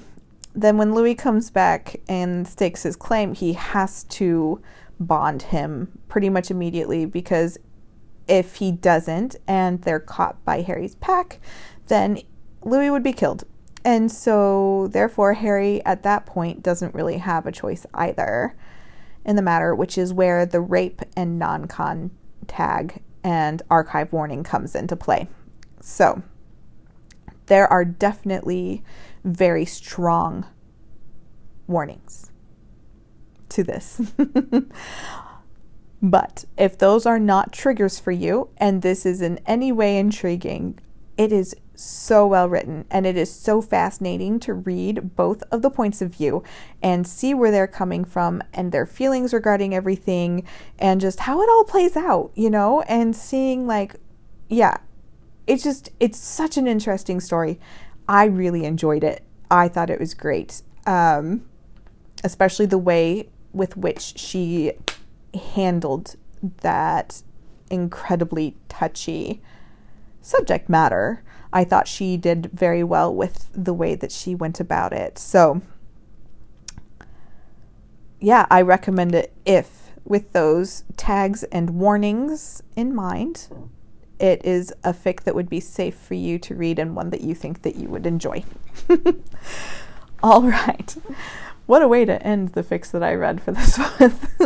then 0.56 0.78
when 0.78 0.94
Louis 0.94 1.14
comes 1.14 1.50
back 1.50 2.00
and 2.08 2.48
stakes 2.48 2.82
his 2.82 2.96
claim, 2.96 3.34
he 3.34 3.52
has 3.52 4.04
to 4.04 4.62
bond 4.98 5.42
him 5.42 5.98
pretty 6.08 6.30
much 6.30 6.50
immediately 6.50 7.04
because 7.04 7.58
if 8.26 8.56
he 8.56 8.72
doesn't 8.72 9.36
and 9.46 9.82
they're 9.82 10.00
caught 10.00 10.42
by 10.46 10.62
Harry's 10.62 10.94
pack, 10.96 11.40
then 11.88 12.18
Louis 12.64 12.90
would 12.90 13.02
be 13.02 13.12
killed. 13.12 13.44
And 13.84 14.10
so, 14.10 14.88
therefore, 14.90 15.34
Harry 15.34 15.84
at 15.84 16.02
that 16.02 16.26
point 16.26 16.62
doesn't 16.62 16.94
really 16.94 17.18
have 17.18 17.46
a 17.46 17.52
choice 17.52 17.86
either 17.94 18.56
in 19.24 19.36
the 19.36 19.42
matter, 19.42 19.74
which 19.74 19.96
is 19.96 20.12
where 20.12 20.44
the 20.46 20.60
rape 20.60 21.02
and 21.16 21.38
non 21.38 21.66
con 21.66 22.10
tag 22.48 23.02
and 23.22 23.62
archive 23.70 24.12
warning 24.12 24.42
comes 24.42 24.74
into 24.74 24.96
play. 24.96 25.28
So, 25.80 26.22
there 27.46 27.68
are 27.68 27.84
definitely 27.84 28.82
very 29.26 29.64
strong 29.64 30.46
warnings 31.66 32.30
to 33.48 33.64
this. 33.64 34.00
but 36.02 36.44
if 36.56 36.78
those 36.78 37.06
are 37.06 37.18
not 37.18 37.52
triggers 37.52 37.98
for 37.98 38.12
you 38.12 38.48
and 38.56 38.82
this 38.82 39.04
is 39.04 39.20
in 39.20 39.38
any 39.46 39.72
way 39.72 39.98
intriguing, 39.98 40.78
it 41.18 41.32
is 41.32 41.56
so 41.74 42.26
well 42.26 42.48
written 42.48 42.84
and 42.90 43.04
it 43.04 43.16
is 43.16 43.30
so 43.30 43.60
fascinating 43.60 44.38
to 44.40 44.54
read 44.54 45.14
both 45.16 45.42
of 45.50 45.60
the 45.60 45.70
points 45.70 46.00
of 46.00 46.14
view 46.14 46.42
and 46.82 47.06
see 47.06 47.34
where 47.34 47.50
they're 47.50 47.66
coming 47.66 48.04
from 48.04 48.42
and 48.54 48.72
their 48.72 48.86
feelings 48.86 49.34
regarding 49.34 49.74
everything 49.74 50.46
and 50.78 51.00
just 51.00 51.20
how 51.20 51.42
it 51.42 51.48
all 51.50 51.64
plays 51.64 51.96
out, 51.96 52.30
you 52.34 52.48
know, 52.48 52.82
and 52.82 53.14
seeing 53.14 53.66
like, 53.66 53.96
yeah, 54.48 54.76
it's 55.46 55.62
just, 55.62 55.90
it's 56.00 56.18
such 56.18 56.56
an 56.56 56.66
interesting 56.66 57.20
story. 57.20 57.58
I 58.08 58.24
really 58.24 58.64
enjoyed 58.64 59.04
it. 59.04 59.22
I 59.50 59.68
thought 59.68 59.90
it 59.90 60.00
was 60.00 60.14
great. 60.14 60.62
Um, 60.86 61.48
especially 62.22 62.66
the 62.66 62.78
way 62.78 63.28
with 63.52 63.76
which 63.76 64.18
she 64.18 64.72
handled 65.54 66.16
that 66.60 67.22
incredibly 67.70 68.56
touchy 68.68 69.42
subject 70.20 70.68
matter. 70.68 71.22
I 71.52 71.64
thought 71.64 71.88
she 71.88 72.16
did 72.16 72.50
very 72.52 72.84
well 72.84 73.14
with 73.14 73.48
the 73.52 73.72
way 73.72 73.94
that 73.94 74.12
she 74.12 74.34
went 74.34 74.60
about 74.60 74.92
it. 74.92 75.18
So, 75.18 75.62
yeah, 78.20 78.46
I 78.50 78.60
recommend 78.62 79.14
it 79.14 79.32
if, 79.44 79.90
with 80.04 80.32
those 80.32 80.84
tags 80.96 81.44
and 81.44 81.70
warnings 81.70 82.62
in 82.74 82.94
mind, 82.94 83.48
it 84.18 84.44
is 84.44 84.72
a 84.84 84.92
fic 84.92 85.22
that 85.22 85.34
would 85.34 85.48
be 85.48 85.60
safe 85.60 85.96
for 85.96 86.14
you 86.14 86.38
to 86.40 86.54
read 86.54 86.78
and 86.78 86.96
one 86.96 87.10
that 87.10 87.20
you 87.20 87.34
think 87.34 87.62
that 87.62 87.76
you 87.76 87.88
would 87.88 88.06
enjoy. 88.06 88.44
All 90.22 90.42
right. 90.42 90.96
What 91.66 91.82
a 91.82 91.88
way 91.88 92.04
to 92.04 92.22
end 92.22 92.50
the 92.50 92.62
fics 92.62 92.90
that 92.92 93.02
I 93.02 93.14
read 93.14 93.40
for 93.42 93.52
this 93.52 93.78
month. 94.00 94.36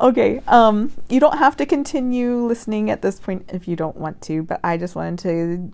okay, 0.00 0.40
um, 0.48 0.92
you 1.08 1.20
don't 1.20 1.38
have 1.38 1.56
to 1.58 1.66
continue 1.66 2.46
listening 2.46 2.90
at 2.90 3.02
this 3.02 3.20
point 3.20 3.50
if 3.52 3.68
you 3.68 3.76
don't 3.76 3.96
want 3.96 4.20
to, 4.22 4.42
but 4.42 4.58
I 4.64 4.76
just 4.76 4.96
wanted 4.96 5.18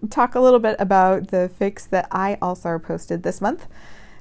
to 0.01 0.09
talk 0.09 0.35
a 0.35 0.41
little 0.41 0.59
bit 0.59 0.77
about 0.79 1.29
the 1.29 1.51
fics 1.59 1.89
that 1.91 2.09
I 2.11 2.37
also 2.43 2.79
posted 2.79 3.23
this 3.23 3.41
month, 3.41 3.67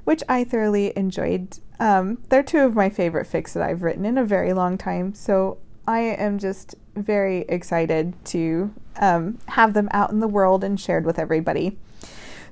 which 0.03 0.23
I 0.29 0.43
thoroughly 0.43 0.93
enjoyed. 0.95 1.57
Um, 1.79 2.19
they're 2.29 2.43
two 2.43 2.59
of 2.59 2.75
my 2.75 2.89
favorite 2.89 3.27
fics 3.27 3.53
that 3.53 3.63
I've 3.63 3.81
written 3.81 4.05
in 4.05 4.17
a 4.17 4.25
very 4.25 4.53
long 4.53 4.77
time, 4.77 5.15
so 5.15 5.57
I 5.87 5.99
am 5.99 6.39
just 6.39 6.75
very 6.95 7.39
excited 7.49 8.13
to 8.25 8.73
um, 8.97 9.39
have 9.49 9.73
them 9.73 9.89
out 9.91 10.11
in 10.11 10.19
the 10.19 10.27
world 10.27 10.63
and 10.63 10.79
shared 10.79 11.05
with 11.05 11.17
everybody. 11.17 11.77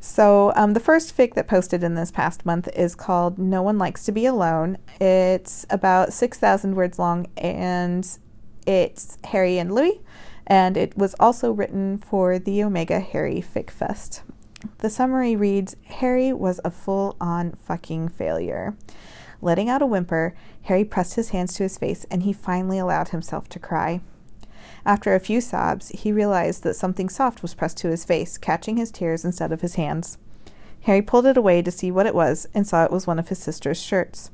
So, 0.01 0.53
um, 0.55 0.73
the 0.73 0.79
first 0.79 1.15
fic 1.15 1.33
that 1.33 1.47
posted 1.47 1.83
in 1.83 1.95
this 1.95 2.09
past 2.09 2.45
month 2.45 2.69
is 2.73 2.95
called 2.95 3.37
No 3.37 3.61
One 3.61 3.77
Likes 3.77 4.05
to 4.05 4.13
Be 4.13 4.25
Alone. 4.25 4.77
It's 5.01 5.65
about 5.69 6.13
6,000 6.13 6.75
words 6.75 6.97
long 6.97 7.27
and 7.37 8.07
it's 8.65 9.17
Harry 9.25 9.57
and 9.57 9.73
Louis, 9.73 9.99
and 10.47 10.77
it 10.77 10.97
was 10.97 11.15
also 11.19 11.51
written 11.51 11.97
for 11.97 12.39
the 12.39 12.63
Omega 12.63 12.99
Harry 12.99 13.43
Fic 13.43 13.69
Fest. 13.69 14.21
The 14.79 14.89
summary 14.89 15.35
reads 15.35 15.75
Harry 15.85 16.31
was 16.31 16.61
a 16.63 16.71
full 16.71 17.15
on 17.19 17.53
fucking 17.53 18.09
failure. 18.09 18.75
Letting 19.41 19.69
out 19.69 19.81
a 19.81 19.85
whimper, 19.85 20.33
Harry 20.63 20.83
pressed 20.83 21.15
his 21.15 21.29
hands 21.29 21.53
to 21.53 21.63
his 21.63 21.77
face 21.77 22.05
and 22.11 22.23
he 22.23 22.33
finally 22.33 22.77
allowed 22.77 23.09
himself 23.09 23.47
to 23.49 23.59
cry. 23.59 24.01
After 24.85 25.13
a 25.13 25.19
few 25.19 25.41
sobs, 25.41 25.89
he 25.89 26.11
realized 26.11 26.63
that 26.63 26.75
something 26.75 27.09
soft 27.09 27.41
was 27.41 27.53
pressed 27.53 27.77
to 27.77 27.89
his 27.89 28.05
face, 28.05 28.37
catching 28.37 28.77
his 28.77 28.91
tears 28.91 29.23
instead 29.23 29.51
of 29.51 29.61
his 29.61 29.75
hands. 29.75 30.17
Harry 30.81 31.01
pulled 31.01 31.25
it 31.25 31.37
away 31.37 31.61
to 31.61 31.71
see 31.71 31.91
what 31.91 32.05
it 32.05 32.15
was 32.15 32.47
and 32.53 32.67
saw 32.67 32.83
it 32.83 32.91
was 32.91 33.07
one 33.07 33.19
of 33.19 33.29
his 33.29 33.39
sister's 33.39 33.81
shirts. 33.81 34.31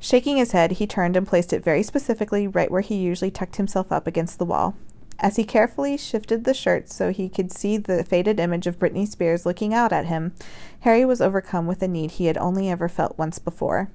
Shaking 0.00 0.36
his 0.36 0.52
head, 0.52 0.72
he 0.72 0.86
turned 0.86 1.16
and 1.16 1.26
placed 1.26 1.52
it 1.52 1.64
very 1.64 1.82
specifically 1.82 2.46
right 2.46 2.70
where 2.70 2.80
he 2.80 2.96
usually 2.96 3.30
tucked 3.30 3.56
himself 3.56 3.90
up 3.90 4.06
against 4.06 4.38
the 4.38 4.44
wall. 4.44 4.76
As 5.20 5.34
he 5.36 5.42
carefully 5.42 5.96
shifted 5.96 6.44
the 6.44 6.54
shirt 6.54 6.88
so 6.88 7.10
he 7.10 7.28
could 7.28 7.50
see 7.50 7.76
the 7.76 8.04
faded 8.04 8.38
image 8.38 8.68
of 8.68 8.78
Britney 8.78 9.06
Spears 9.06 9.44
looking 9.44 9.74
out 9.74 9.92
at 9.92 10.06
him, 10.06 10.32
Harry 10.80 11.04
was 11.04 11.20
overcome 11.20 11.66
with 11.66 11.82
a 11.82 11.88
need 11.88 12.12
he 12.12 12.26
had 12.26 12.38
only 12.38 12.70
ever 12.70 12.88
felt 12.88 13.18
once 13.18 13.40
before. 13.40 13.90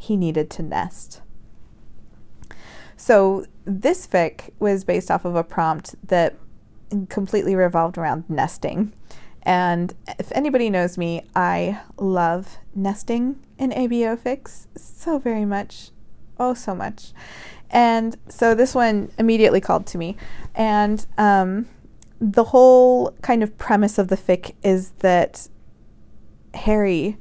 He 0.00 0.16
needed 0.16 0.48
to 0.50 0.62
nest. 0.62 1.20
so 2.96 3.44
this 3.66 4.06
fic 4.06 4.50
was 4.58 4.82
based 4.82 5.10
off 5.10 5.26
of 5.26 5.36
a 5.36 5.44
prompt 5.44 5.94
that 6.08 6.36
completely 7.10 7.54
revolved 7.54 7.98
around 7.98 8.24
nesting. 8.28 8.92
And 9.42 9.94
if 10.18 10.32
anybody 10.32 10.70
knows 10.70 10.96
me, 10.96 11.26
I 11.36 11.80
love 11.98 12.56
nesting 12.74 13.44
in 13.58 13.70
ABO 13.70 14.18
fics 14.18 14.66
so 14.74 15.18
very 15.18 15.44
much. 15.44 15.90
Oh, 16.38 16.54
so 16.54 16.74
much. 16.74 17.12
And 17.70 18.16
so 18.28 18.54
this 18.54 18.74
one 18.74 19.10
immediately 19.18 19.60
called 19.60 19.86
to 19.88 19.98
me. 19.98 20.16
And 20.54 21.06
um, 21.18 21.68
the 22.18 22.44
whole 22.44 23.12
kind 23.20 23.42
of 23.42 23.56
premise 23.58 23.98
of 23.98 24.08
the 24.08 24.16
fic 24.16 24.54
is 24.62 24.90
that 25.00 25.48
Harry 26.54 27.18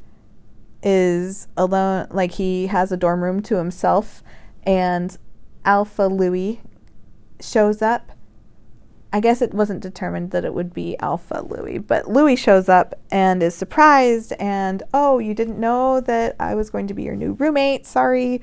is 0.84 1.48
alone, 1.58 2.08
like 2.12 2.34
he 2.34 2.68
has 2.68 2.92
a 2.92 2.98
dorm 2.98 3.24
room 3.24 3.42
to 3.44 3.58
himself, 3.58 4.24
and 4.64 5.18
Alpha 5.66 6.04
Louis 6.04 6.62
shows 7.42 7.82
up. 7.82 8.12
I 9.12 9.20
guess 9.20 9.42
it 9.42 9.56
wasn't 9.56 9.82
determined 9.82 10.30
that 10.32 10.46
it 10.46 10.54
would 10.54 10.72
be 10.72 10.96
Alpha 11.00 11.42
Louis, 11.42 11.80
but 11.80 12.08
Louis 12.08 12.36
shows 12.36 12.70
up 12.70 12.94
and 13.12 13.42
is 13.42 13.56
surprised 13.56 14.34
and, 14.40 14.84
oh, 14.94 15.18
you 15.18 15.34
didn't 15.34 15.60
know 15.60 16.00
that 16.02 16.36
I 16.40 16.54
was 16.54 16.70
going 16.70 16.86
to 16.88 16.94
be 16.94 17.04
your 17.04 17.16
new 17.16 17.34
roommate. 17.34 17.88
Sorry, 17.88 18.40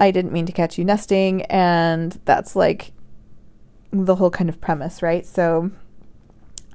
I 0.00 0.10
didn't 0.10 0.32
mean 0.32 0.44
to 0.46 0.52
catch 0.52 0.76
you 0.76 0.84
nesting. 0.84 1.42
And 1.42 2.18
that's 2.24 2.56
like 2.56 2.90
the 3.92 4.16
whole 4.16 4.30
kind 4.30 4.50
of 4.50 4.60
premise, 4.60 5.02
right? 5.02 5.24
So 5.24 5.70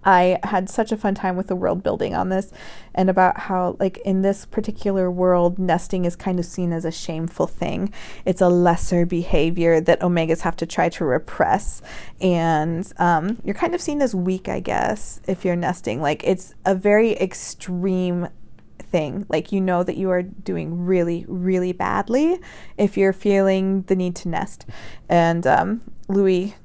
I 0.05 0.39
had 0.43 0.69
such 0.69 0.91
a 0.91 0.97
fun 0.97 1.15
time 1.15 1.35
with 1.35 1.47
the 1.47 1.55
world 1.55 1.83
building 1.83 2.13
on 2.13 2.29
this 2.29 2.51
and 2.93 3.09
about 3.09 3.41
how, 3.41 3.77
like, 3.79 3.97
in 3.99 4.21
this 4.21 4.45
particular 4.45 5.09
world, 5.09 5.57
nesting 5.57 6.05
is 6.05 6.15
kind 6.15 6.39
of 6.39 6.45
seen 6.45 6.71
as 6.73 6.85
a 6.85 6.91
shameful 6.91 7.47
thing. 7.47 7.91
It's 8.25 8.41
a 8.41 8.49
lesser 8.49 9.05
behavior 9.05 9.81
that 9.81 10.01
omegas 10.01 10.41
have 10.41 10.55
to 10.57 10.65
try 10.65 10.89
to 10.89 11.05
repress. 11.05 11.81
And 12.21 12.91
um, 12.97 13.39
you're 13.43 13.55
kind 13.55 13.73
of 13.73 13.81
seen 13.81 14.01
as 14.01 14.13
weak, 14.13 14.47
I 14.47 14.59
guess, 14.59 15.21
if 15.27 15.43
you're 15.45 15.55
nesting. 15.55 16.01
Like, 16.01 16.23
it's 16.23 16.53
a 16.65 16.75
very 16.75 17.13
extreme 17.13 18.27
thing. 18.79 19.25
Like, 19.29 19.51
you 19.51 19.59
know 19.59 19.83
that 19.83 19.97
you 19.97 20.09
are 20.11 20.21
doing 20.21 20.85
really, 20.85 21.25
really 21.27 21.71
badly 21.71 22.39
if 22.77 22.97
you're 22.97 23.13
feeling 23.13 23.83
the 23.83 23.95
need 23.95 24.15
to 24.17 24.29
nest. 24.29 24.65
And 25.09 25.47
um, 25.47 25.81
Louis 26.07 26.55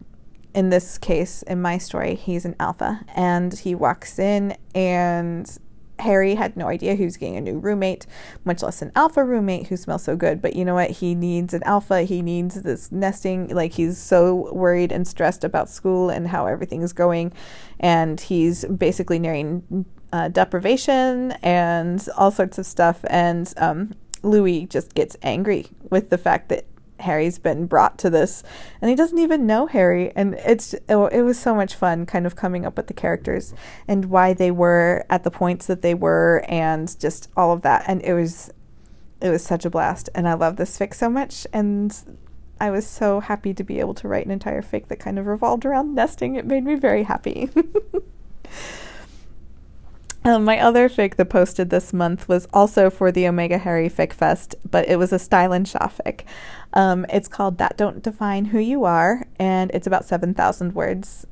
in 0.54 0.70
this 0.70 0.98
case, 0.98 1.42
in 1.42 1.60
my 1.60 1.78
story, 1.78 2.14
he's 2.14 2.44
an 2.44 2.56
alpha. 2.58 3.04
And 3.14 3.58
he 3.58 3.74
walks 3.74 4.18
in, 4.18 4.56
and 4.74 5.58
Harry 6.00 6.36
had 6.36 6.56
no 6.56 6.68
idea 6.68 6.96
was 6.96 7.16
getting 7.16 7.36
a 7.36 7.40
new 7.40 7.58
roommate, 7.58 8.06
much 8.44 8.62
less 8.62 8.82
an 8.82 8.92
alpha 8.94 9.24
roommate 9.24 9.66
who 9.66 9.76
smells 9.76 10.04
so 10.04 10.16
good. 10.16 10.40
But 10.40 10.54
you 10.54 10.64
know 10.64 10.74
what? 10.74 10.90
He 10.90 11.14
needs 11.14 11.54
an 11.54 11.62
alpha. 11.64 12.02
He 12.02 12.22
needs 12.22 12.62
this 12.62 12.92
nesting. 12.92 13.48
Like, 13.48 13.72
he's 13.72 13.98
so 13.98 14.52
worried 14.52 14.92
and 14.92 15.06
stressed 15.06 15.44
about 15.44 15.68
school 15.68 16.10
and 16.10 16.28
how 16.28 16.46
everything 16.46 16.82
is 16.82 16.92
going. 16.92 17.32
And 17.80 18.20
he's 18.20 18.64
basically 18.64 19.18
nearing 19.18 19.84
uh, 20.12 20.28
deprivation 20.28 21.32
and 21.42 22.06
all 22.16 22.30
sorts 22.30 22.58
of 22.58 22.66
stuff. 22.66 23.04
And 23.08 23.52
um, 23.56 23.94
Louis 24.22 24.66
just 24.66 24.94
gets 24.94 25.16
angry 25.22 25.66
with 25.90 26.10
the 26.10 26.18
fact 26.18 26.48
that 26.48 26.64
Harry's 27.00 27.38
been 27.38 27.66
brought 27.66 27.98
to 27.98 28.10
this, 28.10 28.42
and 28.80 28.88
he 28.88 28.96
doesn't 28.96 29.18
even 29.18 29.46
know 29.46 29.66
Harry. 29.66 30.12
And 30.14 30.34
it's 30.34 30.74
it, 30.74 30.96
it, 31.12 31.22
was 31.22 31.38
so 31.38 31.54
much 31.54 31.74
fun, 31.74 32.06
kind 32.06 32.26
of 32.26 32.36
coming 32.36 32.64
up 32.64 32.76
with 32.76 32.86
the 32.86 32.94
characters 32.94 33.54
and 33.86 34.06
why 34.06 34.34
they 34.34 34.50
were 34.50 35.04
at 35.10 35.24
the 35.24 35.30
points 35.30 35.66
that 35.66 35.82
they 35.82 35.94
were, 35.94 36.44
and 36.48 36.98
just 36.98 37.30
all 37.36 37.52
of 37.52 37.62
that. 37.62 37.84
And 37.86 38.02
it 38.02 38.14
was 38.14 38.50
it 39.20 39.30
was 39.30 39.44
such 39.44 39.64
a 39.64 39.70
blast, 39.70 40.08
and 40.14 40.28
I 40.28 40.34
love 40.34 40.56
this 40.56 40.78
fic 40.78 40.94
so 40.94 41.08
much. 41.08 41.46
And 41.52 41.96
I 42.60 42.70
was 42.70 42.86
so 42.86 43.20
happy 43.20 43.54
to 43.54 43.64
be 43.64 43.80
able 43.80 43.94
to 43.94 44.08
write 44.08 44.26
an 44.26 44.32
entire 44.32 44.62
fic 44.62 44.88
that 44.88 44.98
kind 44.98 45.18
of 45.18 45.26
revolved 45.26 45.64
around 45.64 45.94
nesting. 45.94 46.34
It 46.34 46.46
made 46.46 46.64
me 46.64 46.74
very 46.74 47.04
happy. 47.04 47.50
Um, 50.24 50.44
my 50.44 50.58
other 50.58 50.88
fic 50.88 51.16
that 51.16 51.30
posted 51.30 51.70
this 51.70 51.92
month 51.92 52.28
was 52.28 52.48
also 52.52 52.90
for 52.90 53.10
the 53.12 53.26
Omega 53.26 53.58
Harry 53.58 53.88
Fic 53.88 54.12
Fest, 54.12 54.56
but 54.68 54.88
it 54.88 54.96
was 54.96 55.12
a 55.12 55.18
Style 55.18 55.52
and 55.52 55.66
Shaw 55.66 55.88
fic. 55.88 56.22
Um, 56.72 57.06
it's 57.08 57.28
called 57.28 57.58
That 57.58 57.76
Don't 57.76 58.02
Define 58.02 58.46
Who 58.46 58.58
You 58.58 58.84
Are, 58.84 59.26
and 59.38 59.70
it's 59.72 59.86
about 59.86 60.04
7,000 60.04 60.74
words. 60.74 61.26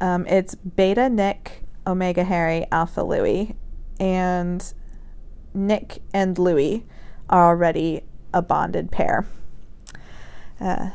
Um, 0.00 0.26
it's 0.26 0.54
Beta 0.54 1.08
Nick, 1.08 1.64
Omega 1.86 2.24
Harry, 2.24 2.66
Alpha 2.72 3.02
Louis, 3.02 3.54
and 3.98 4.72
Nick 5.52 6.02
and 6.14 6.38
Louis 6.38 6.86
are 7.28 7.46
already 7.46 8.02
a 8.32 8.42
bonded 8.42 8.90
pair. 8.90 9.26
Uh, 10.60 10.90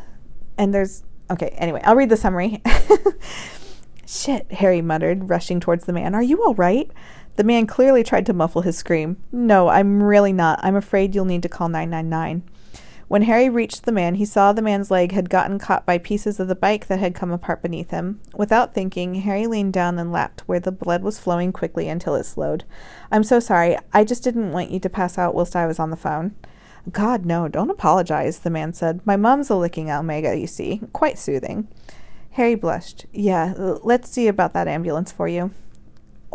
and 0.58 0.74
there's, 0.74 1.04
okay, 1.30 1.50
anyway, 1.58 1.82
I'll 1.84 1.96
read 1.96 2.10
the 2.10 2.18
summary. 2.18 2.62
Shit, 4.08 4.52
Harry 4.52 4.82
muttered, 4.82 5.30
rushing 5.30 5.60
towards 5.60 5.86
the 5.86 5.94
man. 5.94 6.14
Are 6.16 6.24
you 6.24 6.44
all 6.44 6.56
right? 6.56 6.90
The 7.36 7.44
man 7.44 7.68
clearly 7.68 8.04
tried 8.04 8.26
to 8.28 8.34
muffle 8.34 8.62
his 8.62 8.78
scream. 8.78 9.18
No, 9.32 9.68
I'm 9.68 10.02
really 10.02 10.32
not. 10.32 10.60
I'm 10.64 10.76
afraid 10.76 11.14
you'll 11.14 11.26
need 11.26 11.44
to 11.44 11.50
call 11.50 11.68
999. 11.68 12.44
When 13.08 13.24
Harry 13.24 13.50
reached 13.50 13.84
the 13.84 13.92
man, 13.92 14.16
he 14.16 14.26
saw 14.26 14.52
the 14.52 14.64
man's 14.64 14.90
leg 14.90 15.12
had 15.12 15.30
gotten 15.30 15.60
caught 15.60 15.86
by 15.86 16.00
pieces 16.00 16.40
of 16.40 16.48
the 16.48 16.56
bike 16.56 16.88
that 16.88 16.98
had 16.98 17.14
come 17.14 17.32
apart 17.32 17.62
beneath 17.62 17.92
him. 17.92 18.20
Without 18.34 18.74
thinking, 18.74 19.16
Harry 19.16 19.46
leaned 19.46 19.74
down 19.74 20.00
and 20.00 20.12
lapped 20.12 20.42
where 20.48 20.60
the 20.60 20.72
blood 20.72 21.04
was 21.04 21.20
flowing 21.20 21.52
quickly 21.52 21.88
until 21.88 22.16
it 22.16 22.24
slowed. 22.24 22.64
I'm 23.12 23.24
so 23.24 23.40
sorry. 23.40 23.78
I 23.94 24.06
just 24.06 24.24
didn't 24.24 24.54
want 24.54 24.72
you 24.72 24.80
to 24.80 24.90
pass 24.90 25.20
out 25.20 25.36
whilst 25.36 25.56
I 25.56 25.68
was 25.68 25.78
on 25.78 25.92
the 25.92 25.98
phone. 25.98 26.34
God, 26.92 27.26
no, 27.26 27.48
don't 27.48 27.70
apologize, 27.70 28.40
the 28.40 28.50
man 28.50 28.74
said. 28.74 29.06
My 29.06 29.18
mom's 29.18 29.50
a 29.50 29.56
licking 29.56 29.92
Omega, 29.92 30.36
you 30.36 30.48
see. 30.48 30.82
Quite 30.94 31.20
soothing. 31.20 31.68
Harry 32.32 32.56
blushed. 32.56 33.06
Yeah, 33.12 33.54
let's 33.56 34.10
see 34.10 34.28
about 34.28 34.54
that 34.54 34.68
ambulance 34.68 35.12
for 35.12 35.28
you 35.28 35.52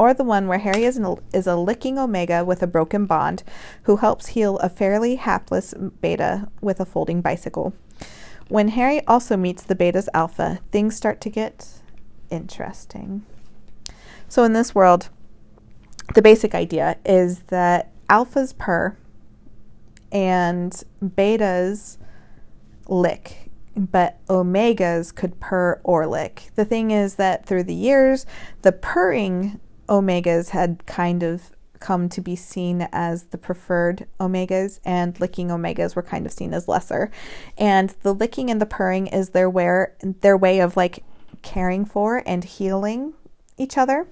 or 0.00 0.14
the 0.14 0.24
one 0.24 0.48
where 0.48 0.60
Harry 0.60 0.84
is, 0.84 0.96
an, 0.96 1.14
is 1.34 1.46
a 1.46 1.56
licking 1.56 1.98
Omega 1.98 2.42
with 2.42 2.62
a 2.62 2.66
broken 2.66 3.04
bond 3.04 3.42
who 3.82 3.96
helps 3.96 4.28
heal 4.28 4.56
a 4.60 4.70
fairly 4.70 5.16
hapless 5.16 5.74
Beta 6.00 6.48
with 6.62 6.80
a 6.80 6.86
folding 6.86 7.20
bicycle. 7.20 7.74
When 8.48 8.68
Harry 8.68 9.06
also 9.06 9.36
meets 9.36 9.62
the 9.62 9.74
Beta's 9.74 10.08
Alpha, 10.14 10.60
things 10.72 10.96
start 10.96 11.20
to 11.20 11.28
get 11.28 11.82
interesting. 12.30 13.26
So, 14.26 14.42
in 14.42 14.54
this 14.54 14.74
world, 14.74 15.10
the 16.14 16.22
basic 16.22 16.54
idea 16.54 16.96
is 17.04 17.40
that 17.48 17.92
alphas 18.08 18.56
purr 18.56 18.96
and 20.10 20.82
betas 21.04 21.98
lick, 22.88 23.50
but 23.76 24.26
omegas 24.28 25.14
could 25.14 25.40
purr 25.40 25.78
or 25.84 26.06
lick. 26.06 26.52
The 26.54 26.64
thing 26.64 26.90
is 26.90 27.16
that 27.16 27.44
through 27.44 27.64
the 27.64 27.74
years, 27.74 28.24
the 28.62 28.72
purring 28.72 29.60
omegas 29.90 30.50
had 30.50 30.86
kind 30.86 31.22
of 31.22 31.50
come 31.80 32.08
to 32.10 32.20
be 32.20 32.36
seen 32.36 32.86
as 32.92 33.24
the 33.24 33.38
preferred 33.38 34.06
omegas, 34.20 34.80
and 34.84 35.18
licking 35.18 35.48
omegas 35.48 35.96
were 35.96 36.02
kind 36.02 36.26
of 36.26 36.32
seen 36.32 36.54
as 36.54 36.68
lesser. 36.68 37.10
And 37.58 37.94
the 38.02 38.14
licking 38.14 38.50
and 38.50 38.60
the 38.60 38.66
purring 38.66 39.08
is 39.08 39.30
their 39.30 39.50
way, 39.50 39.86
their 40.02 40.36
way 40.36 40.60
of 40.60 40.76
like 40.76 41.02
caring 41.42 41.84
for 41.84 42.22
and 42.26 42.44
healing 42.44 43.14
each 43.56 43.76
other. 43.76 44.06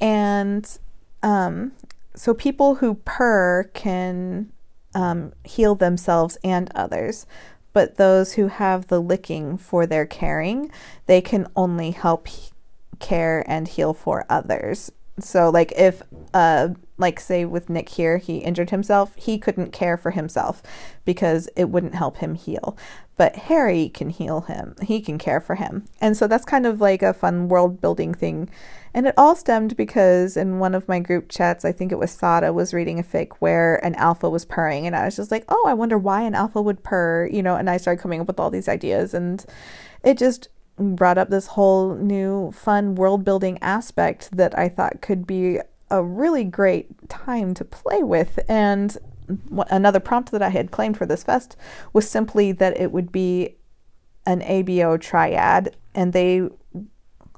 And 0.00 0.66
um, 1.22 1.72
so 2.14 2.32
people 2.32 2.76
who 2.76 2.94
purr 2.94 3.70
can 3.74 4.52
um, 4.94 5.32
heal 5.44 5.74
themselves 5.74 6.38
and 6.42 6.70
others. 6.74 7.26
But 7.72 7.96
those 7.96 8.32
who 8.32 8.48
have 8.48 8.88
the 8.88 9.00
licking 9.00 9.56
for 9.56 9.86
their 9.86 10.06
caring, 10.06 10.72
they 11.06 11.20
can 11.20 11.46
only 11.54 11.92
help 11.92 12.26
care 13.00 13.44
and 13.48 13.66
heal 13.66 13.92
for 13.92 14.24
others. 14.28 14.92
So 15.18 15.50
like 15.50 15.72
if 15.76 16.02
uh 16.32 16.68
like 16.96 17.18
say 17.18 17.44
with 17.44 17.70
Nick 17.70 17.88
here, 17.88 18.18
he 18.18 18.38
injured 18.38 18.70
himself, 18.70 19.14
he 19.16 19.38
couldn't 19.38 19.72
care 19.72 19.96
for 19.96 20.10
himself 20.10 20.62
because 21.04 21.48
it 21.56 21.70
wouldn't 21.70 21.94
help 21.94 22.18
him 22.18 22.34
heal. 22.34 22.76
But 23.16 23.36
Harry 23.36 23.88
can 23.88 24.10
heal 24.10 24.42
him. 24.42 24.76
He 24.82 25.00
can 25.00 25.18
care 25.18 25.40
for 25.40 25.54
him. 25.56 25.86
And 26.00 26.16
so 26.16 26.26
that's 26.26 26.44
kind 26.44 26.66
of 26.66 26.80
like 26.80 27.02
a 27.02 27.14
fun 27.14 27.48
world 27.48 27.80
building 27.80 28.14
thing. 28.14 28.48
And 28.92 29.06
it 29.06 29.14
all 29.16 29.36
stemmed 29.36 29.76
because 29.76 30.36
in 30.36 30.58
one 30.58 30.74
of 30.74 30.88
my 30.88 31.00
group 31.00 31.28
chats, 31.28 31.64
I 31.64 31.72
think 31.72 31.92
it 31.92 31.98
was 31.98 32.10
Sada 32.10 32.52
was 32.52 32.74
reading 32.74 32.98
a 32.98 33.02
fic 33.02 33.32
where 33.38 33.82
an 33.84 33.94
alpha 33.94 34.28
was 34.28 34.44
purring 34.44 34.86
and 34.86 34.96
I 34.96 35.04
was 35.04 35.16
just 35.16 35.30
like, 35.30 35.44
"Oh, 35.48 35.64
I 35.66 35.74
wonder 35.74 35.96
why 35.96 36.22
an 36.22 36.34
alpha 36.34 36.60
would 36.60 36.82
purr," 36.82 37.28
you 37.30 37.42
know, 37.42 37.56
and 37.56 37.70
I 37.70 37.76
started 37.76 38.02
coming 38.02 38.20
up 38.20 38.26
with 38.26 38.40
all 38.40 38.50
these 38.50 38.68
ideas 38.68 39.14
and 39.14 39.44
it 40.02 40.18
just 40.18 40.48
brought 40.76 41.18
up 41.18 41.30
this 41.30 41.48
whole 41.48 41.94
new 41.94 42.52
fun 42.52 42.94
world 42.94 43.24
building 43.24 43.58
aspect 43.60 44.36
that 44.36 44.58
I 44.58 44.68
thought 44.68 45.02
could 45.02 45.26
be 45.26 45.60
a 45.90 46.02
really 46.02 46.44
great 46.44 47.08
time 47.08 47.54
to 47.54 47.64
play 47.64 48.02
with. 48.02 48.38
And 48.48 48.96
another 49.68 50.00
prompt 50.00 50.30
that 50.32 50.42
I 50.42 50.48
had 50.48 50.70
claimed 50.70 50.96
for 50.96 51.06
this 51.06 51.24
fest 51.24 51.56
was 51.92 52.08
simply 52.08 52.52
that 52.52 52.78
it 52.80 52.92
would 52.92 53.12
be 53.12 53.56
an 54.26 54.40
ABO 54.42 55.00
triad, 55.00 55.76
and 55.94 56.12
they 56.12 56.48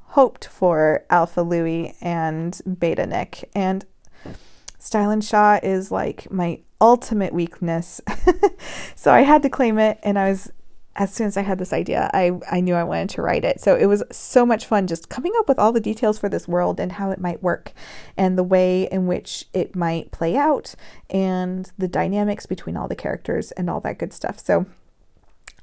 hoped 0.08 0.46
for 0.46 1.04
Alpha 1.08 1.40
Louis 1.40 1.96
and 2.00 2.60
Beta 2.78 3.06
Nick. 3.06 3.48
And 3.54 3.84
Style 4.78 5.10
and 5.10 5.24
Shaw 5.24 5.58
is 5.62 5.90
like 5.90 6.30
my 6.30 6.60
ultimate 6.80 7.32
weakness. 7.32 8.00
so 8.94 9.12
I 9.12 9.22
had 9.22 9.42
to 9.42 9.48
claim 9.48 9.78
it, 9.78 9.98
and 10.02 10.18
I 10.18 10.30
was 10.30 10.52
as 10.94 11.12
soon 11.12 11.26
as 11.26 11.36
I 11.36 11.42
had 11.42 11.58
this 11.58 11.72
idea, 11.72 12.10
I, 12.12 12.32
I 12.50 12.60
knew 12.60 12.74
I 12.74 12.84
wanted 12.84 13.10
to 13.10 13.22
write 13.22 13.44
it. 13.44 13.60
So 13.60 13.76
it 13.76 13.86
was 13.86 14.02
so 14.10 14.44
much 14.44 14.66
fun 14.66 14.86
just 14.86 15.08
coming 15.08 15.32
up 15.38 15.48
with 15.48 15.58
all 15.58 15.72
the 15.72 15.80
details 15.80 16.18
for 16.18 16.28
this 16.28 16.46
world 16.46 16.78
and 16.78 16.92
how 16.92 17.10
it 17.10 17.20
might 17.20 17.42
work 17.42 17.72
and 18.16 18.36
the 18.36 18.42
way 18.42 18.88
in 18.92 19.06
which 19.06 19.46
it 19.54 19.74
might 19.74 20.10
play 20.10 20.36
out 20.36 20.74
and 21.08 21.72
the 21.78 21.88
dynamics 21.88 22.44
between 22.44 22.76
all 22.76 22.88
the 22.88 22.96
characters 22.96 23.52
and 23.52 23.70
all 23.70 23.80
that 23.80 23.98
good 23.98 24.12
stuff. 24.12 24.38
So 24.38 24.66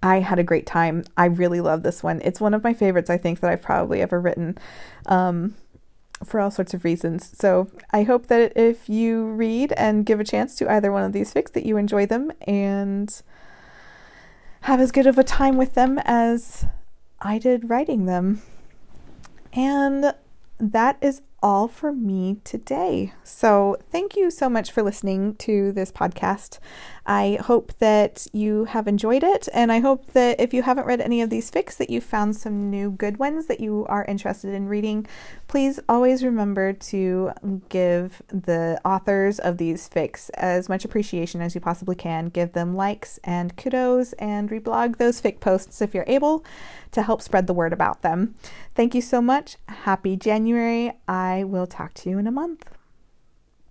I 0.01 0.21
had 0.21 0.39
a 0.39 0.43
great 0.43 0.65
time. 0.65 1.03
I 1.15 1.25
really 1.25 1.61
love 1.61 1.83
this 1.83 2.01
one. 2.01 2.21
It's 2.23 2.41
one 2.41 2.53
of 2.53 2.63
my 2.63 2.73
favorites, 2.73 3.09
I 3.09 3.17
think, 3.17 3.41
that 3.41 3.51
I've 3.51 3.61
probably 3.61 4.01
ever 4.01 4.19
written 4.19 4.57
um, 5.05 5.55
for 6.23 6.39
all 6.39 6.51
sorts 6.51 6.73
of 6.73 6.83
reasons. 6.83 7.37
So 7.37 7.69
I 7.91 8.03
hope 8.03 8.27
that 8.27 8.53
if 8.55 8.89
you 8.89 9.25
read 9.25 9.73
and 9.73 10.05
give 10.05 10.19
a 10.19 10.23
chance 10.23 10.55
to 10.55 10.71
either 10.71 10.91
one 10.91 11.03
of 11.03 11.13
these 11.13 11.33
fics, 11.33 11.51
that 11.51 11.65
you 11.65 11.77
enjoy 11.77 12.05
them 12.05 12.31
and 12.47 13.21
have 14.61 14.79
as 14.79 14.91
good 14.91 15.07
of 15.07 15.17
a 15.17 15.23
time 15.23 15.57
with 15.57 15.73
them 15.73 15.99
as 16.05 16.65
I 17.19 17.37
did 17.37 17.69
writing 17.69 18.05
them. 18.05 18.41
And 19.53 20.13
that 20.59 20.97
is 21.01 21.21
all 21.41 21.67
for 21.67 21.91
me 21.91 22.37
today. 22.43 23.13
So, 23.23 23.77
thank 23.91 24.15
you 24.15 24.29
so 24.29 24.49
much 24.49 24.71
for 24.71 24.83
listening 24.83 25.35
to 25.35 25.71
this 25.71 25.91
podcast. 25.91 26.59
I 27.11 27.39
hope 27.41 27.73
that 27.79 28.27
you 28.33 28.65
have 28.65 28.87
enjoyed 28.87 29.23
it, 29.23 29.49
and 29.51 29.71
I 29.71 29.79
hope 29.79 30.11
that 30.13 30.39
if 30.39 30.53
you 30.53 30.61
haven't 30.61 30.85
read 30.85 31.01
any 31.01 31.23
of 31.23 31.31
these 31.31 31.49
fics, 31.49 31.75
that 31.77 31.89
you 31.89 32.01
found 32.01 32.35
some 32.35 32.69
new 32.69 32.91
good 32.91 33.17
ones 33.17 33.47
that 33.47 33.59
you 33.59 33.87
are 33.89 34.05
interested 34.05 34.53
in 34.53 34.67
reading. 34.67 35.07
Please 35.47 35.79
always 35.89 36.23
remember 36.23 36.71
to 36.71 37.31
give 37.67 38.21
the 38.27 38.79
authors 38.85 39.39
of 39.39 39.57
these 39.57 39.89
fics 39.89 40.29
as 40.35 40.69
much 40.69 40.85
appreciation 40.85 41.41
as 41.41 41.55
you 41.55 41.61
possibly 41.61 41.95
can. 41.95 42.27
Give 42.27 42.53
them 42.53 42.75
likes 42.75 43.19
and 43.23 43.57
kudos, 43.57 44.13
and 44.13 44.47
reblog 44.47 44.97
those 44.97 45.19
fic 45.19 45.39
posts 45.39 45.81
if 45.81 45.95
you're 45.95 46.05
able 46.05 46.45
to 46.91 47.01
help 47.01 47.23
spread 47.23 47.47
the 47.47 47.53
word 47.55 47.73
about 47.73 48.03
them. 48.03 48.35
Thank 48.75 48.93
you 48.93 49.01
so 49.01 49.19
much. 49.19 49.57
Happy 49.67 50.15
January. 50.15 50.93
I 51.07 51.43
will 51.43 51.65
talk 51.65 51.95
to 51.95 52.09
you 52.11 52.19
in 52.19 52.27
a 52.27 52.31
month. 52.31 52.69